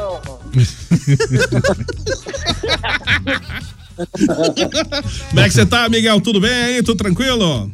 Como 5.30 5.40
é 5.40 5.44
que 5.44 5.50
você 5.50 5.66
tá, 5.66 5.88
Miguel? 5.88 6.20
Tudo 6.20 6.40
bem 6.40 6.50
aí? 6.52 6.82
Tudo 6.82 6.96
tranquilo? 6.98 7.70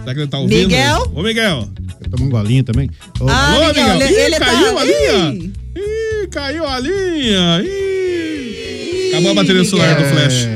Será 0.00 0.14
que 0.14 0.20
ele 0.20 0.28
tá 0.28 0.38
ouvindo? 0.38 0.68
Miguel? 0.68 1.12
Ô, 1.14 1.22
Miguel. 1.22 1.68
Tomou 2.10 2.26
um 2.28 2.30
golinho 2.30 2.64
também. 2.64 2.88
Ô, 3.20 3.28
Ah, 3.28 3.52
Alô, 3.54 3.66
Miguel, 3.68 3.84
Miguel? 3.94 4.08
ele- 4.08 4.14
Ih, 4.14 4.20
ele 4.24 4.38
tá- 4.38 4.44
caiu 4.46 4.78
a 4.78 4.84
linha. 4.84 5.34
Ih. 5.34 5.52
Ih, 5.76 6.26
caiu 6.28 6.66
a 6.66 6.78
linha. 6.80 7.62
Ih. 7.64 9.10
Acabou 9.12 9.30
a 9.32 9.34
bateria 9.34 9.62
do 9.62 9.68
celular 9.68 9.94
do 9.96 10.00
Miguel. 10.02 10.14
Flash. 10.16 10.48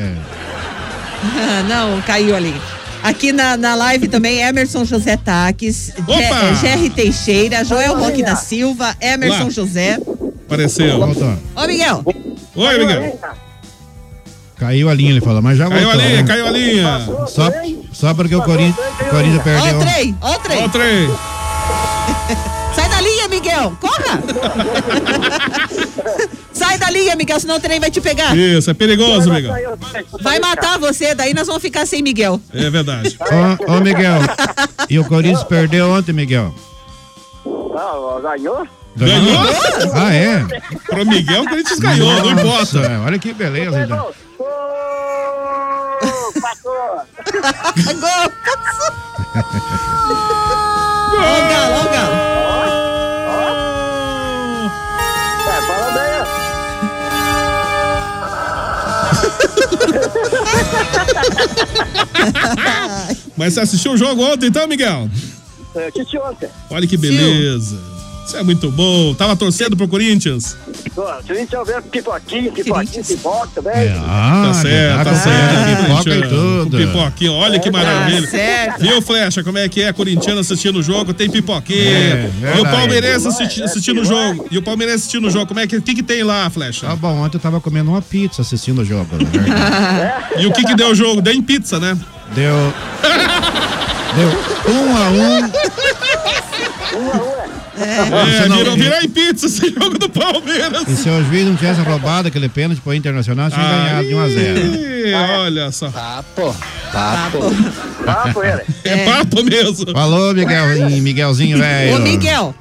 Não, 1.69 2.01
caiu 2.03 2.35
ali. 2.37 2.55
Aqui 3.03 3.33
na, 3.33 3.57
na 3.57 3.75
live 3.75 4.07
também, 4.09 4.41
Emerson 4.43 4.85
José 4.85 5.17
Taques, 5.17 5.93
Jerry 6.61 6.91
Teixeira, 6.91 7.65
Joel 7.65 7.97
Roque 7.99 8.23
da 8.23 8.37
Silva, 8.37 8.95
Emerson 9.01 9.45
Lá. 9.45 9.51
José. 9.51 9.99
Apareceu. 10.47 10.99
Voltou. 10.99 11.37
Ô, 11.57 11.67
Miguel. 11.67 12.05
Oi, 12.55 12.79
Miguel. 12.79 13.19
Caiu 14.57 14.89
a 14.89 14.95
linha, 14.95 15.11
ele 15.11 15.21
falou, 15.21 15.43
mas 15.43 15.59
já 15.59 15.69
Caiu 15.69 15.89
a 15.89 15.93
voltou. 15.93 16.09
linha, 16.09 16.23
né? 16.23 16.29
caiu 16.29 16.47
a 16.47 16.51
linha. 16.51 17.01
Só, 17.27 17.51
só 17.93 18.15
porque 18.15 18.37
o 18.37 18.43
Corinthians, 18.43 18.77
Corinthians 19.11 19.41
Ó 19.41 19.43
perdeu. 19.43 19.77
o 19.77 19.81
trem, 19.81 20.17
ó 20.21 20.33
o 20.35 20.39
trem. 20.39 20.63
Ó 20.63 20.67
o 20.67 20.69
trem. 20.69 21.09
Sai 22.77 22.89
da 22.89 23.01
linha, 23.01 23.27
Miguel. 23.29 23.77
Corra. 23.81 24.23
Da 26.83 26.91
linha, 26.91 27.15
Miguel, 27.15 27.39
senão 27.39 27.59
o 27.59 27.61
trem 27.61 27.79
vai 27.79 27.93
te 27.93 28.01
pegar. 28.01 28.37
Isso, 28.37 28.69
é 28.69 28.75
perigoso, 28.75 29.33
Miguel. 29.33 29.55
Vai 30.21 30.41
matar 30.41 30.81
você, 30.81 31.15
daí 31.15 31.33
nós 31.33 31.47
vamos 31.47 31.63
ficar 31.63 31.87
sem 31.87 32.03
Miguel. 32.03 32.41
É 32.53 32.69
verdade. 32.69 33.17
Ô, 33.69 33.75
ô, 33.75 33.81
Miguel, 33.81 34.19
e 34.91 34.99
o 34.99 35.05
Corinthians 35.05 35.45
perdeu 35.45 35.89
ontem, 35.91 36.13
Miguel? 36.13 36.53
Ah, 37.77 38.21
ganhou? 38.21 38.67
Ganhou? 38.97 39.39
Ah, 39.95 40.13
é? 40.13 40.45
Pro 40.87 41.07
Miguel, 41.07 41.43
o 41.43 41.49
Corinthians 41.49 41.79
ganhou, 41.79 42.13
não 42.17 42.33
importa. 42.33 42.81
Olha 43.07 43.17
que 43.17 43.33
beleza, 43.33 43.81
então. 43.81 44.13
Gol. 44.37 44.53
O 51.15 51.23
galo, 51.49 51.77
ó 51.79 52.12
Mas 63.37 63.55
você 63.55 63.61
assistiu 63.61 63.93
o 63.93 63.97
jogo 63.97 64.23
ontem, 64.23 64.47
então, 64.47 64.67
Miguel? 64.67 65.09
É, 65.75 65.91
Titi 65.91 66.19
ontem. 66.19 66.49
Olha 66.71 66.87
que 66.87 66.97
beleza. 66.97 67.77
Isso 68.27 68.37
é 68.37 68.43
muito 68.43 68.71
bom. 68.71 69.13
Tava 69.15 69.35
torcendo 69.37 69.77
pro 69.77 69.87
Corinthians. 69.89 70.57
Se 71.27 71.33
a 71.33 71.35
gente 71.35 71.55
houver 71.57 71.83
pipoquinho, 71.83 72.53
pipoquinho, 72.53 73.05
pipoca 73.05 73.49
também. 73.55 73.89
Ah, 74.07 74.45
Tá 74.47 74.55
certo, 74.55 75.05
tá 75.05 75.15
certo. 75.15 75.83
pipoca 75.87 76.11
e 76.11 76.23
tudo. 76.29 76.71
Com 76.71 76.77
pipoquinha, 76.87 77.33
olha 77.33 77.59
que 77.59 77.71
maravilha. 77.71 78.23
Tá 78.23 78.29
certo. 78.31 78.81
Viu, 78.81 79.03
Flecha, 79.03 79.43
como 79.43 79.59
é 79.59 79.69
que 79.69 79.83
é 79.83 79.93
corintiano 79.93 80.41
assistindo 80.41 80.79
o 80.79 80.83
jogo? 80.83 81.13
Tem 81.13 81.29
pipoquinha. 81.29 81.83
É, 81.83 82.31
e 82.57 82.61
o 82.61 82.65
palmeirense 82.65 83.27
assisti- 83.27 83.63
assistindo 83.63 84.03
o 84.03 84.05
jogo. 84.05 84.47
E 84.51 84.59
o 84.59 84.63
palmeirense 84.63 84.99
assistindo 85.01 85.27
o 85.27 85.31
jogo. 85.31 85.47
Como 85.47 85.61
é 85.61 85.67
que, 85.67 85.77
o 85.77 85.83
que 85.83 85.95
que 85.95 86.03
tem 86.03 86.23
lá, 86.23 86.49
Flecha? 86.49 86.87
Tá 86.87 86.95
bom, 86.97 87.23
ontem 87.23 87.37
eu 87.39 87.41
tava 87.41 87.61
comendo 87.61 87.91
uma 87.91 88.03
pizza 88.03 88.43
assistindo 88.43 88.83
o 88.83 88.85
jogo. 88.85 89.09
né? 89.17 90.23
E 90.39 90.47
o 90.47 90.53
que 90.53 90.63
que 90.65 90.75
deu 90.77 90.89
o 90.91 90.95
jogo? 90.95 91.21
Deu 91.21 91.33
em 91.35 91.43
pizza, 91.43 91.79
né? 91.81 91.97
Deu. 92.35 92.55
Deu 94.15 94.29
um 94.75 94.97
a 94.97 95.09
um. 95.11 95.51
É, 97.83 98.49
não- 98.49 98.57
virou, 98.59 98.77
virou 98.77 99.01
em 99.01 99.09
pizza 99.09 99.47
esse 99.47 99.71
jogo 99.73 99.99
do 99.99 100.09
Palmeiras. 100.09 100.85
E 100.89 100.97
se 100.97 101.09
o 101.09 101.25
juiz 101.25 101.47
não 101.47 101.57
tivesse 101.57 101.81
roubado 101.81 102.29
aquele 102.29 102.49
pênalti 102.49 102.81
pro 102.81 102.95
Internacional, 102.95 103.51
tinha 103.51 103.63
ganhado 103.63 104.07
de 104.09 104.15
1 104.15 104.21
a 104.21 104.29
0. 104.29 104.59
Ih, 104.59 105.15
olha 105.15 105.73
só. 105.73 105.91
Papo, 105.91 106.55
papo. 106.93 107.39
Papo, 108.05 108.43
ele. 108.45 108.63
É 108.85 109.05
papo 109.05 109.43
mesmo. 109.43 109.93
Falou, 109.93 110.33
Miguel, 110.35 110.67
Miguelzinho, 111.03 111.59
velho. 111.59 111.97
Ô, 111.97 111.99
Miguel. 111.99 112.55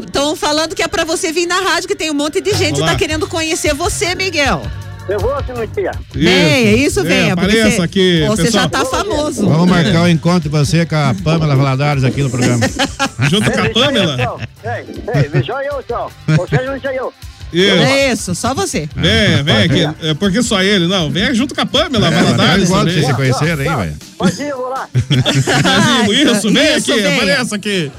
Estão 0.00 0.36
falando 0.36 0.76
que 0.76 0.82
é 0.82 0.86
pra 0.86 1.04
você 1.04 1.32
vir 1.32 1.46
na 1.46 1.60
rádio, 1.60 1.88
que 1.88 1.96
tem 1.96 2.08
um 2.10 2.14
monte 2.14 2.40
de 2.40 2.52
gente 2.54 2.74
que 2.80 2.86
tá 2.86 2.94
querendo 2.94 3.26
conhecer 3.26 3.74
você, 3.74 4.14
Miguel. 4.14 4.62
Eu 5.08 5.18
vou, 5.18 5.34
tinha. 5.42 5.90
Venha, 6.14 6.72
isso, 6.76 7.02
venha. 7.02 7.34
porque 7.36 7.50
apareça 7.56 7.76
você- 7.76 7.82
aqui, 7.82 8.24
Você 8.28 8.42
pessoal. 8.44 8.62
já 8.64 8.68
tá 8.68 8.84
famoso. 8.84 9.46
Vamos 9.48 9.68
marcar 9.68 10.02
o 10.04 10.08
encontro 10.08 10.42
de 10.42 10.48
você 10.48 10.86
com 10.86 10.94
a 10.94 11.14
Pamela 11.24 11.56
Valadares 11.56 12.04
aqui 12.04 12.22
no 12.22 12.30
programa. 12.30 12.60
Junto 13.28 13.50
com 13.50 13.60
a 13.60 13.68
Pamela? 13.70 14.40
Ei, 14.64 14.86
ei, 15.22 15.28
veja 15.28 15.52
eu, 15.64 15.80
então. 15.80 16.08
Você 16.28 16.56
não 16.62 16.80
sei 16.80 16.98
eu. 16.98 17.12
Isso. 17.52 17.82
É 17.82 18.12
isso, 18.12 18.34
só 18.34 18.54
você. 18.54 18.88
Vem, 18.96 19.42
vem 19.44 19.56
aqui. 19.56 20.06
É 20.06 20.14
porque 20.14 20.42
só 20.42 20.62
ele, 20.62 20.86
não. 20.86 21.10
Vem 21.10 21.34
junto 21.34 21.54
com 21.54 21.60
a 21.60 21.66
Pamela, 21.66 22.06
É, 22.08 22.10
Valadares 22.10 22.64
igual 22.64 22.84
vocês 22.84 23.04
se 23.04 23.12
conheceram 23.12 23.60
aí, 23.62 23.76
velho. 23.86 23.96
Pode 24.16 24.42
ir, 24.42 24.48
eu 24.48 24.56
vou 24.56 24.70
lá. 24.70 24.88
Brasil, 24.94 26.12
isso, 26.32 26.50
vem 26.50 26.76
Isso, 26.76 26.90
aqui, 26.92 27.02
vem. 27.02 27.14
apareça 27.16 27.56
aqui. 27.56 27.92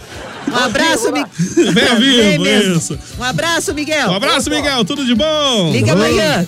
Um 0.52 0.56
abraço, 0.56 1.06
Miguel. 1.12 1.28
Vem 1.74 1.96
vivo, 2.38 2.48
isso. 2.78 3.00
Um 3.20 3.24
abraço, 3.24 3.74
Miguel. 3.74 4.10
Um 4.10 4.16
abraço, 4.16 4.50
Miguel, 4.50 4.86
tudo 4.86 5.06
de 5.06 5.16
bom? 5.16 5.72
Liga 5.72 5.94
amanhã. 5.94 6.46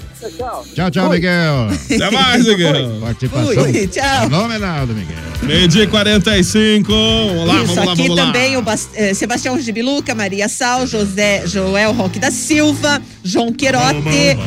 Tchau, 0.74 0.91
tchau, 0.91 1.10
Miguel. 1.10 1.68
Até 1.86 2.12
mais, 2.12 2.46
Miguel. 2.46 2.98
Participação 3.02 3.64
Fui, 3.64 3.88
tchau. 3.88 4.22
fenomenal 4.22 4.88
Miguel. 4.88 5.16
Meio 5.43 5.68
dia 5.68 5.84
e 5.84 5.88
45. 5.88 6.91
Vamos 6.91 7.48
lá, 7.48 7.56
Isso, 7.64 7.66
vamos 7.68 7.76
lá, 7.86 7.93
aqui 7.93 8.02
vamos 8.04 8.18
lá. 8.18 8.26
também 8.26 8.58
o 8.58 8.62
Bas- 8.62 8.89
eh, 8.96 9.14
Sebastião 9.14 9.60
Gibiluca, 9.60 10.16
Maria 10.16 10.48
Sal, 10.50 10.88
José 10.88 11.43
Joel 11.46 11.91
Roque 11.93 12.18
da 12.20 12.32
Silva, 12.32 13.02
João 13.24 13.52
Querote, 13.54 14.38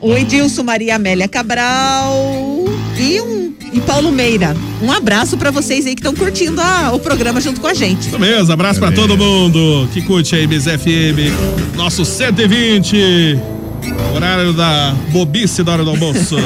o 0.00 0.16
Edilson 0.16 0.62
Maria 0.64 0.96
Amélia 0.96 1.28
Cabral 1.28 2.64
e, 2.98 3.20
um, 3.20 3.54
e 3.72 3.80
Paulo 3.80 4.10
Meira. 4.12 4.56
Um 4.82 4.90
abraço 4.90 5.36
pra 5.36 5.50
vocês 5.50 5.86
aí 5.86 5.94
que 5.94 6.00
estão 6.00 6.14
curtindo 6.14 6.60
a- 6.60 6.90
o 6.92 6.98
programa 6.98 7.40
junto 7.40 7.60
com 7.60 7.66
a 7.66 7.74
gente. 7.74 8.08
Isso 8.08 8.18
mesmo, 8.18 8.52
abraço 8.52 8.80
pra 8.80 8.90
todo 8.92 9.16
mundo 9.16 9.88
que 9.92 10.02
curte 10.02 10.34
aí 10.34 10.46
Bis 10.46 10.64
FM, 10.64 11.32
nosso 11.76 12.04
120, 12.04 13.38
horário 14.14 14.52
da 14.52 14.94
bobice 15.10 15.62
da 15.62 15.72
hora 15.72 15.84
do 15.84 15.90
almoço. 15.90 16.36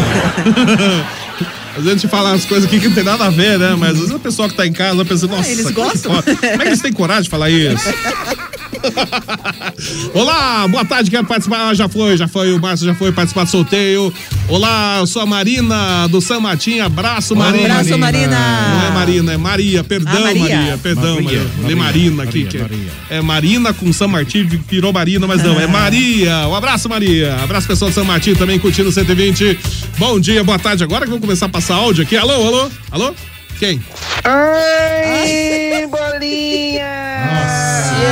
A 1.77 1.81
gente 1.81 2.07
fala 2.07 2.33
as 2.35 2.45
coisas 2.45 2.67
aqui 2.67 2.79
que 2.79 2.87
não 2.87 2.95
tem 2.95 3.03
nada 3.03 3.25
a 3.25 3.31
ver, 3.31 3.59
né? 3.59 3.75
Mas 3.77 3.95
às 3.95 3.99
vezes 3.99 4.15
a 4.15 4.19
pessoa 4.21 4.49
que 4.49 4.55
tá 4.55 4.65
em 4.65 4.73
casa 4.73 5.05
pensa, 5.05 5.27
nossa, 5.27 5.51
eles 5.51 5.67
como 5.73 5.81
é 5.81 5.91
gostam? 5.91 6.13
como 6.23 6.29
é 6.45 6.57
que 6.59 6.63
eles 6.69 6.81
têm 6.81 6.93
coragem 6.93 7.25
de 7.25 7.31
falar 7.31 7.51
isso? 7.51 7.85
Olá, 10.15 10.67
boa 10.69 10.85
tarde, 10.85 11.11
quero 11.11 11.25
participar. 11.25 11.69
Ah, 11.71 11.75
Já 11.75 11.89
foi, 11.89 12.17
já 12.17 12.29
foi, 12.29 12.53
o 12.53 12.61
Márcio 12.61 12.87
já 12.87 12.95
foi 12.95 13.13
participar 13.13 13.45
do 13.45 13.51
sorteio. 13.51 14.13
Olá, 14.49 14.97
eu 15.01 15.07
sou 15.07 15.23
a 15.23 15.27
Marina 15.27 16.07
do 16.09 16.21
San 16.21 16.41
Martin. 16.41 16.81
Abraço, 16.81 17.35
Marina. 17.35 17.65
Abraço, 17.81 17.99
Marina. 17.99 18.69
Não 18.69 18.87
é 18.87 18.91
Marina, 18.91 19.33
é 19.33 19.37
Maria. 19.37 19.85
Perdão, 19.85 20.13
Ah, 20.15 20.21
Maria. 20.21 20.41
Maria. 20.57 20.79
Perdão, 20.83 21.15
Maria, 21.23 21.43
Maria. 21.61 21.77
Marina 21.77 22.23
aqui. 22.25 22.45
Maria, 22.45 22.47
que 22.51 22.59
Maria. 22.59 22.91
É 23.11 23.21
Marina 23.23 23.73
com 23.73 23.93
San 23.93 24.09
Martin, 24.09 24.45
virou 24.69 24.93
Marina, 24.93 25.27
mas 25.27 25.43
não, 25.43 25.59
é 25.59 25.67
Maria. 25.67 26.47
Um 26.49 26.55
abraço, 26.55 26.89
Maria. 26.89 27.35
Abraço, 27.43 27.67
pessoal 27.67 27.89
de 27.91 27.95
San 27.95 28.05
Martin 28.05 28.35
também 28.35 28.59
curtindo 28.59 28.89
o 28.89 28.93
120. 28.93 29.59
Bom 29.99 30.21
dia, 30.21 30.45
boa 30.45 30.59
tarde. 30.59 30.85
Agora 30.85 31.03
que 31.05 31.11
vamos 31.11 31.23
começar 31.25 31.47
a 31.47 31.49
passar 31.49 31.77
áudio 31.77 32.03
aqui. 32.03 32.17
Alô, 32.17 32.33
alô, 32.33 32.71
alô? 32.91 33.15
Quem? 33.59 33.81
Ai, 34.25 35.87
bolinha! 35.87 36.64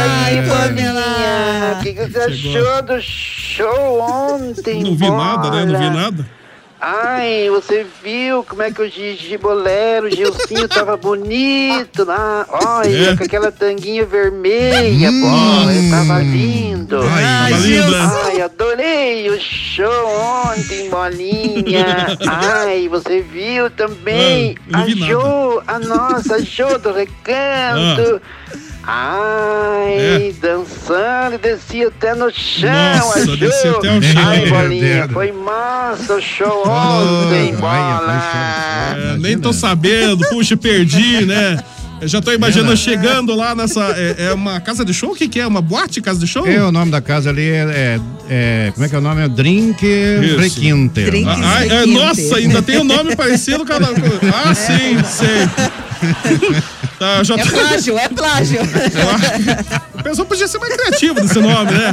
Aí, 0.03 0.43
bolinha? 0.43 1.77
O 1.79 1.83
que, 1.83 1.93
que 1.93 2.07
você 2.07 2.33
Chegou. 2.33 2.69
achou 2.73 2.83
do 2.83 3.01
show 3.03 4.01
ontem? 4.01 4.83
Não 4.83 4.97
vi 4.97 5.11
nada, 5.11 5.51
né? 5.51 5.65
Não 5.65 5.79
vi 5.79 5.89
bola? 5.89 6.03
nada. 6.03 6.43
Ai, 6.85 7.49
você 7.49 7.87
viu 8.03 8.43
como 8.43 8.61
é 8.61 8.73
que 8.73 8.83
o 8.83 8.91
Gigi 8.91 9.39
Bolero, 9.39 10.09
o 10.09 10.11
Gilcinho 10.11 10.67
tava 10.67 10.97
bonito 10.97 12.03
lá? 12.05 12.45
Olha, 12.51 13.11
É. 13.13 13.17
com 13.17 13.23
aquela 13.23 13.53
tanguinha 13.53 14.05
vermelha, 14.05 15.13
bola, 15.13 15.73
ele 15.73 15.89
tava 15.89 16.19
lindo. 16.19 16.99
Ai, 17.05 17.53
linda. 17.53 17.99
Ai, 18.25 18.41
adorei 18.43 19.31
o 19.31 19.41
show 19.41 20.09
ontem, 20.45 20.91
bolinha. 20.91 22.19
Ai, 22.27 22.89
você 22.89 23.21
viu 23.21 23.71
também 23.71 24.57
Ah, 24.73 24.85
eu 24.89 25.21
não 25.21 25.63
a 25.69 25.79
nada. 25.79 25.95
Nossa 26.15 26.43
Jo 26.43 26.79
do 26.79 26.93
recanto. 26.93 28.21
Ai, 28.85 29.95
É. 30.29 30.33
dançando, 30.41 31.39
descia 31.41 31.89
até 31.89 32.15
no 32.15 32.31
chão. 32.33 32.71
Nossa, 32.99 33.37
descia 33.37 33.71
até 33.73 33.93
o 33.97 34.03
chão. 34.03 34.23
Ai, 34.29 34.47
bolinha, 34.51 35.09
foi 35.13 35.33
massa 35.33 36.15
o 36.15 36.21
show 36.21 36.63
ontem, 36.67 37.55
bola. 37.57 38.23
É, 38.97 39.17
nem 39.19 39.39
tô 39.39 39.53
sabendo, 39.53 40.19
puxa, 40.29 40.57
perdi, 40.57 41.25
né? 41.25 41.63
Eu 42.01 42.09
já 42.09 42.21
tô 42.21 42.33
imaginando 42.33 42.77
chegando 42.77 43.33
lá 43.37 43.55
nessa. 43.55 43.95
É, 43.97 44.27
é 44.31 44.33
uma 44.35 44.61
casa 44.61 44.85
de 44.85 44.93
show? 44.93 45.13
O 45.13 45.15
que, 45.15 45.29
que 45.29 45.39
é? 45.39 45.47
Uma 45.47 45.63
boate 45.63 46.01
casa 46.01 46.19
de 46.19 46.27
show? 46.27 46.45
É, 46.45 46.61
o 46.65 46.73
nome 46.73 46.91
da 46.91 47.01
casa 47.01 47.31
ali 47.31 47.49
é, 47.49 47.55
é- 47.59 48.01
é- 48.29 48.71
Como 48.75 48.85
é 48.85 48.89
que 48.89 48.95
é 48.97 48.99
o 48.99 49.01
nome? 49.01 49.23
É 49.23 49.29
Drink. 49.29 49.87
Requinte. 50.37 51.01
Ah, 51.29 51.59
ah, 51.59 51.65
é, 51.65 51.87
nossa, 51.87 52.37
ainda 52.39 52.61
tem 52.61 52.79
um 52.79 52.85
nome 52.85 53.15
parecido 53.17 53.65
com 53.65 53.73
a. 53.73 53.77
Ah, 54.51 54.53
sim, 54.53 54.99
sei. 55.05 55.49
Tá, 56.99 57.23
já 57.25 57.35
É 57.35 57.43
tô- 57.45 57.51
plágio, 57.51 57.99
é 57.99 58.09
plágio. 58.09 58.59
A 59.99 60.03
pessoa 60.03 60.27
podia 60.27 60.47
ser 60.49 60.59
mais 60.59 60.75
criativa 60.77 61.21
desse 61.21 61.39
nome, 61.39 61.71
né? 61.73 61.93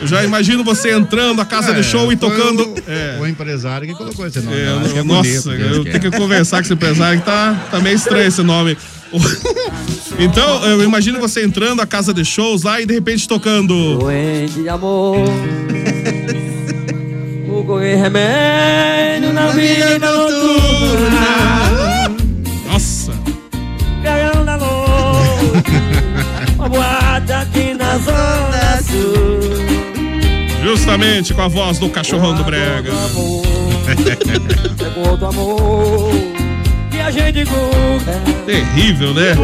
Eu 0.00 0.06
já 0.06 0.24
imagino 0.24 0.64
você 0.64 0.90
entrando 0.92 1.40
a 1.40 1.44
casa 1.44 1.72
de 1.74 1.82
show 1.82 2.10
e 2.12 2.16
tocando. 2.16 2.62
O, 2.62 2.74
É. 2.90 3.18
o 3.20 3.26
empresário 3.26 3.86
que 3.86 3.94
colocou 3.94 4.26
esse 4.26 4.40
nome. 4.40 4.56
É, 4.56 4.98
é 4.98 5.02
nossa, 5.02 5.22
bonito, 5.22 5.50
eu 5.52 5.82
Deus 5.82 5.84
tenho 5.84 6.00
que 6.00 6.10
conversar 6.10 6.56
com 6.58 6.62
esse 6.64 6.72
empresário 6.74 7.20
que 7.20 7.26
tá, 7.26 7.54
tá 7.70 7.78
meio 7.80 7.96
estranho 7.96 8.26
esse 8.28 8.42
nome. 8.42 8.76
Então, 10.18 10.64
eu 10.64 10.82
imagino 10.82 11.20
você 11.20 11.44
entrando 11.44 11.82
a 11.82 11.86
casa 11.86 12.12
de 12.14 12.24
shows 12.24 12.62
lá 12.62 12.80
e 12.80 12.86
de 12.86 12.94
repente 12.94 13.28
tocando. 13.28 13.98
Doente 13.98 14.62
de 14.62 14.68
amor. 14.68 15.18
O 17.48 17.76
remédio 17.78 19.32
na 19.32 19.48
vida 19.48 19.98
noturna. 19.98 21.65
Boate 26.68 27.32
aqui 27.32 27.74
na 27.74 27.96
zona 27.98 28.82
sul. 28.82 29.66
Justamente 30.62 31.32
com 31.32 31.42
a 31.42 31.48
voz 31.48 31.78
do 31.78 31.88
cachorrão 31.88 32.34
do 32.34 32.42
Brega. 32.44 32.90
É 33.88 34.90
com 34.90 35.00
outro 35.08 35.26
amor. 35.26 36.10
Que 36.90 36.98
a 37.00 37.10
gente 37.10 37.44
curta. 37.44 38.20
Terrível, 38.44 39.14
né? 39.14 39.34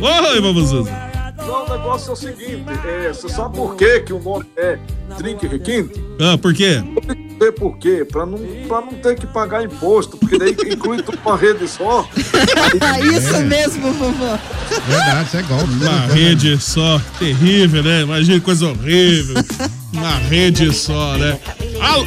Oi, 0.00 0.40
Babuzuza. 0.40 0.90
Não, 1.36 1.66
o 1.66 1.70
negócio 1.70 2.10
é 2.10 2.12
o 2.12 2.16
seguinte, 2.16 2.64
é, 2.86 3.08
você 3.12 3.28
sabe 3.28 3.56
por 3.56 3.76
quê 3.76 4.00
que 4.00 4.12
o 4.12 4.18
nome 4.20 4.46
é 4.56 4.78
Drink 5.18 5.46
Requinte? 5.46 6.02
Ah, 6.20 6.38
por 6.38 6.54
quê? 6.54 6.82
Não 6.82 7.52
por 7.52 7.76
quê, 7.78 8.04
pra 8.04 8.24
não, 8.24 8.38
pra 8.68 8.80
não 8.80 8.94
ter 8.94 9.16
que 9.16 9.26
pagar 9.26 9.64
imposto, 9.64 10.16
porque 10.16 10.38
daí 10.38 10.52
inclui 10.52 11.02
tudo 11.02 11.18
uma 11.24 11.36
rede 11.36 11.66
só. 11.66 12.08
Isso 13.02 13.40
mesmo, 13.40 13.92
vovô. 13.92 14.38
Verdade, 14.88 15.26
isso 15.28 15.36
é 15.36 15.42
golpe. 15.42 15.72
Uma 15.74 16.06
rede 16.14 16.58
só, 16.60 17.00
terrível, 17.18 17.82
né? 17.82 18.02
Imagina 18.02 18.38
que 18.38 18.44
coisa 18.44 18.66
horrível. 18.68 19.36
Uma 19.92 20.16
rede 20.16 20.72
só, 20.74 21.16
né? 21.16 21.38
Alô, 21.80 22.06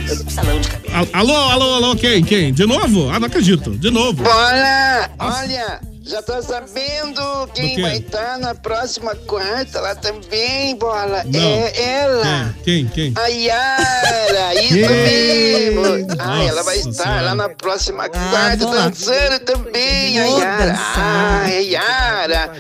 Al- 0.94 1.08
alô, 1.14 1.36
alô, 1.36 1.74
alô, 1.76 1.96
quem? 1.96 2.24
Quem? 2.24 2.54
De 2.54 2.66
novo? 2.66 3.10
Ah, 3.10 3.20
não 3.20 3.28
acredito. 3.28 3.72
De 3.72 3.90
novo. 3.92 4.24
Bola, 4.24 5.10
olha, 5.20 5.80
já 6.06 6.22
tô 6.22 6.42
sabendo 6.42 7.46
Do 7.48 7.52
quem 7.54 7.76
quê? 7.76 7.82
vai 7.82 7.98
estar 7.98 8.38
na 8.38 8.54
próxima 8.54 9.16
quarta 9.16 9.82
lá 9.82 9.96
também, 9.96 10.76
bola. 10.76 11.24
Não. 11.26 11.40
É 11.40 11.74
ela. 12.02 12.56
Quem? 12.64 12.86
Quem? 12.88 13.14
A 13.18 13.28
Yara, 13.28 14.54
isso 14.62 14.74
Quem? 14.74 14.88
mesmo. 14.88 16.16
Ah, 16.20 16.44
ela 16.44 16.64
vai 16.64 16.78
estar 16.78 16.92
Senhora. 17.04 17.22
lá 17.22 17.36
na 17.36 17.50
próxima 17.50 18.08
quarta 18.10 18.58
vou 18.58 18.74
lá. 18.76 18.88
dançando 18.90 19.40
também, 19.40 20.20
a 20.20 20.26
Yara. 20.26 20.76
Ah, 20.78 21.42
a 21.46 21.50
Yara. 21.50 22.52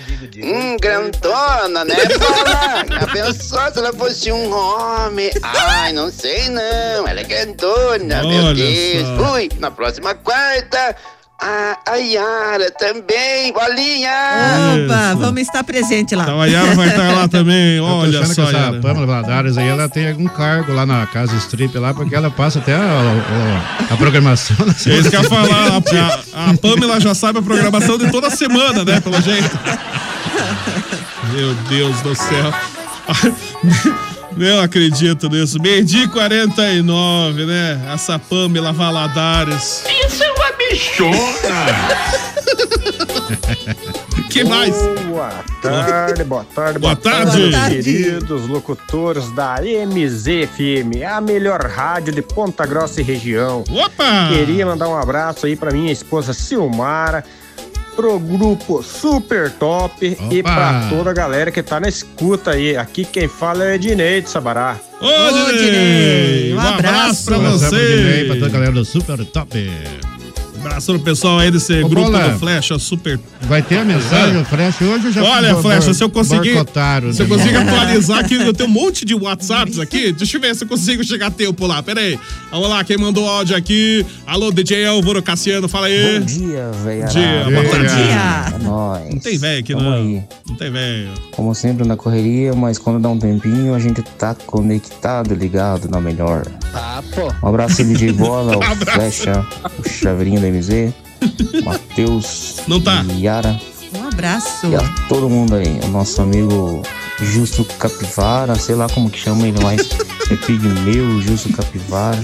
Hum, 0.43 0.77
grandona, 0.81 1.85
né, 1.85 1.95
bola? 2.19 2.99
Já 2.99 3.07
pensou 3.07 3.71
se 3.71 3.79
ela 3.79 3.93
fosse 3.93 4.31
um 4.31 4.51
homem? 4.53 5.29
Ai, 5.43 5.93
não 5.93 6.11
sei 6.11 6.49
não. 6.49 7.07
Ela 7.07 7.19
é 7.21 7.23
grandona, 7.23 8.23
meu 8.23 8.45
Olha 8.45 8.53
Deus. 8.55 9.07
só. 9.19 9.33
Ui, 9.33 9.49
na 9.59 9.69
próxima 9.69 10.15
quarta. 10.15 10.95
A, 11.37 11.77
a 11.85 11.95
Yara 11.97 12.71
também, 12.71 13.51
bolinha! 13.51 14.09
Opa, 14.85 15.09
Isso. 15.11 15.17
vamos 15.19 15.41
estar 15.41 15.63
presente 15.65 16.15
lá. 16.15 16.23
Então 16.23 16.41
a 16.41 16.45
Yara 16.45 16.73
vai 16.75 16.87
estar 16.87 17.11
lá 17.13 17.27
também. 17.27 17.77
Olha 17.83 18.25
só, 18.25 18.33
que 18.33 18.41
essa 18.41 18.57
Yara. 18.57 18.79
Pamela 18.79 19.05
Valadares 19.05 19.57
aí, 19.57 19.67
ela 19.67 19.89
tem 19.89 20.07
algum 20.09 20.27
cargo 20.27 20.73
lá 20.73 20.85
na 20.85 21.05
casa 21.07 21.35
strip 21.35 21.77
lá, 21.77 21.93
porque 21.93 22.15
ela 22.15 22.31
passa 22.31 22.59
até 22.59 22.73
a, 22.73 22.79
a- 22.79 23.93
a 23.93 23.97
programação. 23.97 24.55
É 24.87 24.89
isso 24.97 25.09
que 25.09 25.15
eu 25.15 25.21
ia 25.23 25.29
falar. 25.29 25.67
A, 25.73 25.77
a- 26.47 26.51
a 26.51 26.57
Pamela 26.57 26.99
já 27.01 27.13
sabe 27.13 27.39
a 27.39 27.41
programação 27.41 27.97
de 27.97 28.09
toda 28.09 28.29
semana, 28.29 28.85
né? 28.85 29.01
Pelo 29.01 29.21
jeito. 29.21 29.59
Meu 31.33 31.53
Deus 31.69 31.99
do 32.01 32.15
céu. 32.15 32.53
Não 34.37 34.59
acredito 34.61 35.29
nisso. 35.29 35.61
Meio-dia 35.61 36.03
e 36.03 36.07
49, 36.09 37.45
né? 37.45 37.81
Essa 37.93 38.19
Pamela 38.19 38.73
Valadares. 38.73 39.83
Isso 40.07 40.24
uma 40.99 42.25
que 44.29 44.43
mais? 44.43 44.73
Boa 45.07 45.29
tarde, 45.61 46.23
boa 46.23 46.43
tarde, 46.43 46.79
Boa 46.79 46.95
tarde. 46.95 47.37
meus 47.37 47.51
Boa 47.51 47.61
tarde. 47.61 47.75
queridos 47.83 48.47
locutores 48.47 49.31
da 49.31 49.57
MZFM, 49.61 51.03
a 51.07 51.21
melhor 51.21 51.61
rádio 51.65 52.13
de 52.13 52.21
Ponta 52.21 52.65
Grossa 52.65 52.99
e 53.01 53.03
região. 53.03 53.63
Opa! 53.69 54.29
Queria 54.29 54.65
mandar 54.65 54.89
um 54.89 54.97
abraço 54.97 55.45
aí 55.45 55.55
pra 55.55 55.71
minha 55.71 55.91
esposa 55.91 56.33
Silmara, 56.33 57.23
pro 57.95 58.19
grupo 58.19 58.83
Super 58.83 59.51
Top 59.51 60.05
e 60.05 60.39
Opa. 60.39 60.53
pra 60.53 60.87
toda 60.89 61.11
a 61.11 61.13
galera 61.13 61.51
que 61.51 61.63
tá 61.63 61.79
na 61.79 61.87
escuta 61.87 62.51
aí. 62.51 62.75
Aqui 62.75 63.05
quem 63.05 63.27
fala 63.27 63.63
é 63.65 63.75
Ednei 63.75 64.21
de 64.21 64.29
Sabará. 64.29 64.75
Ô, 64.99 65.51
Dinei! 65.57 66.53
Um 66.53 66.59
abraço 66.59 67.25
pra 67.25 67.35
Abraço 67.37 67.69
pro 67.69 67.77
Dinei, 67.77 68.23
você. 68.23 68.25
pra 68.25 68.33
toda 68.35 68.45
a 68.47 68.49
galera 68.49 68.71
do 68.73 68.83
Super 68.83 69.23
Top. 69.25 69.71
Abraço 70.65 70.93
pro 70.93 70.99
pessoal 71.03 71.37
aí 71.37 71.51
desse 71.51 71.83
Ô, 71.83 71.87
grupo 71.87 72.09
Bola, 72.09 72.29
do 72.29 72.39
Flecha 72.39 72.79
Super. 72.79 73.19
Vai 73.41 73.61
ter 73.61 73.77
a 73.77 73.85
mensagem, 73.85 74.43
Flash 74.45 74.81
hoje 74.81 75.05
eu 75.05 75.11
já 75.11 75.23
Olha, 75.23 75.55
Flecha, 75.57 75.93
se 75.93 76.03
eu 76.03 76.09
conseguir. 76.09 76.55
Se 77.13 77.21
eu 77.21 77.27
conseguir 77.27 77.57
atualizar 77.57 78.19
aqui, 78.19 78.33
eu 78.33 78.51
tenho 78.51 78.67
um 78.67 78.73
monte 78.73 79.05
de 79.05 79.13
WhatsApps 79.13 79.77
aqui. 79.77 80.11
Deixa 80.11 80.37
eu 80.37 80.41
ver 80.41 80.55
se 80.55 80.63
eu 80.63 80.67
consigo 80.67 81.03
chegar 81.03 81.27
a 81.27 81.31
tempo 81.31 81.67
lá. 81.67 81.83
Pera 81.83 82.01
aí. 82.01 82.19
Vamos 82.49 82.67
lá, 82.67 82.83
quem 82.83 82.97
mandou 82.97 83.29
áudio 83.29 83.55
aqui? 83.55 84.03
Alô, 84.25 84.51
DJ 84.51 84.87
Álvaro 84.87 85.21
Cassiano, 85.21 85.67
fala 85.67 85.85
aí. 85.85 86.19
Bom 86.19 86.25
dia, 86.25 86.71
velho. 86.83 87.01
Bom 87.01 87.07
dia, 87.09 87.43
boa 87.43 87.69
tarde. 87.69 88.55
É 88.55 88.63
nóis. 88.63 89.09
Não 89.09 89.19
tem 89.19 89.37
velho 89.37 89.59
aqui, 89.59 89.75
não. 89.75 89.93
aí. 89.93 90.23
Não 90.49 90.55
tem 90.55 90.71
velho. 90.71 91.11
Como 91.31 91.53
sempre 91.53 91.87
na 91.87 91.95
correria, 91.95 92.55
mas 92.55 92.79
quando 92.79 92.99
dá 92.99 93.09
um 93.09 93.19
tempinho 93.19 93.75
a 93.75 93.79
gente 93.79 94.01
tá 94.01 94.33
conectado, 94.33 95.35
ligado 95.35 95.87
na 95.89 96.01
melhor. 96.01 96.43
Tá, 96.71 97.03
pô. 97.13 97.31
Um 97.45 97.49
abraço 97.49 97.83
DJ 97.83 98.13
Bola, 98.13 98.57
o. 98.57 98.75
Flecha, 98.85 99.45
o 99.77 99.87
Chaveirinho 99.87 100.41
da 100.41 100.54
MZ, 100.55 100.93
Matheus, 101.63 102.57
Não 102.67 102.79
tá. 102.81 103.03
Yara 103.17 103.59
Um 103.93 104.07
abraço. 104.07 104.67
e 104.67 104.75
a 104.75 104.81
todo 105.07 105.29
mundo 105.29 105.55
aí. 105.55 105.79
O 105.83 105.87
nosso 105.87 106.21
amigo 106.21 106.81
Justo 107.19 107.63
Capivara, 107.79 108.55
sei 108.55 108.75
lá 108.75 108.87
como 108.89 109.09
que 109.09 109.17
chama 109.19 109.47
ele, 109.47 109.57
mas 109.61 109.81
é 110.31 110.35
pigmeu, 110.35 111.21
Justo 111.21 111.51
Capivara. 111.53 112.17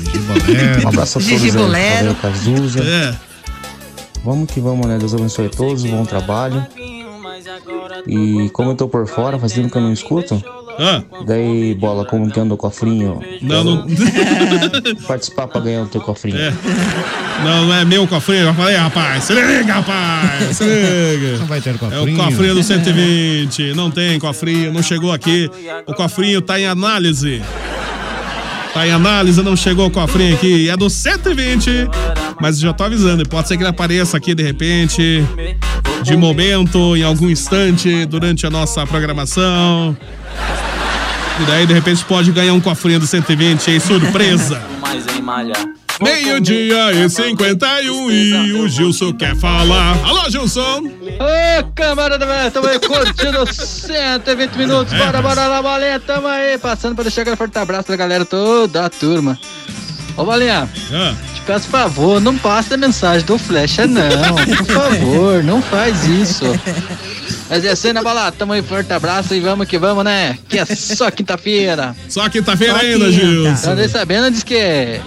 Um 0.83 0.87
abraço 0.89 1.19
a 1.19 1.21
todos 1.21 1.43
aí. 1.43 1.51
Fabio 1.97 2.15
Cazuza. 2.15 2.83
É. 2.83 3.15
Vamos 4.23 4.51
que 4.51 4.59
vamos, 4.59 4.85
né? 4.85 4.97
Deus 4.99 5.13
abençoe 5.15 5.47
a 5.47 5.49
todos, 5.49 5.83
bom 5.83 6.05
trabalho. 6.05 6.65
E 8.07 8.49
como 8.51 8.71
eu 8.71 8.75
tô 8.75 8.87
por 8.87 9.07
fora, 9.07 9.39
faz 9.39 9.53
tempo 9.53 9.69
que 9.71 9.77
eu 9.77 9.81
não 9.81 9.91
escuto. 9.93 10.43
Ah. 10.79 11.01
Daí, 11.25 11.73
bola, 11.75 12.05
como 12.05 12.29
que 12.31 12.39
anda 12.39 12.53
o 12.53 12.57
cofrinho? 12.57 13.19
Não, 13.41 13.63
não. 13.63 13.87
Participar 15.07 15.47
pra 15.47 15.61
ganhar 15.61 15.83
o 15.83 15.87
teu 15.87 16.01
cofrinho. 16.01 16.37
É. 16.39 16.53
Não, 17.43 17.65
não 17.65 17.73
é 17.75 17.85
meu 17.85 18.07
cofrinho. 18.07 18.45
Eu 18.47 18.53
falei, 18.53 18.75
rapaz, 18.75 19.23
se 19.25 19.33
liga, 19.33 19.73
rapaz, 19.73 20.57
se 20.57 20.63
liga. 20.63 21.37
Não 21.39 21.45
vai 21.47 21.61
ter 21.61 21.71
É 21.71 21.73
o 21.73 21.77
cofrinho. 21.79 22.17
cofrinho 22.17 22.55
do 22.55 22.63
120. 22.63 23.73
Não 23.73 23.89
tem 23.91 24.19
cofrinho, 24.19 24.73
não 24.73 24.81
chegou 24.83 25.11
aqui. 25.11 25.49
O 25.87 25.93
cofrinho 25.93 26.41
tá 26.41 26.59
em 26.59 26.65
análise. 26.65 27.41
Tá 28.73 28.87
em 28.87 28.91
análise, 28.91 29.41
não 29.41 29.55
chegou 29.55 29.87
o 29.87 29.91
cofrinho 29.91 30.33
aqui. 30.35 30.69
É 30.69 30.77
do 30.77 30.89
120. 30.89 31.69
Mas 32.39 32.59
já 32.59 32.73
tô 32.73 32.83
avisando, 32.83 33.27
pode 33.27 33.47
ser 33.47 33.55
que 33.57 33.63
ele 33.63 33.69
apareça 33.69 34.17
aqui 34.17 34.33
de 34.33 34.41
repente, 34.41 35.23
de 36.01 36.17
momento, 36.17 36.95
em 36.97 37.03
algum 37.03 37.29
instante, 37.29 38.03
durante 38.05 38.47
a 38.47 38.49
nossa 38.49 38.85
programação. 38.87 39.95
E 41.39 41.45
daí, 41.45 41.65
de 41.65 41.73
repente, 41.73 42.03
pode 42.05 42.31
ganhar 42.31 42.53
um 42.53 42.61
cofrinho 42.61 42.99
do 42.99 43.07
120 43.07 43.69
aí, 43.71 43.79
surpresa. 43.79 44.61
Mas 44.79 45.05
em 45.15 45.21
malha. 45.21 45.53
Meio-dia 46.01 46.91
e 46.93 47.07
51 47.09 48.11
e 48.11 48.53
o 48.53 48.67
Gilson 48.67 49.13
quer 49.13 49.35
falar. 49.35 49.95
Alô, 50.03 50.27
Gilson! 50.31 50.79
Ô, 50.87 51.63
camarada, 51.75 52.25
tamo 52.51 52.67
aí 52.67 52.79
curtindo 52.79 53.45
120 53.53 54.51
minutos. 54.55 54.91
É, 54.93 54.97
Bora, 54.97 55.21
mas- 55.21 55.35
bora 55.35 55.47
lá, 55.47 55.61
bolinha, 55.61 55.99
tamo 55.99 56.27
aí. 56.27 56.57
Passando 56.57 56.95
pra 56.95 57.03
deixar 57.03 57.21
aquele 57.21 57.35
forte 57.35 57.55
abraço 57.59 57.87
da 57.89 57.95
galera 57.95 58.25
toda 58.25 58.83
a 58.85 58.89
turma. 58.89 59.37
Ô, 60.17 60.25
bolinha, 60.25 60.67
Ah. 60.91 61.13
te 61.35 61.41
peço 61.41 61.67
favor, 61.67 62.19
não 62.19 62.35
passe 62.35 62.73
a 62.73 62.77
mensagem 62.77 63.23
do 63.25 63.37
Flecha, 63.37 63.85
não. 63.85 64.03
Por 64.57 64.65
favor, 64.65 65.43
não 65.43 65.61
faz 65.61 66.03
isso. 66.07 66.45
Mas 67.51 67.65
é 67.65 67.75
cena, 67.75 68.01
bola, 68.01 68.31
tamo 68.31 68.53
aí, 68.53 68.61
forte 68.63 68.93
abraço 68.93 69.35
e 69.35 69.41
vamos 69.41 69.67
que 69.67 69.77
vamos, 69.77 70.05
né? 70.05 70.37
Que 70.47 70.57
é 70.59 70.65
só 70.65 71.11
quinta-feira. 71.11 71.93
Só 72.07 72.29
quinta-feira 72.29 72.77
ainda, 72.79 73.05
quinta. 73.07 73.11
Gilson. 73.11 73.71
Andei 73.71 73.89
sabendo, 73.89 74.31
diz 74.31 74.41
que 74.41 75.01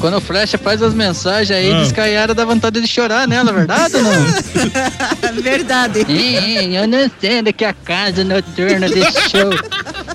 quando 0.00 0.18
o 0.18 0.20
Flecha 0.20 0.58
faz 0.58 0.82
as 0.82 0.92
mensagens 0.92 1.50
aí, 1.58 1.72
Ah. 1.72 1.82
diz 1.82 1.92
que 1.92 2.00
a 2.00 2.04
Yara 2.04 2.34
dá 2.34 2.44
vontade 2.44 2.78
de 2.78 2.86
chorar 2.86 3.26
nela, 3.26 3.54
verdade 3.54 3.96
ou 3.96 4.02
não? 4.02 4.12
Verdade. 5.42 6.04
eu 6.74 6.86
não 6.86 7.10
sei 7.20 7.40
do 7.40 7.52
que 7.54 7.64
a 7.64 7.72
casa 7.72 8.22
noturna 8.22 8.86
deixou. 8.88 9.50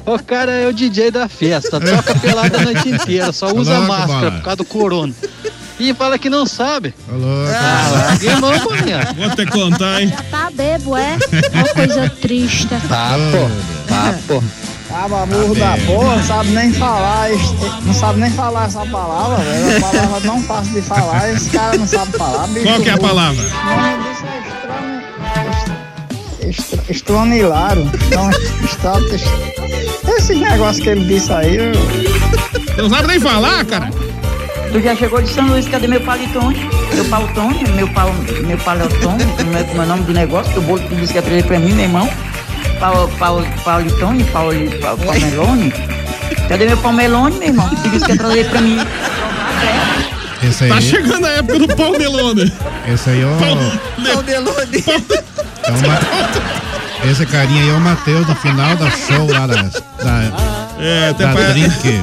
O 0.06 0.20
cara 0.24 0.52
é 0.52 0.68
o 0.68 0.74
DJ 0.74 1.10
da 1.10 1.28
festa, 1.28 1.80
toca 1.80 2.16
pelada 2.20 2.60
a 2.60 2.62
noite 2.62 2.88
inteira, 2.90 3.32
só 3.32 3.48
usa 3.52 3.80
louco, 3.80 3.88
máscara 3.88 4.32
por 4.32 4.42
causa 4.44 4.58
do 4.58 4.66
corona. 4.66 5.14
E 5.80 5.94
fala 5.94 6.18
que 6.18 6.30
não 6.30 6.46
sabe. 6.46 6.94
Ô, 7.10 7.16
louco. 7.16 7.52
Ah, 7.54 7.90
larguei 7.92 8.36
mão. 8.36 8.52
Vou 9.18 9.30
te 9.36 9.46
contar, 9.48 10.02
hein? 10.02 10.14
Tá 10.32 10.50
bebo, 10.54 10.96
é? 10.96 11.18
Uma 11.54 11.68
coisa 11.74 12.10
triste. 12.22 12.68
Papo, 12.88 13.52
papo. 13.90 14.44
Tava 14.88 15.26
burro 15.26 15.56
da 15.56 15.78
porra, 15.86 16.16
não 16.16 16.24
sabe 16.24 16.50
nem 16.52 16.72
falar, 16.72 17.28
não 17.82 17.94
sabe 17.94 18.20
nem 18.22 18.32
falar 18.32 18.68
essa 18.68 18.86
palavra, 18.86 19.38
velho. 19.44 19.72
É 19.72 19.78
uma 19.78 19.92
palavra 19.92 20.20
não 20.22 20.42
fácil 20.44 20.74
de 20.74 20.82
falar, 20.84 21.34
esse 21.34 21.50
cara 21.50 21.78
não 21.78 21.88
sabe 21.88 22.12
falar, 22.18 22.48
bicho. 22.48 22.66
Qual 22.66 22.80
que 22.80 22.90
é 22.90 22.94
a 22.94 22.98
palavra? 22.98 23.44
O 23.44 23.66
nome 23.82 24.04
disso 24.10 24.26
é 24.26 24.38
estra- 26.48 26.50
estra- 26.50 26.84
Estronilário. 26.92 27.92
Então, 28.08 28.30
Esse 30.16 30.36
negócio 30.36 30.82
que 30.84 30.90
ele 30.90 31.04
disse 31.06 31.34
aí, 31.34 31.56
eu... 31.58 31.72
Não 32.78 32.90
sabe 32.90 33.08
nem 33.08 33.20
falar, 33.20 33.66
cara. 33.66 33.90
Tu 34.72 34.82
já 34.82 34.96
chegou 34.96 35.22
de 35.22 35.30
São 35.30 35.48
Luís, 35.48 35.68
cadê 35.68 35.88
meu 35.88 36.02
palitone? 36.02 36.70
Meu 36.94 37.06
palotone, 37.06 37.64
meu, 37.76 37.88
pal, 37.90 38.14
meu 38.46 38.58
palotone, 38.58 39.24
como 39.38 39.58
é 39.58 39.64
como 39.64 39.82
é 39.82 39.86
o 39.86 39.88
nome 39.88 40.04
do 40.04 40.14
negócio, 40.14 40.52
que 40.52 40.60
o 40.60 40.62
bolo 40.62 40.80
tu 40.88 40.96
disse 40.96 41.14
que 41.14 41.20
ia 41.20 41.22
trazer 41.24 41.44
pra 41.46 41.60
mim, 41.60 41.72
meu 41.74 41.86
irmão. 41.86 42.10
Pal, 42.80 43.08
pal, 43.18 43.42
palitone, 43.64 44.24
pal, 44.26 44.50
pal, 44.82 44.98
palmelone. 44.98 45.74
Cadê 46.50 46.66
meu 46.66 46.78
palmelone, 46.78 47.38
meu 47.38 47.48
irmão? 47.50 47.70
Tu 47.70 47.90
disse 47.90 48.06
que 48.06 48.12
ia 48.12 48.18
trazer 48.18 48.50
pra 48.50 48.62
mim. 48.62 48.78
Esse 50.44 50.66
aí, 50.66 50.70
Tá 50.70 50.82
chegando 50.82 51.26
a 51.26 51.30
época 51.30 51.60
do 51.60 51.68
pau 51.76 51.92
melone. 51.92 52.52
esse 52.88 53.10
aí 53.10 53.22
é 53.22 53.26
o. 53.26 53.36
Pau 53.38 53.56
melone. 54.24 54.84
é 54.88 55.72
o 55.72 55.88
Ma- 55.88 57.10
Esse 57.12 57.26
carinha 57.26 57.62
aí 57.64 57.70
é 57.70 57.74
o 57.74 57.80
Matheus 57.80 58.26
do 58.28 58.36
final 58.36 58.76
da 58.76 58.90
show 58.92 59.26
lá 59.32 59.48
da. 59.48 59.62
da 59.64 60.32
É, 60.80 61.10
até 61.10 61.26
da 61.26 61.34
Drink. 61.34 62.02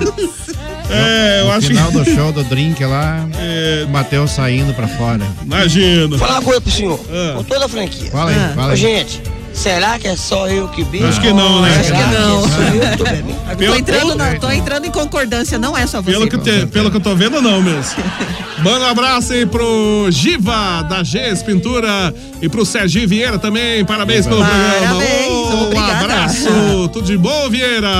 É, 0.92 1.40
eu 1.40 1.46
no 1.46 1.52
acho 1.52 1.66
final 1.68 1.90
que- 1.90 1.98
do 1.98 2.04
show 2.04 2.32
do 2.32 2.44
Drink 2.44 2.84
lá, 2.84 3.26
É. 3.38 3.84
o 3.86 3.90
Matheus 3.90 4.30
saindo 4.30 4.72
pra 4.74 4.86
fora. 4.88 5.26
Imagina. 5.44 6.08
Vou 6.08 6.18
falar 6.18 6.34
uma 6.34 6.42
coisa 6.42 6.60
pro 6.60 6.70
senhor, 6.70 7.00
Ah. 7.10 7.34
com 7.36 7.44
toda 7.44 7.64
a 7.64 7.68
franquia. 7.68 8.10
Fala 8.10 8.30
aí, 8.30 8.36
Ô, 8.36 8.54
fala 8.54 8.72
aí. 8.72 8.76
Gente, 8.78 9.22
será 9.52 9.98
que 9.98 10.08
é 10.08 10.16
só 10.16 10.48
eu 10.48 10.68
que 10.68 10.84
bebo? 10.84 11.06
Acho 11.06 11.20
que 11.20 11.32
não, 11.32 11.62
né? 11.62 11.76
Acho 11.80 11.92
que 11.92 11.98
não. 12.14 12.44
é 12.44 13.18
eu 13.52 13.56
que 13.56 13.66
tô 13.66 13.74
entrando, 13.76 14.40
tô 14.40 14.50
entrando 14.50 14.84
em 14.86 14.90
concordância, 14.90 15.58
não 15.58 15.76
é 15.76 15.86
só 15.86 16.00
você. 16.00 16.12
Pelo 16.12 16.28
que, 16.28 16.38
te- 16.38 16.66
pelo 16.66 16.90
que 16.90 16.96
eu 16.96 17.00
tô 17.00 17.14
vendo, 17.14 17.40
não 17.42 17.60
mesmo. 17.62 18.02
Manda 18.62 18.84
um 18.86 18.88
abraço 18.90 19.32
aí 19.32 19.44
pro 19.44 20.06
Giva, 20.10 20.82
da 20.88 21.02
GES 21.02 21.42
Pintura, 21.42 22.14
e 22.40 22.48
pro 22.48 22.64
Serginho 22.64 23.08
Vieira 23.08 23.36
também. 23.36 23.84
Parabéns 23.84 24.24
pelo 24.24 24.40
Parabéns, 24.40 24.72
programa. 24.88 25.54
um 25.54 25.62
obrigada. 25.64 25.92
abraço. 26.04 26.88
Tudo 26.92 27.02
de 27.06 27.16
bom, 27.18 27.50
Vieira? 27.50 27.90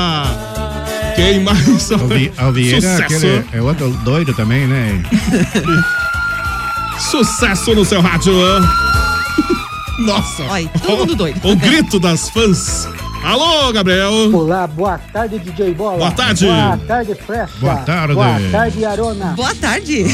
Quem 1.15 1.41
mais? 1.41 1.91
O, 1.91 1.99
Vi, 2.09 2.33
o 2.39 2.53
Vieira, 2.53 2.81
Sucesso. 2.81 3.03
aquele, 3.03 3.45
é 3.53 3.63
outro 3.63 3.91
doido 4.05 4.35
também, 4.35 4.67
né? 4.67 5.03
Sucesso 6.99 7.75
no 7.75 7.85
seu 7.85 8.01
rádio. 8.01 8.33
Nossa. 10.01 10.43
Olha, 10.45 10.69
todo 10.85 10.99
mundo 10.99 11.15
doido. 11.15 11.41
O 11.49 11.57
grito 11.57 11.99
das 12.01 12.29
fãs. 12.31 12.89
Alô, 13.25 13.73
Gabriel. 13.73 14.13
Olá, 14.35 14.67
boa 14.67 14.99
tarde, 14.99 15.39
DJ 15.39 15.73
Bola. 15.75 15.99
Boa 15.99 16.11
tarde. 16.11 16.45
Boa 16.47 16.77
tarde, 16.89 17.15
Flecha. 17.15 17.53
Boa 17.61 17.77
tarde. 17.77 18.15
Boa 18.15 18.41
tarde, 18.51 18.85
Arona. 18.85 19.27
Boa 19.37 19.55
tarde. 19.55 20.05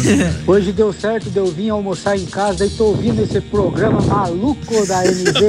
Hoje 0.46 0.72
deu 0.72 0.92
certo 0.92 1.30
de 1.30 1.38
eu 1.38 1.46
vir 1.46 1.70
almoçar 1.70 2.18
em 2.18 2.26
casa 2.26 2.66
e 2.66 2.70
tô 2.70 2.86
ouvindo 2.88 3.22
esse 3.22 3.40
programa 3.40 4.03
maluco 4.03 4.86
da 4.86 5.07
MV. 5.07 5.40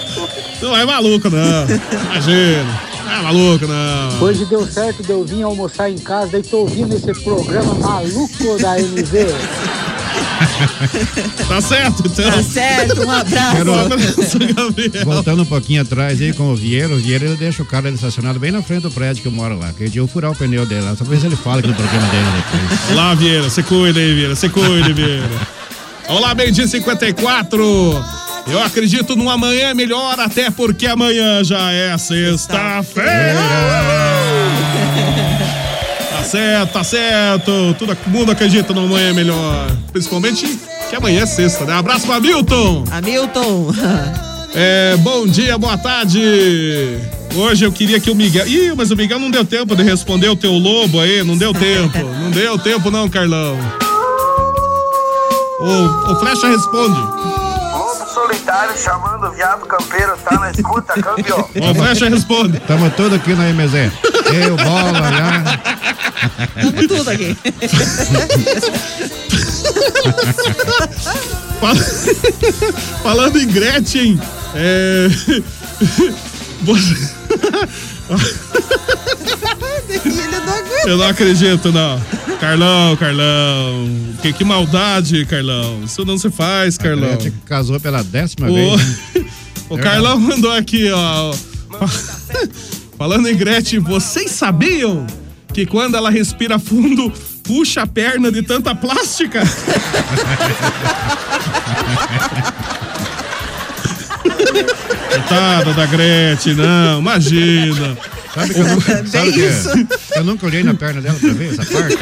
Não 0.61 0.75
é 0.77 0.85
maluco, 0.85 1.29
não. 1.29 1.65
Imagina. 2.05 2.81
Não 3.05 3.11
é 3.11 3.21
maluco, 3.23 3.67
não. 3.67 4.21
Hoje 4.21 4.45
deu 4.45 4.65
certo 4.71 5.01
de 5.03 5.09
eu 5.11 5.23
vir 5.25 5.43
almoçar 5.43 5.89
em 5.89 5.97
casa 5.97 6.37
e 6.37 6.43
tô 6.43 6.59
ouvindo 6.59 6.95
esse 6.95 7.13
programa 7.23 7.73
maluco 7.75 8.57
da 8.61 8.79
MV. 8.79 9.25
Tá 11.47 11.61
certo, 11.61 12.03
então. 12.05 12.31
Tá 12.31 12.43
certo, 12.43 13.03
um 13.05 13.11
abraço. 13.11 13.55
Quero- 13.57 13.71
Um 13.73 13.79
abraço, 13.79 14.39
Gabriel. 14.55 15.05
Voltando 15.05 15.43
um 15.43 15.45
pouquinho 15.45 15.81
atrás 15.83 16.19
aí 16.19 16.33
com 16.33 16.51
o 16.51 16.55
Vieira, 16.55 16.93
o 16.93 16.97
Vieira 16.97 17.25
ele 17.25 17.35
deixa 17.35 17.61
o 17.61 17.65
cara 17.65 17.87
ele 17.87 17.95
estacionado 17.95 18.39
bem 18.39 18.51
na 18.51 18.61
frente 18.61 18.81
do 18.83 18.91
prédio 18.91 19.21
que 19.21 19.27
eu 19.27 19.31
moro 19.31 19.57
lá. 19.59 19.71
Que 19.71 19.87
dia 19.89 20.01
eu 20.01 20.07
furar 20.07 20.31
o 20.31 20.35
pneu 20.35 20.65
dele 20.65 20.81
lá, 20.81 20.91
só 20.95 21.03
pra 21.03 21.13
ver 21.13 21.19
se 21.19 21.27
ele 21.27 21.35
fala 21.35 21.59
aqui 21.59 21.67
no 21.67 21.75
programa 21.75 22.07
dele 22.07 22.25
depois. 22.35 22.91
Olá, 22.91 23.13
Vieira. 23.15 23.43
Você 23.49 23.61
cuida 23.63 23.99
aí, 23.99 24.13
Vieira. 24.15 24.35
Você 24.35 24.49
cuida, 24.49 24.93
Vieira. 24.93 25.29
Olá, 26.09 26.33
bem 26.33 26.51
dia 26.51 26.67
54. 26.67 28.03
Eu 28.47 28.61
acredito 28.61 29.15
num 29.15 29.29
amanhã 29.29 29.73
melhor, 29.73 30.19
até 30.19 30.49
porque 30.49 30.87
amanhã 30.87 31.43
já 31.43 31.71
é 31.71 31.97
sexta-feira. 31.97 33.11
Tá 36.11 36.23
certo, 36.31 36.71
tá 36.71 36.83
certo. 36.83 37.75
Todo 37.77 37.97
mundo 38.07 38.31
acredita 38.31 38.73
no 38.73 38.85
amanhã 38.85 39.13
melhor. 39.13 39.67
Principalmente 39.91 40.47
que 40.89 40.95
amanhã 40.95 41.23
é 41.23 41.25
sexta, 41.25 41.65
né? 41.65 41.73
Abraço 41.73 42.05
pra 42.05 42.21
Milton. 42.21 42.85
Hamilton. 42.89 43.73
É, 44.53 44.97
bom 44.97 45.25
dia, 45.25 45.57
boa 45.57 45.77
tarde. 45.77 46.19
Hoje 47.33 47.63
eu 47.63 47.71
queria 47.71 48.01
que 48.01 48.11
o 48.11 48.15
Miguel. 48.15 48.45
Ih, 48.45 48.73
mas 48.75 48.91
o 48.91 48.97
Miguel 48.97 49.17
não 49.17 49.31
deu 49.31 49.45
tempo 49.45 49.73
de 49.77 49.81
responder 49.81 50.27
o 50.27 50.35
teu 50.35 50.51
lobo 50.51 50.99
aí, 50.99 51.23
não 51.23 51.37
deu 51.37 51.53
tempo. 51.53 51.97
Não 52.21 52.29
deu 52.31 52.59
tempo, 52.59 52.91
não, 52.91 53.09
Carlão. 53.09 53.57
O, 55.59 56.11
o 56.11 56.15
Flecha 56.19 56.47
responde. 56.49 56.99
Lobo 58.41 58.51
solitário 58.51 58.77
chamando 58.77 59.27
o 59.27 59.31
viado 59.31 59.65
campeiro, 59.65 60.17
tá 60.17 60.39
na 60.39 60.51
escuta, 60.51 60.93
campeão. 61.01 61.47
O 61.71 61.75
Flecha 61.75 62.09
responde. 62.09 62.59
Tamo 62.61 62.89
todos 62.91 63.13
aqui 63.13 63.33
na 63.33 63.45
MZ. 63.53 63.91
Eu, 64.33 64.55
bola, 64.57 65.11
já. 65.11 65.59
Tamo 66.61 66.87
tudo 66.87 67.09
aqui. 67.09 67.37
Fala- 71.59 71.75
Falando 73.03 73.39
em 73.39 73.47
Gretchen, 73.47 74.19
é. 74.55 75.07
Eu 80.85 80.97
não 80.97 81.07
acredito, 81.07 81.71
não. 81.71 82.01
Carlão, 82.39 82.95
Carlão. 82.97 83.87
Que, 84.21 84.33
que 84.33 84.43
maldade, 84.43 85.25
Carlão. 85.25 85.81
Isso 85.85 86.03
não 86.05 86.17
se 86.17 86.29
faz, 86.31 86.77
Carlão. 86.77 87.09
Gretchen 87.09 87.33
casou 87.45 87.79
pela 87.79 88.03
décima 88.03 88.49
O, 88.49 88.53
vez. 88.53 88.81
né? 89.15 89.25
o 89.69 89.77
Carlão 89.77 90.19
mandou 90.19 90.51
aqui, 90.51 90.89
ó. 90.91 91.33
Falando 92.97 93.27
em 93.27 93.35
Gretchen, 93.35 93.79
vocês 93.79 94.31
sabiam 94.31 95.05
que 95.53 95.65
quando 95.65 95.95
ela 95.95 96.09
respira 96.09 96.59
fundo, 96.59 97.11
puxa 97.43 97.83
a 97.83 97.87
perna 97.87 98.31
de 98.31 98.41
tanta 98.41 98.73
plástica? 98.75 99.41
Coitada 105.09 105.73
da 105.73 105.85
Gretchen, 105.85 106.55
não, 106.55 106.99
imagina. 106.99 107.97
Sabe 108.33 108.53
que 108.53 108.59
eu 108.59 108.67
nunca, 108.67 109.05
sabe 109.07 109.33
que 109.33 109.49
eu 110.15 110.23
nunca 110.23 110.45
olhei 110.45 110.63
na 110.63 110.73
perna 110.73 111.01
dela 111.01 111.17
pra 111.19 111.33
ver 111.33 111.51
essa 111.51 111.65
parte? 111.65 111.97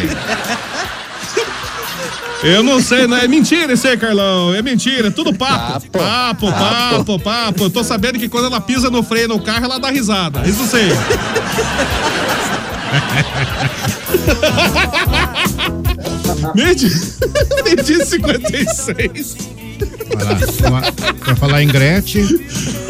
Eu 2.41 2.63
não 2.63 2.81
sei, 2.81 3.05
não 3.05 3.17
é 3.17 3.27
mentira 3.27 3.73
isso 3.73 3.85
aí, 3.87 3.97
Carlão. 3.97 4.53
É 4.53 4.61
mentira, 4.61 5.09
é 5.09 5.11
tudo 5.11 5.33
papo. 5.33 5.89
Papo, 5.89 6.51
papo, 6.51 7.19
papo. 7.19 7.63
Eu 7.63 7.69
tô 7.69 7.83
sabendo 7.83 8.17
que 8.17 8.29
quando 8.29 8.45
ela 8.45 8.61
pisa 8.61 8.89
no 8.89 9.03
freio 9.03 9.27
no 9.27 9.39
carro, 9.41 9.65
ela 9.65 9.77
dá 9.79 9.89
risada. 9.89 10.47
Isso 10.47 10.65
sei. 10.65 10.89
Meio 16.55 18.05
56. 18.05 19.58
Vai 20.17 20.69
uma- 20.69 20.81
pra 20.91 21.35
falar 21.35 21.61
em 21.63 21.67
Gretchen, 21.67 22.25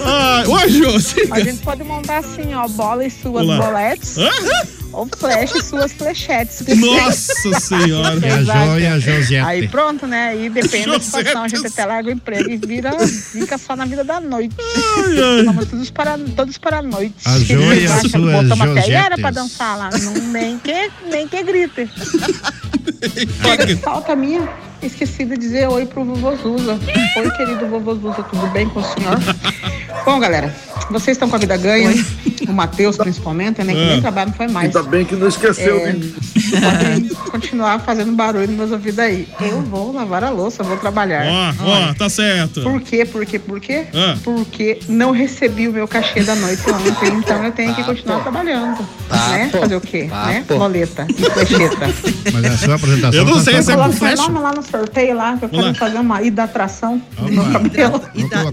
Ah, 0.05 0.43
oi. 0.47 0.61
A 1.31 1.39
gente 1.41 1.61
pode 1.61 1.83
montar 1.83 2.19
assim, 2.19 2.53
ó, 2.53 2.67
bola 2.67 3.05
e 3.05 3.11
suas 3.11 3.43
Olá. 3.43 3.57
boletes. 3.57 4.15
Ou 4.91 5.07
flecha 5.19 5.57
e 5.57 5.61
suas 5.61 5.91
flechetes. 5.93 6.63
Nossa 6.77 7.59
senhora. 7.59 8.09
A 8.15 8.43
Jo 8.43 8.79
e 8.79 8.87
a 8.87 8.97
Josete. 8.99 9.35
Aí 9.37 9.67
pronto, 9.67 10.07
né? 10.07 10.29
Aí 10.29 10.49
depende 10.49 10.87
da 10.89 10.99
situação, 10.99 11.43
a 11.43 11.47
gente 11.47 11.67
até 11.67 11.85
larga 11.85 12.09
o 12.09 12.11
emprego 12.11 12.49
e 12.49 12.57
vira, 12.57 12.91
fica 13.07 13.57
só 13.59 13.75
na 13.75 13.85
vida 13.85 14.03
da 14.03 14.19
noite. 14.19 14.55
ai. 14.57 15.43
Vamos 15.45 15.67
todos 15.67 15.91
para, 15.91 16.17
todos 16.35 16.57
para 16.57 16.79
a 16.79 16.81
noite. 16.81 17.13
A 17.25 17.37
Jo 17.37 17.61
e 17.73 17.85
as 17.85 17.91
Acha 17.91 18.01
que 18.03 18.09
suas 18.09 18.23
Botamos 18.33 18.51
até 18.61 18.67
Josetes. 18.67 18.89
era 18.95 19.17
pra 19.17 19.31
dançar 19.31 19.77
lá. 19.77 19.89
Não, 19.91 20.13
nem, 20.31 20.57
que, 20.57 20.91
nem 21.11 21.27
que 21.27 21.43
grite. 21.43 21.87
Falta 23.83 24.15
minha. 24.15 24.49
Esqueci 24.81 25.25
de 25.25 25.37
dizer 25.37 25.67
oi 25.67 25.85
pro 25.85 26.03
vovô 26.03 26.35
Zuza. 26.35 26.79
Oi, 27.17 27.31
querido 27.31 27.67
vovô 27.67 27.95
Zuza, 27.95 28.23
tudo 28.23 28.47
bem 28.47 28.67
com 28.69 28.79
o 28.79 28.83
senhor? 28.83 29.19
Bom, 30.05 30.19
galera, 30.19 30.53
vocês 30.89 31.15
estão 31.15 31.29
com 31.29 31.35
a 31.35 31.39
vida 31.39 31.57
ganha. 31.57 31.91
O 32.49 32.53
Matheus, 32.53 32.97
principalmente, 32.97 33.63
né? 33.63 33.73
Que 33.73 33.79
nem 33.79 33.97
É. 33.97 34.01
trabalho 34.01 34.29
não 34.29 34.35
foi 34.35 34.47
mais. 34.47 34.75
Ainda 34.75 34.89
bem 34.89 35.05
que 35.05 35.15
não 35.15 35.27
esqueceu 35.27 35.77
É, 35.77 35.91
de 35.91 35.97
mim. 35.99 36.15
Podem 36.61 37.09
continuar 37.31 37.79
fazendo 37.79 38.11
barulho 38.13 38.47
nos 38.47 38.55
meus 38.57 38.71
ouvidos 38.71 38.99
aí. 38.99 39.27
Eu 39.39 39.61
vou 39.61 39.91
lavar 39.93 40.23
a 40.23 40.29
louça, 40.29 40.63
vou 40.63 40.77
trabalhar. 40.77 41.25
Ó, 41.61 41.89
ó, 41.89 41.93
tá 41.93 42.09
certo. 42.09 42.61
Por 42.61 42.81
quê? 42.81 43.05
Por 43.05 43.25
quê? 43.25 43.37
Por 43.39 43.59
quê? 43.59 43.85
Ah. 43.93 44.17
Porque 44.23 44.79
não 44.87 45.11
recebi 45.11 45.67
o 45.67 45.71
meu 45.73 45.87
cachê 45.87 46.23
da 46.23 46.35
noite 46.35 46.63
ontem, 46.69 47.13
então 47.17 47.43
eu 47.43 47.51
tenho 47.51 47.73
que 47.75 47.83
continuar 47.83 48.21
trabalhando. 48.21 48.79
né? 49.31 49.49
Fazer 49.51 49.75
o 49.75 49.81
quê? 49.81 50.03
Né? 50.03 50.43
Boleta 50.47 51.05
e 51.09 51.13
flecheta. 51.13 51.87
Mas 52.33 52.45
a 52.45 52.57
sua 52.57 52.75
apresentação. 52.75 53.19
Eu 53.19 53.25
não 53.25 53.33
tá 53.35 53.39
sei 53.43 53.61
se 53.61 53.71
é 53.71 53.75
com 53.75 53.91
flecha. 53.91 54.21
nome 54.23 54.39
lá 54.39 54.53
no 54.53 54.61
sorteio 54.63 55.15
lá, 55.15 55.37
que 55.37 55.45
eu 55.45 55.49
Vamos 55.49 55.65
quero 55.65 55.67
lá. 55.67 55.73
fazer 55.75 55.97
uma 55.99 56.21
hidratação 56.23 57.01
no 57.19 57.29
meu 57.29 57.43
cabelo. 57.51 58.01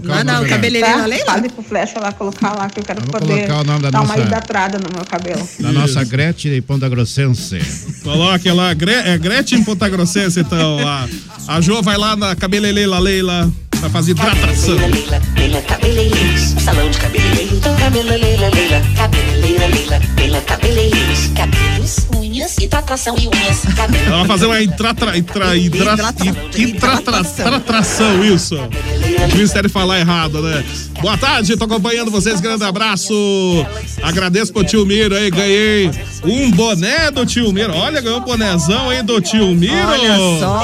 Lá 0.03 0.23
não, 0.23 0.33
nome 0.35 0.47
da- 0.47 0.55
cabeleireira 0.55 0.97
Tá? 0.99 1.05
Leila? 1.05 1.25
Fale 1.25 1.49
pro 1.49 1.63
flecha 1.63 1.99
lá, 1.99 2.11
colocar 2.11 2.53
lá, 2.55 2.69
que 2.69 2.79
eu 2.79 2.83
quero 2.83 2.99
Vamos 3.01 3.11
poder 3.19 3.47
colocar 3.47 3.61
o 3.61 3.63
nome 3.65 3.81
da 3.91 4.01
uma 4.01 4.07
nossa- 4.07 4.21
hidratada 4.21 4.77
no 4.79 4.89
meu 4.95 5.05
cabelo. 5.05 5.47
Da 5.59 5.71
nossa 5.71 6.03
Gretchen 6.03 6.61
Ponta 6.61 6.87
Grossense. 6.89 7.59
Coloque 8.03 8.49
lá, 8.51 8.73
Gre 8.73 8.91
é 8.93 9.17
Gretchen 9.17 9.63
Ponta 9.63 9.87
Grossense, 9.89 10.39
então. 10.39 10.79
A, 10.87 11.07
a 11.47 11.61
Jo 11.61 11.81
vai 11.81 11.97
lá 11.97 12.15
na 12.15 12.35
cabeleireira 12.35 12.97
Leila 12.99 13.51
pra 13.79 13.89
fazer 13.89 14.11
hidratação. 14.11 14.75
Leila, 14.75 15.21
Leila 15.83 16.59
salão 16.59 16.89
de 16.89 16.97
cabeleireiro, 16.97 17.59
cabelo 17.77 18.09
Leila, 18.09 18.49
Leila, 18.49 18.81
Leila, 20.17 20.41
cabelos, 20.41 22.07
unhas, 22.15 22.57
hidratação 22.57 23.15
e 23.17 23.27
unhas. 23.27 23.63
Ela 24.05 24.17
vai 24.17 24.25
fazer 24.27 24.45
uma 24.47 24.61
intratra, 24.61 25.17
intra, 25.17 25.55
hidra, 25.55 25.93
intratra- 26.57 27.21
hidratação, 27.41 28.23
isso. 28.25 28.55
O 28.57 29.33
Ministério 29.33 29.69
falar 29.69 29.99
errado, 29.99 30.41
né? 30.41 30.63
Boa 31.01 31.17
tarde, 31.17 31.55
tô 31.55 31.65
acompanhando 31.65 32.11
vocês, 32.11 32.41
grande 32.41 32.63
abraço. 32.63 33.13
Agradeço 34.01 34.53
pro 34.53 34.63
tio 34.63 34.85
Miro 34.85 35.15
aí, 35.15 35.29
ganhei 35.29 35.91
um 36.23 36.51
boné 36.51 37.11
do 37.11 37.25
tio 37.25 37.51
Miro. 37.51 37.75
Olha, 37.75 38.01
ganhou 38.01 38.19
um 38.19 38.23
bonézão 38.23 38.89
aí 38.89 39.01
do 39.01 39.19
tio 39.21 39.47
Miro. 39.47 39.87
Olha 39.87 40.17
só. 40.39 40.61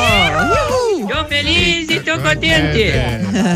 Tô 1.07 1.25
feliz 1.25 1.89
e 1.89 1.99
tô 1.99 2.17
contente. 2.17 2.91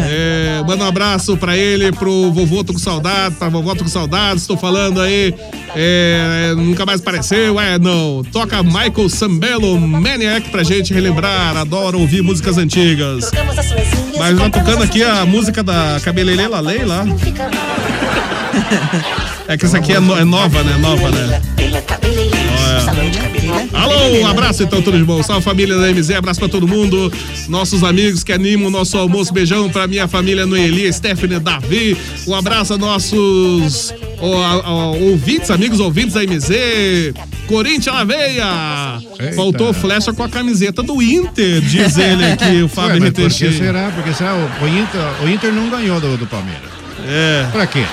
É, 0.09 0.61
manda 0.67 0.83
um 0.83 0.87
abraço 0.87 1.37
pra 1.37 1.57
ele, 1.57 1.91
pro 1.91 2.31
vovô 2.31 2.63
Tô 2.63 2.73
com 2.73 2.79
saudade, 2.79 3.35
pra 3.35 3.49
vovó 3.49 3.73
Tô 3.73 3.83
com 3.83 3.89
saudades, 3.89 4.45
tô 4.45 4.57
falando 4.57 5.01
aí, 5.01 5.33
é, 5.75 6.53
nunca 6.55 6.85
mais 6.85 7.01
apareceu, 7.01 7.59
é, 7.59 7.79
não. 7.79 8.23
Toca 8.31 8.61
Michael 8.63 9.09
Sambello, 9.09 9.79
Maniac 9.79 10.49
pra 10.49 10.63
gente 10.63 10.93
relembrar, 10.93 11.57
adoro 11.57 11.99
ouvir 11.99 12.21
músicas 12.21 12.57
antigas. 12.57 13.31
Mas 14.17 14.37
já 14.37 14.49
tocando 14.49 14.83
aqui 14.83 15.03
a 15.03 15.25
música 15.25 15.63
da 15.63 15.99
Cabeleireira 16.03 16.59
Leila. 16.59 17.05
É 19.47 19.57
que 19.57 19.65
essa 19.65 19.77
aqui 19.77 19.93
é, 19.93 19.99
no- 19.99 20.17
é 20.17 20.23
nova, 20.25 20.61
né? 20.63 20.77
Nova, 20.77 21.09
né? 21.09 21.41
Alô, 23.73 24.17
um 24.21 24.27
abraço 24.27 24.63
então, 24.63 24.81
tudo 24.81 24.97
de 24.97 25.03
bom. 25.05 25.23
Salve 25.23 25.43
família 25.43 25.77
da 25.77 25.87
MZ, 25.93 26.11
abraço 26.11 26.39
pra 26.39 26.49
todo 26.49 26.67
mundo. 26.67 27.11
Nossos 27.47 27.83
amigos 27.83 28.23
que 28.23 28.33
animam 28.33 28.67
o 28.67 28.71
nosso 28.71 28.97
almoço. 28.97 29.33
Beijão 29.33 29.69
pra 29.69 29.87
minha 29.87 30.07
família 30.07 30.45
Noeli, 30.45 30.91
Stephanie, 30.91 31.39
Davi. 31.39 31.97
Um 32.27 32.35
abraço 32.35 32.73
a 32.73 32.77
nossos 32.77 33.93
ó, 34.19 34.95
ouvintes, 34.99 35.49
amigos 35.49 35.79
ouvintes 35.79 36.15
da 36.15 36.23
MZ. 36.23 37.13
Corinthians 37.47 37.95
na 37.95 38.03
veia. 38.03 38.99
Faltou 39.35 39.73
flecha 39.73 40.11
com 40.11 40.23
a 40.23 40.29
camiseta 40.29 40.83
do 40.83 41.01
Inter, 41.01 41.61
diz 41.61 41.97
ele 41.97 42.25
aqui, 42.25 42.61
o 42.63 42.67
Fábio 42.67 43.01
Ué, 43.01 43.11
por 43.11 43.29
que 43.29 43.51
será? 43.53 43.91
Porque 43.95 44.13
será? 44.13 44.33
O, 44.35 44.65
o 44.65 44.67
Inter, 44.67 45.01
o 45.23 45.29
Inter 45.29 45.53
não 45.53 45.69
ganhou 45.69 46.01
do, 46.01 46.17
do 46.17 46.27
Palmeiras. 46.27 46.69
É. 47.07 47.47
Pra 47.53 47.65
quê? 47.65 47.85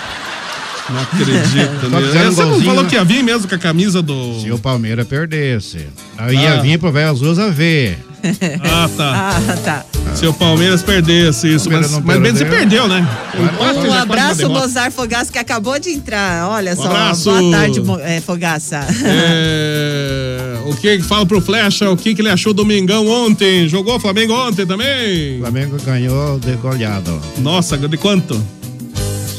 Não 0.91 1.01
acredito, 1.01 1.81
Só 1.81 1.89
né? 1.89 1.99
um 1.99 2.31
Você 2.33 2.45
não 2.45 2.61
falou 2.63 2.83
né? 2.83 2.89
que 2.91 2.95
ia 2.95 3.05
vir 3.05 3.23
mesmo 3.23 3.49
com 3.49 3.55
a 3.55 3.59
camisa 3.59 4.03
do. 4.03 4.41
Se 4.41 4.51
o 4.51 4.59
Palmeiras 4.59 5.07
perdesse. 5.07 5.87
Aí 6.19 6.37
ia 6.37 6.55
Ah. 6.55 6.61
vir 6.61 6.79
pro 6.79 6.93
velho 6.93 7.11
Azusa 7.11 7.51
ver. 7.51 7.99
Ah, 8.63 8.89
tá. 8.97 9.37
Ah, 9.39 9.57
tá. 9.65 9.85
Se 10.15 10.27
o 10.27 10.33
Palmeiras 10.33 10.83
perdesse 10.83 11.49
isso, 11.53 11.65
Palmeiras 11.69 11.91
mas, 11.91 12.01
não 12.01 12.07
mas 12.07 12.21
bem 12.23 12.33
se 12.37 12.45
perdeu. 12.45 12.87
perdeu, 12.87 12.89
né? 12.89 13.09
O 13.35 13.43
empate 13.43 13.53
já 13.53 13.53
Um 13.53 13.57
quase 13.75 13.89
uma 13.89 14.01
abraço, 14.03 14.37
derrota. 14.39 14.61
Mozart 14.61 14.93
Fogaça, 14.95 15.33
que 15.33 15.39
acabou 15.39 15.79
de 15.79 15.91
entrar. 15.91 16.49
Olha 16.49 16.75
só. 16.77 16.87
abraço. 16.87 17.31
Boa 17.31 17.51
tarde, 17.51 17.81
Mo- 17.81 17.99
é, 18.01 18.21
Fogaça. 18.21 18.87
É, 19.05 20.59
o 20.67 20.75
que 20.77 21.01
fala 21.03 21.27
pro 21.27 21.41
Flecha, 21.41 21.91
o 21.91 21.97
que, 21.97 22.15
que 22.15 22.23
ele 22.23 22.31
achou 22.31 22.55
do 22.55 22.65
Mengão 22.65 23.07
ontem? 23.09 23.69
Jogou 23.69 23.97
o 23.97 24.01
Flamengo 24.01 24.33
ontem 24.35 24.65
também? 24.67 25.37
O 25.39 25.41
Flamengo 25.41 25.77
ganhou 25.85 26.39
de 26.39 26.53
goleado. 26.57 27.21
Nossa, 27.39 27.77
de 27.77 27.97
quanto? 27.97 28.41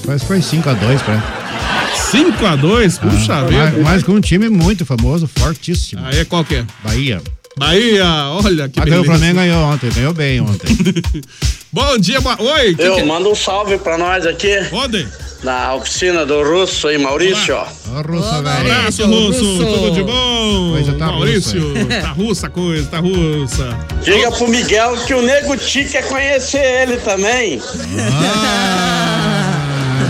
Mas 0.08 0.24
foi 0.24 0.40
5x2 0.40 1.00
pra 1.04 1.22
5x2? 2.12 3.00
Puxa 3.00 3.34
Ah, 3.36 3.44
vida. 3.46 3.64
mas, 3.76 3.84
mas 3.84 4.04
com 4.04 4.14
um 4.14 4.22
time 4.22 4.50
muito 4.50 4.86
famoso, 4.86 5.28
fortíssimo. 5.28 6.02
Aí 6.06 6.20
é 6.20 6.26
qual 6.26 6.44
que 6.46 6.56
é? 6.56 6.66
Bahia. 6.84 7.22
Bahia, 7.58 8.06
olha 8.44 8.68
que 8.68 8.80
Até 8.80 8.90
beleza. 8.92 9.02
o 9.02 9.06
Flamengo 9.06 9.36
ganhou 9.40 9.64
ontem, 9.64 9.90
ganhou 9.90 10.14
bem 10.14 10.42
ontem. 10.42 10.76
Bom 11.72 11.98
dia, 11.98 12.20
boa... 12.22 12.36
Oi. 12.42 12.76
que 12.76 12.82
Eu 12.82 12.96
que- 12.96 13.04
manda 13.04 13.30
um 13.30 13.36
salve 13.36 13.78
pra 13.78 13.98
nós 13.98 14.26
aqui. 14.26 14.54
Onde? 14.74 15.08
Na 15.44 15.74
oficina 15.76 16.26
do 16.26 16.44
Russo 16.44 16.88
aí, 16.88 16.98
Maurício. 16.98 17.56
ó. 17.56 17.64
Ô, 17.98 18.02
Russo, 18.02 18.44
velho. 18.44 18.48
Abraço, 18.74 19.06
Russo. 19.06 19.58
Tudo 19.58 19.92
de 19.92 20.04
bom? 20.04 20.72
Coisa 20.74 20.94
tá 20.94 21.06
Maurício, 21.08 21.74
russa. 21.74 22.02
tá 22.02 22.10
russa 22.12 22.48
a 22.48 22.50
coisa, 22.50 22.88
tá 22.88 23.00
russa. 23.00 23.78
Diga 24.04 24.32
pro 24.32 24.48
Miguel 24.50 24.98
que 25.06 25.14
o 25.14 25.22
Nego 25.22 25.56
Ti 25.58 25.86
quer 25.86 26.08
conhecer 26.08 26.60
ele 26.84 26.98
também. 26.98 27.58
O 27.60 27.62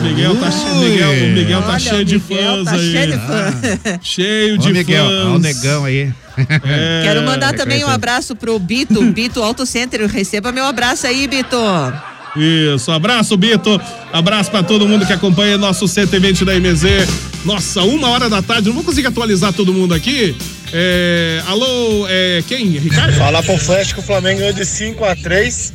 Miguel 0.10 0.36
tá, 0.38 0.52
che- 0.52 0.70
Miguel, 0.76 1.12
o 1.12 1.32
Miguel 1.34 1.62
tá 1.62 1.70
Olha, 1.70 1.80
cheio 1.80 2.06
de 2.06 2.16
Miguel 2.20 2.56
fãs 2.58 2.66
tá 2.66 2.72
aí. 2.74 2.92
cheio 2.92 3.12
de 3.12 3.18
fã. 3.18 4.00
Cheio 4.02 4.56
Ô, 4.56 4.58
de 4.58 4.74
Miguel, 4.74 5.06
fãs. 5.06 5.26
ó 5.28 5.36
o 5.36 5.40
negão 5.40 5.86
aí. 5.86 6.14
É, 6.38 7.02
Quero 7.04 7.24
mandar 7.24 7.54
também 7.54 7.78
um 7.78 7.82
conhece- 7.82 7.96
abraço 7.96 8.36
pro 8.36 8.58
Bito, 8.60 9.02
Bito 9.12 9.42
Auto 9.42 9.66
Center. 9.66 10.06
Receba 10.08 10.52
meu 10.52 10.66
abraço 10.66 11.08
aí, 11.08 11.28
Bito. 11.28 11.58
Isso, 12.36 12.92
abraço, 12.92 13.38
Bito. 13.38 13.80
Abraço 14.12 14.52
pra 14.52 14.62
todo 14.62 14.86
mundo 14.88 15.06
que 15.06 15.14
acompanha 15.14 15.58
nosso 15.58 15.88
120 15.88 16.44
da 16.44 16.54
MZ. 16.60 17.08
Nossa, 17.46 17.84
uma 17.84 18.10
hora 18.10 18.30
da 18.30 18.42
tarde, 18.42 18.68
não 18.68 18.76
vou 18.76 18.84
conseguir 18.84 19.08
atualizar 19.08 19.54
todo 19.54 19.72
mundo 19.74 19.94
aqui. 19.94 20.36
É, 20.74 21.42
alô, 21.48 22.06
é, 22.10 22.44
quem? 22.48 22.66
Ricardo? 22.72 23.16
Falar 23.18 23.44
pro 23.44 23.58
Flash 23.58 23.94
que 23.94 24.00
o 24.00 24.04
Flamengo 24.04 24.40
ganhou 24.40 24.54
de 24.54 24.66
5 24.66 25.04
a 25.06 25.16
3 25.16 25.74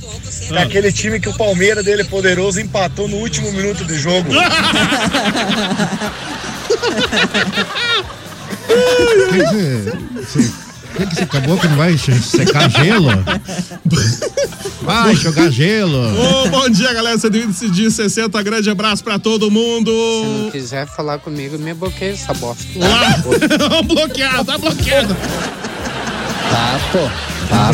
Ah. 0.50 0.54
daquele 0.54 0.92
time 0.92 1.18
que 1.20 1.28
o 1.28 1.34
Palmeiras 1.34 1.84
dele 1.84 2.04
poderoso 2.04 2.60
empatou 2.60 3.08
no 3.08 3.16
último 3.16 3.50
minuto 3.52 3.84
do 3.84 3.98
jogo. 3.98 4.28
O 8.70 9.32
que 9.32 10.69
que 10.90 10.98
você- 10.98 11.04
você- 11.04 11.04
o 11.04 11.06
que 11.08 11.14
você 11.16 11.22
acabou 11.24 11.58
que 11.58 11.68
não 11.68 11.76
vai 11.76 11.96
secar 11.98 12.70
gelo? 12.70 13.08
Vai 14.82 15.14
jogar 15.14 15.50
gelo. 15.50 15.98
Ô, 16.44 16.48
bom 16.48 16.68
dia, 16.68 16.92
galera. 16.92 17.18
120 17.18 17.70
de 17.70 17.90
60. 17.90 18.42
Grande 18.42 18.70
abraço 18.70 19.04
pra 19.04 19.18
todo 19.18 19.50
mundo. 19.50 19.90
Se 19.90 20.42
não 20.44 20.50
quiser 20.50 20.86
falar 20.86 21.18
comigo, 21.18 21.58
me 21.58 21.74
bloqueia 21.74 22.12
essa 22.12 22.32
bosta. 22.34 22.64
Lá. 22.76 23.16
bloqueado, 23.86 24.44
tá 24.44 24.58
bloqueado. 24.58 25.14
Tá, 26.50 26.80
pô. 26.92 26.98
Tá, 27.48 27.70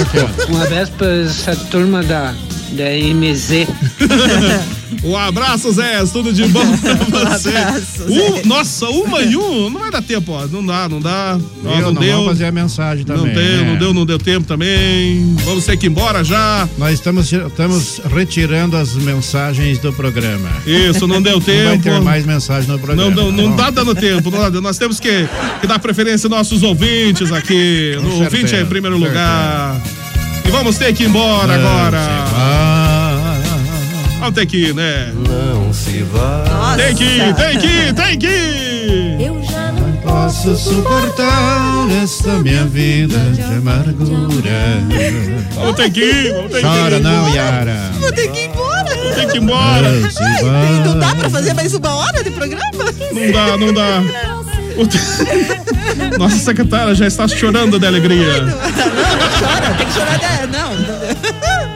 pô. 0.47 0.53
Um 0.53 0.63
abraço 0.63 0.93
pra 0.93 1.07
essa 1.23 1.57
turma 1.71 2.03
da, 2.03 2.35
da 2.73 2.85
MZ. 2.91 3.67
Um 5.03 5.17
abraço, 5.17 5.71
Zé. 5.73 6.03
Tudo 6.13 6.33
de 6.33 6.45
bom 6.47 6.65
pra 6.79 6.95
você. 7.37 7.51
Um- 8.09 8.47
nossa, 8.47 8.87
uma 8.89 9.21
e 9.21 9.37
um. 9.37 9.69
Não 9.69 9.81
vai 9.81 9.91
dar 9.91 10.01
tempo, 10.03 10.33
ó. 10.33 10.47
Não 10.47 10.65
dá, 10.65 10.89
não 10.89 11.01
dá. 11.01 11.39
Ó, 11.65 11.69
Eu 11.75 11.81
não 11.83 11.93
não 11.93 12.01
deu. 12.01 12.25
fazer 12.25 12.45
a 12.47 12.53
mensagem 12.53 13.05
também. 13.05 13.27
Não 13.27 13.33
deu, 13.35 13.57
né? 13.57 13.71
não 13.73 13.77
deu, 13.79 13.95
não 13.95 14.07
deu 14.07 14.19
tempo 14.19 14.47
também. 14.47 15.35
Vamos 15.45 15.65
ter 15.67 15.77
que 15.77 15.87
ir 15.87 15.91
embora 15.91 16.23
já. 16.25 16.69
Nós 16.79 16.95
estamos, 16.95 17.33
estamos 17.33 18.01
retirando 18.15 18.77
as 18.77 18.95
mensagens 18.95 19.79
do 19.79 19.93
programa. 19.93 20.49
Isso, 20.67 21.07
não 21.07 21.21
deu 21.21 21.41
tempo. 21.41 21.63
Não 21.65 21.69
vai 21.71 21.79
ter 21.79 22.01
mais 22.01 22.25
mensagem 22.27 22.71
no 22.71 22.79
programa. 22.79 23.11
Não, 23.11 23.25
não, 23.25 23.33
não 23.33 23.51
Bom, 23.51 23.57
tá 23.57 23.71
dando 23.71 23.95
tempo. 23.95 24.31
não 24.31 24.51
dá- 24.51 24.61
nós 24.61 24.79
temos 24.79 24.99
que, 25.01 25.29
que 25.61 25.67
dar 25.67 25.79
preferência 25.81 26.27
aos 26.29 26.31
nossos 26.39 26.63
ouvintes 26.63 27.33
aqui. 27.33 27.95
Com 27.97 28.03
No 28.03 28.15
ouvinte 28.23 28.35
é 28.37 28.39
em 28.39 28.49
certeza, 28.49 28.67
primeiro 28.67 28.97
lugar. 28.97 29.81
E 30.47 30.51
vamos 30.51 30.79
ter 30.79 30.95
que 30.95 31.03
ir 31.03 31.07
embora 31.09 31.59
Não 31.59 31.69
agora. 31.69 31.99
Vamos 34.27 34.41
ter 34.41 34.47
que 34.47 34.57
ir, 34.57 34.75
né? 34.75 35.13
Não 35.15 35.73
se 35.73 36.03
vá. 36.03 36.75
Tem 36.77 36.97
que 36.97 37.05
ir, 37.05 37.35
tem 37.37 37.59
que 37.61 37.67
ir, 37.69 37.95
tem 37.95 38.19
que 38.19 38.27
ir. 38.27 39.31
Posso 40.03 40.57
suportar 40.57 41.87
esta 42.03 42.33
minha 42.39 42.65
vida 42.65 43.17
de 43.31 43.43
amargura. 43.43 44.83
Vamos 45.55 45.77
ter 45.77 45.93
que 45.93 46.01
ir, 46.01 46.35
vamos 46.35 46.51
ter 46.51 46.59
que 46.59 46.59
ir. 46.59 46.61
Chora 46.61 46.99
não, 46.99 47.29
Yara. 47.29 47.93
Vou 48.01 48.11
ter 48.11 48.29
que 48.33 48.41
ir 48.41 48.49
embora. 48.49 48.97
Tem 49.15 49.29
que 49.29 49.37
ir 49.37 49.43
embora. 49.43 49.93
Não 49.93 50.11
se 50.11 50.23
Ai, 50.25 50.43
vá. 50.43 50.85
não 50.85 50.99
dá 50.99 51.15
pra 51.15 51.31
fazer 51.31 51.55
mais 51.55 51.73
uma 51.73 51.95
hora 51.95 52.25
de 52.25 52.31
programa? 52.33 52.85
Não 53.13 53.33
dá, 53.33 53.57
não 53.57 53.73
dá. 53.73 54.03
Nossa 56.19 56.37
secretária 56.39 56.97
já 56.97 57.07
está 57.07 57.29
chorando 57.29 57.79
de 57.79 57.87
alegria. 57.87 58.41
Não, 58.41 58.49
não 58.49 58.59
chora, 59.39 59.75
tem 59.79 59.87
que 59.87 59.93
chorar. 59.93 60.19
De... 60.19 60.47
Não. 60.49 61.76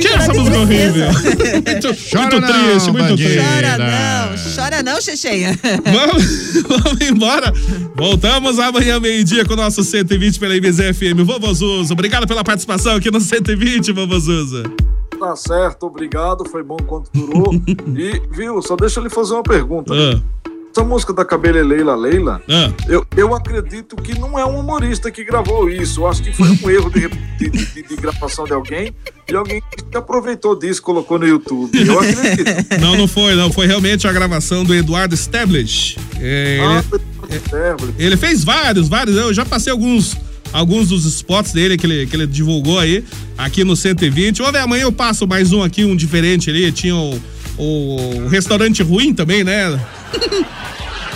Tira 0.00 0.16
essa 0.16 0.34
música 0.34 0.58
horrível. 0.58 1.06
Muito, 1.12 1.94
Chora 2.10 2.22
muito 2.22 2.40
não, 2.40 2.64
triste, 2.68 2.90
muito 2.90 3.08
bandida. 3.08 3.28
triste. 3.28 3.44
Chora 3.44 3.78
não, 3.78 4.54
chora 4.54 4.82
não, 4.82 5.00
Checheinha. 5.00 5.58
Vamos, 5.84 6.62
vamos 6.68 7.00
embora. 7.00 7.52
Voltamos 7.94 8.58
amanhã, 8.58 8.98
meio-dia, 9.00 9.44
com 9.44 9.52
o 9.54 9.56
nosso 9.56 9.82
120 9.82 10.38
pela 10.38 10.54
MZFM. 10.56 11.24
Vovozuza, 11.24 11.92
obrigado 11.92 12.26
pela 12.26 12.42
participação 12.44 12.96
aqui 12.96 13.10
no 13.10 13.20
120, 13.20 13.92
Vovozuza. 13.92 14.62
Tá 15.18 15.36
certo, 15.36 15.86
obrigado. 15.86 16.44
Foi 16.50 16.62
bom 16.62 16.76
enquanto 16.80 17.08
durou. 17.12 17.54
E, 17.96 18.20
viu, 18.34 18.60
só 18.60 18.76
deixa 18.76 18.98
eu 19.00 19.04
lhe 19.04 19.10
fazer 19.10 19.34
uma 19.34 19.42
pergunta. 19.42 19.92
Ah. 19.94 20.20
Essa 20.76 20.84
música 20.84 21.12
da 21.12 21.24
Cabele 21.24 21.62
Leila 21.62 21.94
Leila, 21.94 22.42
Ah. 22.50 22.72
eu, 22.88 23.06
eu 23.16 23.32
acredito 23.32 23.94
que 23.94 24.18
não 24.18 24.36
é 24.36 24.44
um 24.44 24.58
humorista 24.58 25.08
que 25.08 25.22
gravou 25.22 25.70
isso. 25.70 26.00
Eu 26.00 26.08
acho 26.08 26.20
que 26.20 26.32
foi 26.32 26.48
um 26.50 26.68
erro 26.68 26.90
de, 26.90 27.08
de, 27.38 27.48
de- 27.48 27.82
de 27.88 27.96
gravação 27.96 28.44
de 28.44 28.52
alguém 28.52 28.92
e 29.30 29.36
alguém 29.36 29.62
que 29.90 29.96
aproveitou 29.96 30.58
disso 30.58 30.80
e 30.80 30.82
colocou 30.82 31.16
no 31.16 31.28
YouTube. 31.28 31.70
Eu 31.80 32.00
acredito. 32.00 32.44
Não, 32.80 32.96
não 32.96 33.06
foi, 33.06 33.36
não. 33.36 33.52
Foi 33.52 33.68
realmente 33.68 34.08
a 34.08 34.12
gravação 34.12 34.64
do 34.64 34.74
Eduardo 34.74 35.14
Stablish. 35.14 35.96
É, 36.20 36.58
Ah, 36.60 36.82
ele, 37.30 37.94
ele 38.06 38.16
fez 38.16 38.42
vários, 38.42 38.88
vários. 38.88 39.16
Eu 39.16 39.32
já 39.32 39.44
passei 39.44 39.70
alguns, 39.70 40.16
alguns 40.52 40.88
dos 40.88 41.04
spots 41.06 41.52
dele 41.52 41.76
que 41.76 41.86
ele, 41.86 42.04
que 42.08 42.16
ele 42.16 42.26
divulgou 42.26 42.80
aí, 42.80 43.04
aqui 43.38 43.62
no 43.62 43.76
120. 43.76 44.38
Vamos 44.38 44.52
ver, 44.52 44.58
amanhã 44.58 44.82
eu 44.82 44.92
passo 44.92 45.24
mais 45.24 45.52
um 45.52 45.62
aqui, 45.62 45.84
um 45.84 45.94
diferente 45.94 46.50
ali. 46.50 46.72
Tinha 46.72 46.96
o, 46.96 47.20
o 47.56 48.26
restaurante 48.28 48.82
ruim 48.82 49.14
também, 49.14 49.44
né? 49.44 49.78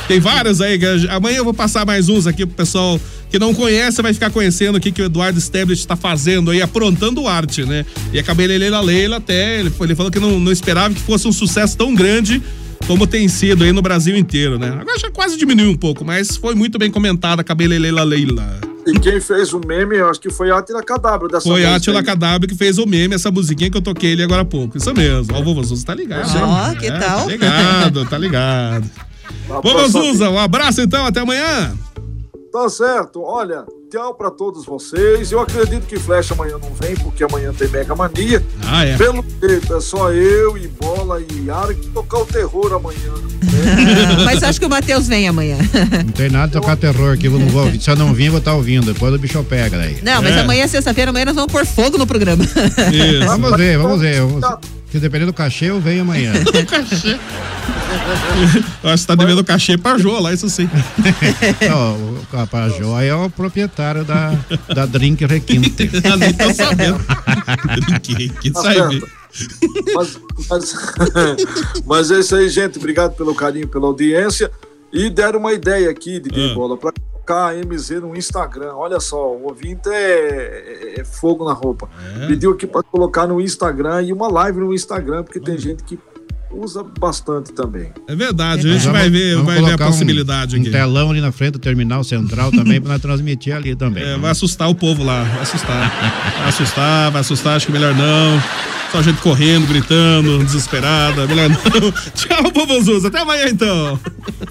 Tem 0.09 0.19
vários 0.19 0.63
aí. 0.63 0.81
Amanhã 1.11 1.37
eu 1.37 1.45
vou 1.45 1.53
passar 1.53 1.85
mais 1.85 2.09
uns 2.09 2.27
aqui 2.27 2.47
pro 2.47 2.57
pessoal 2.57 2.99
que 3.31 3.39
não 3.39 3.53
conhece, 3.53 4.01
vai 4.01 4.15
ficar 4.15 4.31
conhecendo 4.31 4.77
o 4.77 4.81
que, 4.81 4.91
que 4.91 5.03
o 5.03 5.05
Eduardo 5.05 5.39
Stablish 5.39 5.81
está 5.81 5.97
fazendo 5.97 6.51
aí, 6.51 6.63
aprontando 6.63 7.29
arte, 7.29 7.63
né? 7.63 7.85
E 8.11 8.19
a 8.19 8.23
Cabeleleila 8.23 8.81
Leila 8.81 9.17
até, 9.19 9.61
ele, 9.61 9.71
ele 9.79 9.95
falou 9.95 10.11
que 10.11 10.19
não, 10.19 10.41
não 10.41 10.51
esperava 10.51 10.95
que 10.95 11.01
fosse 11.01 11.29
um 11.29 11.33
sucesso 11.33 11.77
tão 11.77 11.95
grande 11.95 12.43
como 12.87 13.07
tem 13.07 13.29
sido 13.29 13.65
aí 13.65 13.71
no 13.73 13.83
Brasil 13.83 14.17
inteiro, 14.17 14.59
né? 14.59 14.69
Agora 14.81 14.99
já 14.99 15.11
quase 15.11 15.37
diminuiu 15.37 15.71
um 15.71 15.77
pouco, 15.77 16.07
mas 16.07 16.39
foi 16.39 16.55
muito 16.55 16.79
bem 16.79 16.91
comentada 16.91 17.43
a 17.43 17.45
Cabeleleila 17.45 18.03
Leila. 18.03 18.61
E 18.87 18.99
quem 18.99 19.21
fez 19.21 19.53
o 19.53 19.61
meme, 19.61 19.97
eu 19.97 20.09
acho 20.09 20.19
que 20.19 20.31
foi 20.31 20.51
a 20.51 20.57
Atila 20.57 20.83
Cadabra 20.83 21.29
dessa 21.29 21.47
Foi 21.47 21.67
Atila. 21.67 22.03
Cadabra 22.03 22.49
que 22.49 22.55
fez 22.55 22.79
o 22.79 22.87
meme, 22.87 23.15
essa 23.15 23.31
musiquinha 23.31 23.71
que 23.71 23.77
eu 23.77 23.83
toquei 23.83 24.15
ali 24.15 24.23
agora 24.23 24.41
há 24.41 24.47
pouco. 24.47 24.79
Isso 24.79 24.95
mesmo. 24.95 25.35
Ó, 25.37 25.41
o 25.41 25.45
Vovô 25.45 25.63
Zuza 25.63 25.85
tá 25.85 25.95
ligado. 25.95 26.27
Ó, 26.35 26.71
hein? 26.71 26.77
que 26.79 26.87
É, 26.87 26.93
tal? 26.93 27.27
Tá 27.27 27.31
ligado, 27.31 28.05
tá 28.07 28.17
ligado. 28.17 28.91
Tá 29.49 29.55
Vovô 29.61 29.75
passando. 29.75 30.05
Zuza, 30.05 30.31
um 30.31 30.39
abraço 30.39 30.81
então, 30.81 31.05
até 31.07 31.21
amanhã. 31.21 31.77
Tá 32.53 32.69
certo. 32.69 33.23
Olha, 33.23 33.65
tchau 33.91 34.15
pra 34.15 34.31
todos 34.31 34.65
vocês. 34.65 35.31
Eu 35.31 35.39
acredito 35.41 35.87
que 35.87 35.99
Flecha 35.99 36.33
amanhã 36.35 36.57
não 36.61 36.73
vem, 36.81 36.97
porque 36.97 37.23
amanhã 37.23 37.53
tem 37.53 37.69
Mega 37.69 37.95
Mania. 37.95 38.43
Ah, 38.67 38.87
é. 38.87 38.97
Pelo 38.97 39.23
jeito, 39.43 39.77
é 39.77 39.81
só 39.81 40.11
eu 40.13 40.57
e 40.57 40.67
Bola 40.67 41.21
e 41.21 41.45
Yara 41.47 41.75
que 41.75 41.87
tocar 41.89 42.19
o 42.21 42.27
terror 42.27 42.73
amanhã. 42.73 43.13
Mas 44.25 44.43
acho 44.43 44.59
que 44.59 44.67
o 44.67 44.71
Matheus 44.71 45.07
vem 45.07 45.29
amanhã. 45.29 45.59
Não 46.05 46.13
tem 46.13 46.31
nada 46.31 46.47
de 46.47 46.53
tocar 46.55 46.77
terror 46.77 47.13
aqui, 47.15 47.27
eu 47.27 47.33
não 47.39 47.47
vou 47.49 47.65
ouvir. 47.65 47.81
Se 47.81 47.91
eu 47.91 47.97
não 47.97 48.13
vir, 48.15 48.27
eu 48.27 48.33
vou 48.33 48.39
estar 48.39 48.55
ouvindo. 48.55 48.93
Depois 48.93 49.13
o 49.13 49.19
bicho 49.19 49.43
pega 49.45 49.77
daí. 49.77 49.99
Não, 50.03 50.23
mas 50.23 50.37
amanhã, 50.37 50.67
sexta-feira, 50.67 51.11
amanhã 51.11 51.27
nós 51.27 51.35
vamos 51.35 51.53
pôr 51.53 51.67
fogo 51.67 51.99
no 51.99 52.07
programa. 52.07 52.45
Vamos 53.27 53.57
ver, 53.57 53.79
vamos 53.79 54.01
ver. 54.01 54.21
Vamos- 54.21 54.78
Se 54.91 54.99
depender 54.99 55.27
do 55.27 55.33
cachê, 55.33 55.67
eu 55.67 55.81
venho 55.81 56.03
amanhã. 56.03 56.33
cachê. 56.67 57.19
Eu 58.83 58.91
acho 58.91 59.03
que 59.03 59.07
tá 59.07 59.15
devendo 59.15 59.45
cachê 59.45 59.77
pra 59.77 59.99
Jô 59.99 60.19
lá, 60.19 60.33
isso 60.33 60.49
sim. 60.49 60.69
Não, 61.69 61.95
o 62.15 62.27
Capajó 62.31 62.97
aí 62.97 63.09
é 63.09 63.15
o 63.15 63.29
proprietário 63.29 64.05
da, 64.05 64.33
da 64.75 64.87
Drink 64.87 65.25
Requinte. 65.27 65.91
Eu 66.03 66.17
nem 66.17 66.33
tô 66.33 66.53
sabendo. 66.55 66.99
que, 68.03 68.29
que 68.31 68.51
Tá 68.51 68.63
sai. 68.63 68.77
Mas, 69.95 70.21
mas, 70.49 70.75
mas 71.87 72.11
é 72.11 72.21
isso 72.21 72.35
aí, 72.35 72.49
gente. 72.49 72.79
Obrigado 72.79 73.15
pelo 73.15 73.35
carinho, 73.35 73.69
pela 73.69 73.87
audiência. 73.87 74.51
E 74.93 75.11
deram 75.11 75.39
uma 75.39 75.53
ideia 75.53 75.91
aqui, 75.91 76.19
DJ 76.19 76.51
Ah. 76.51 76.55
Bola, 76.55 76.77
pra 76.77 76.93
colocar 77.29 77.49
a 77.51 77.55
MZ 77.55 78.01
no 78.01 78.17
Instagram. 78.17 78.73
Olha 78.75 78.99
só, 79.01 79.17
o 79.35 79.45
ouvinte 79.49 79.89
é, 79.89 80.95
é- 80.97 81.01
é 81.01 81.05
fogo 81.05 81.45
na 81.45 81.53
roupa. 81.53 81.89
É? 82.23 82.27
Pediu 82.27 82.53
aqui 82.53 82.67
pra 82.67 82.83
colocar 82.83 83.27
no 83.27 83.41
Instagram 83.41 84.03
e 84.03 84.13
uma 84.13 84.29
live 84.29 84.59
no 84.61 84.75
Instagram, 84.75 85.23
porque 85.23 85.39
tem 85.39 85.59
gente 85.59 85.83
que 85.85 85.99
usa 86.51 86.83
bastante 86.83 87.53
também. 87.53 87.93
É 88.09 88.17
verdade, 88.17 88.67
a 88.67 88.73
gente 88.73 88.85
Vamos- 88.87 88.99
vai 88.99 89.11
ver, 89.11 89.35
vamos 89.37 89.47
vai 89.53 89.63
ver 89.63 89.73
a 89.73 89.75
um- 89.75 89.89
possibilidade 89.91 90.57
um, 90.57 90.61
aqui. 90.63 90.71
telão 90.71 91.11
ali 91.11 91.21
na 91.21 91.31
frente 91.31 91.53
do 91.53 91.59
terminal 91.59 92.03
central 92.03 92.51
também 92.51 92.81
pra 92.81 92.93
nós 92.93 93.03
transmitir 93.03 93.55
ali 93.55 93.77
também. 93.77 94.03
É, 94.03 94.17
vai 94.17 94.31
assustar 94.31 94.71
o 94.71 94.75
povo 94.75 95.05
lá, 95.05 95.25
vai 95.25 95.43
assustar. 95.43 95.91
Vai 96.39 96.49
assustar, 96.49 97.11
vai 97.11 97.21
assustar, 97.21 97.57
acho 97.57 97.67
que 97.67 97.73
melhor 97.73 97.95
não. 97.95 98.78
Só 98.91 99.03
gente 99.03 99.21
correndo, 99.21 99.67
gritando, 99.67 100.43
desesperada, 100.45 101.27
melhor 101.27 101.51
não. 101.51 101.93
Tchau, 102.15 102.51
povo 102.53 102.83
Zuza, 102.83 103.09
até 103.09 103.21
amanhã 103.21 103.47
então. 103.49 104.01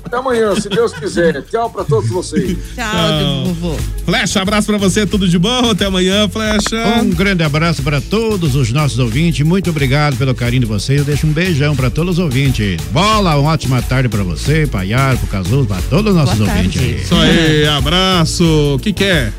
Até 0.06 0.18
amanhã, 0.18 0.56
se 0.56 0.70
Deus 0.70 0.94
quiser. 0.94 1.42
Tchau 1.44 1.70
pra 1.70 1.84
todos 1.84 2.10
vocês. 2.10 2.56
Tchau, 2.76 3.46
vovô. 3.46 3.76
Flecha, 4.06 4.42
abraço 4.42 4.68
pra 4.68 4.78
você, 4.78 5.08
tudo 5.08 5.28
de 5.28 5.40
bom, 5.40 5.72
até 5.72 5.86
amanhã, 5.86 6.30
Flecha. 6.30 7.02
Um 7.02 7.10
grande 7.10 7.44
abraço 7.44 7.82
para 7.82 8.00
todos 8.00 8.56
os 8.56 8.72
nossos 8.72 9.00
ouvintes. 9.00 9.46
Muito 9.46 9.72
obrigado 9.72 10.16
pelo 10.18 10.36
carinho 10.36 10.62
de 10.62 10.68
vocês. 10.68 11.00
Eu 11.00 11.06
deixo 11.06 11.26
um 11.26 11.32
beijão 11.32 11.76
para 11.76 11.90
todos 11.90 12.18
os 12.18 12.24
ouvintes. 12.24 12.80
Bola, 12.92 13.36
uma 13.38 13.52
ótima 13.52 13.82
tarde 13.82 14.08
para 14.08 14.24
você, 14.24 14.68
para 14.68 14.84
Yara, 14.84 15.18
para 15.18 15.28
Casulo, 15.28 15.66
para 15.66 15.82
todos 15.90 16.12
os 16.12 16.18
nossos 16.18 16.40
ouvintes 16.40 16.82
aí. 16.82 17.02
Isso 17.02 17.16
aí, 17.16 17.68
abraço. 17.68 18.76
O 18.76 18.80
que 18.80 18.94
que 18.94 19.04
é? 19.04 19.34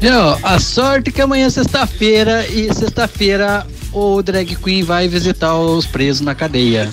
Não, 0.00 0.38
a 0.42 0.58
sorte 0.58 1.12
que 1.12 1.20
amanhã 1.20 1.46
é 1.46 1.50
sexta-feira 1.50 2.46
e 2.48 2.72
sexta-feira 2.74 3.66
o 3.92 4.22
drag 4.22 4.56
queen 4.56 4.82
vai 4.82 5.08
visitar 5.08 5.54
os 5.56 5.86
presos 5.86 6.20
na 6.20 6.34
cadeia. 6.34 6.90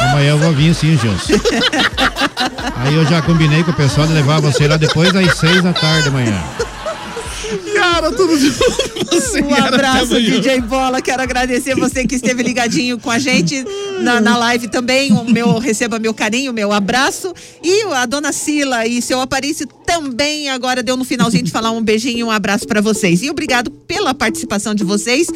Amanhã 0.00 0.30
eu 0.30 0.38
vou 0.38 0.52
vir 0.52 0.74
sim, 0.74 0.98
Gilson. 0.98 1.34
Aí 2.76 2.94
eu 2.94 3.04
já 3.06 3.20
combinei 3.22 3.62
com 3.62 3.70
o 3.70 3.74
pessoal 3.74 4.06
de 4.06 4.12
levar 4.12 4.40
você 4.40 4.66
lá 4.66 4.76
depois 4.76 5.12
das 5.12 5.36
seis 5.36 5.62
da 5.62 5.72
tarde 5.72 6.08
amanhã. 6.08 6.42
Cara, 8.00 8.12
tudo 8.12 8.38
de 8.38 8.50
bom. 8.50 9.48
Um 9.50 9.54
abraço. 9.54 10.18
DJ 10.18 10.62
Bola. 10.62 11.02
Quero 11.02 11.22
agradecer 11.22 11.74
você 11.74 12.06
que 12.06 12.14
esteve 12.14 12.42
ligadinho 12.42 12.98
com 12.98 13.10
a 13.10 13.18
gente 13.18 13.62
na, 14.00 14.22
na 14.22 14.38
live 14.38 14.68
também. 14.68 15.12
O 15.12 15.30
meu, 15.30 15.58
receba 15.58 15.98
meu 15.98 16.14
carinho, 16.14 16.50
meu 16.50 16.72
abraço. 16.72 17.34
E 17.62 17.82
a 17.92 18.06
dona 18.06 18.32
Sila 18.32 18.86
e 18.86 19.02
seu 19.02 19.20
Aparício 19.20 19.66
também 19.84 20.48
agora 20.48 20.82
deu 20.82 20.96
no 20.96 21.04
finalzinho 21.04 21.44
de 21.44 21.50
falar 21.50 21.72
um 21.72 21.82
beijinho 21.82 22.18
e 22.18 22.24
um 22.24 22.30
abraço 22.30 22.66
pra 22.66 22.80
vocês. 22.80 23.22
E 23.22 23.28
obrigado 23.28 23.70
pela 23.70 24.14
participação 24.14 24.74
de 24.74 24.82
vocês. 24.82 25.26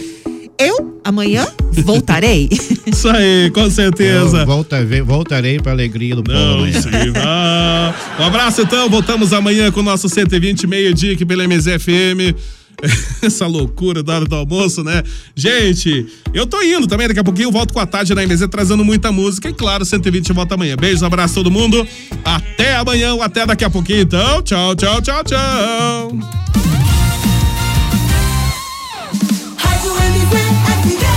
Eu, 0.58 1.00
amanhã, 1.04 1.46
voltarei. 1.72 2.48
Isso 2.86 3.08
aí, 3.08 3.50
com 3.50 3.68
certeza. 3.70 4.38
Eu 4.38 4.46
volta, 4.46 4.84
voltarei 5.04 5.58
para 5.58 5.72
alegria 5.72 6.14
do 6.14 6.22
povo 6.22 6.38
Não, 6.38 6.72
sim, 6.72 6.90
ah. 7.16 7.92
Um 8.18 8.24
abraço 8.24 8.62
então, 8.62 8.88
voltamos 8.88 9.32
amanhã 9.32 9.70
com 9.72 9.80
o 9.80 9.82
nosso 9.82 10.08
120 10.08 10.66
meio-dia 10.66 11.12
aqui 11.14 11.24
pela 11.24 11.46
MZFM. 11.46 12.34
Essa 13.22 13.46
loucura 13.46 14.02
da 14.02 14.14
hora 14.16 14.24
do 14.24 14.34
almoço, 14.34 14.82
né? 14.84 15.02
Gente, 15.34 16.06
eu 16.32 16.46
tô 16.46 16.60
indo 16.62 16.86
também, 16.86 17.08
daqui 17.08 17.20
a 17.20 17.24
pouquinho 17.24 17.48
eu 17.48 17.52
volto 17.52 17.72
com 17.72 17.80
a 17.80 17.86
tarde 17.86 18.14
na 18.14 18.26
MZ 18.26 18.46
trazendo 18.48 18.84
muita 18.84 19.10
música. 19.10 19.48
E 19.48 19.52
claro, 19.52 19.84
120 19.84 20.32
volta 20.32 20.54
amanhã. 20.54 20.76
Beijos, 20.76 21.02
abraço 21.02 21.34
a 21.34 21.42
todo 21.42 21.50
mundo. 21.50 21.86
Até 22.24 22.76
amanhã 22.76 23.14
ou 23.14 23.22
até 23.22 23.46
daqui 23.46 23.64
a 23.64 23.70
pouquinho, 23.70 24.02
então. 24.02 24.42
Tchau, 24.42 24.74
tchau, 24.74 25.00
tchau, 25.00 25.24
tchau. 25.24 26.83
Yeah. 30.86 31.13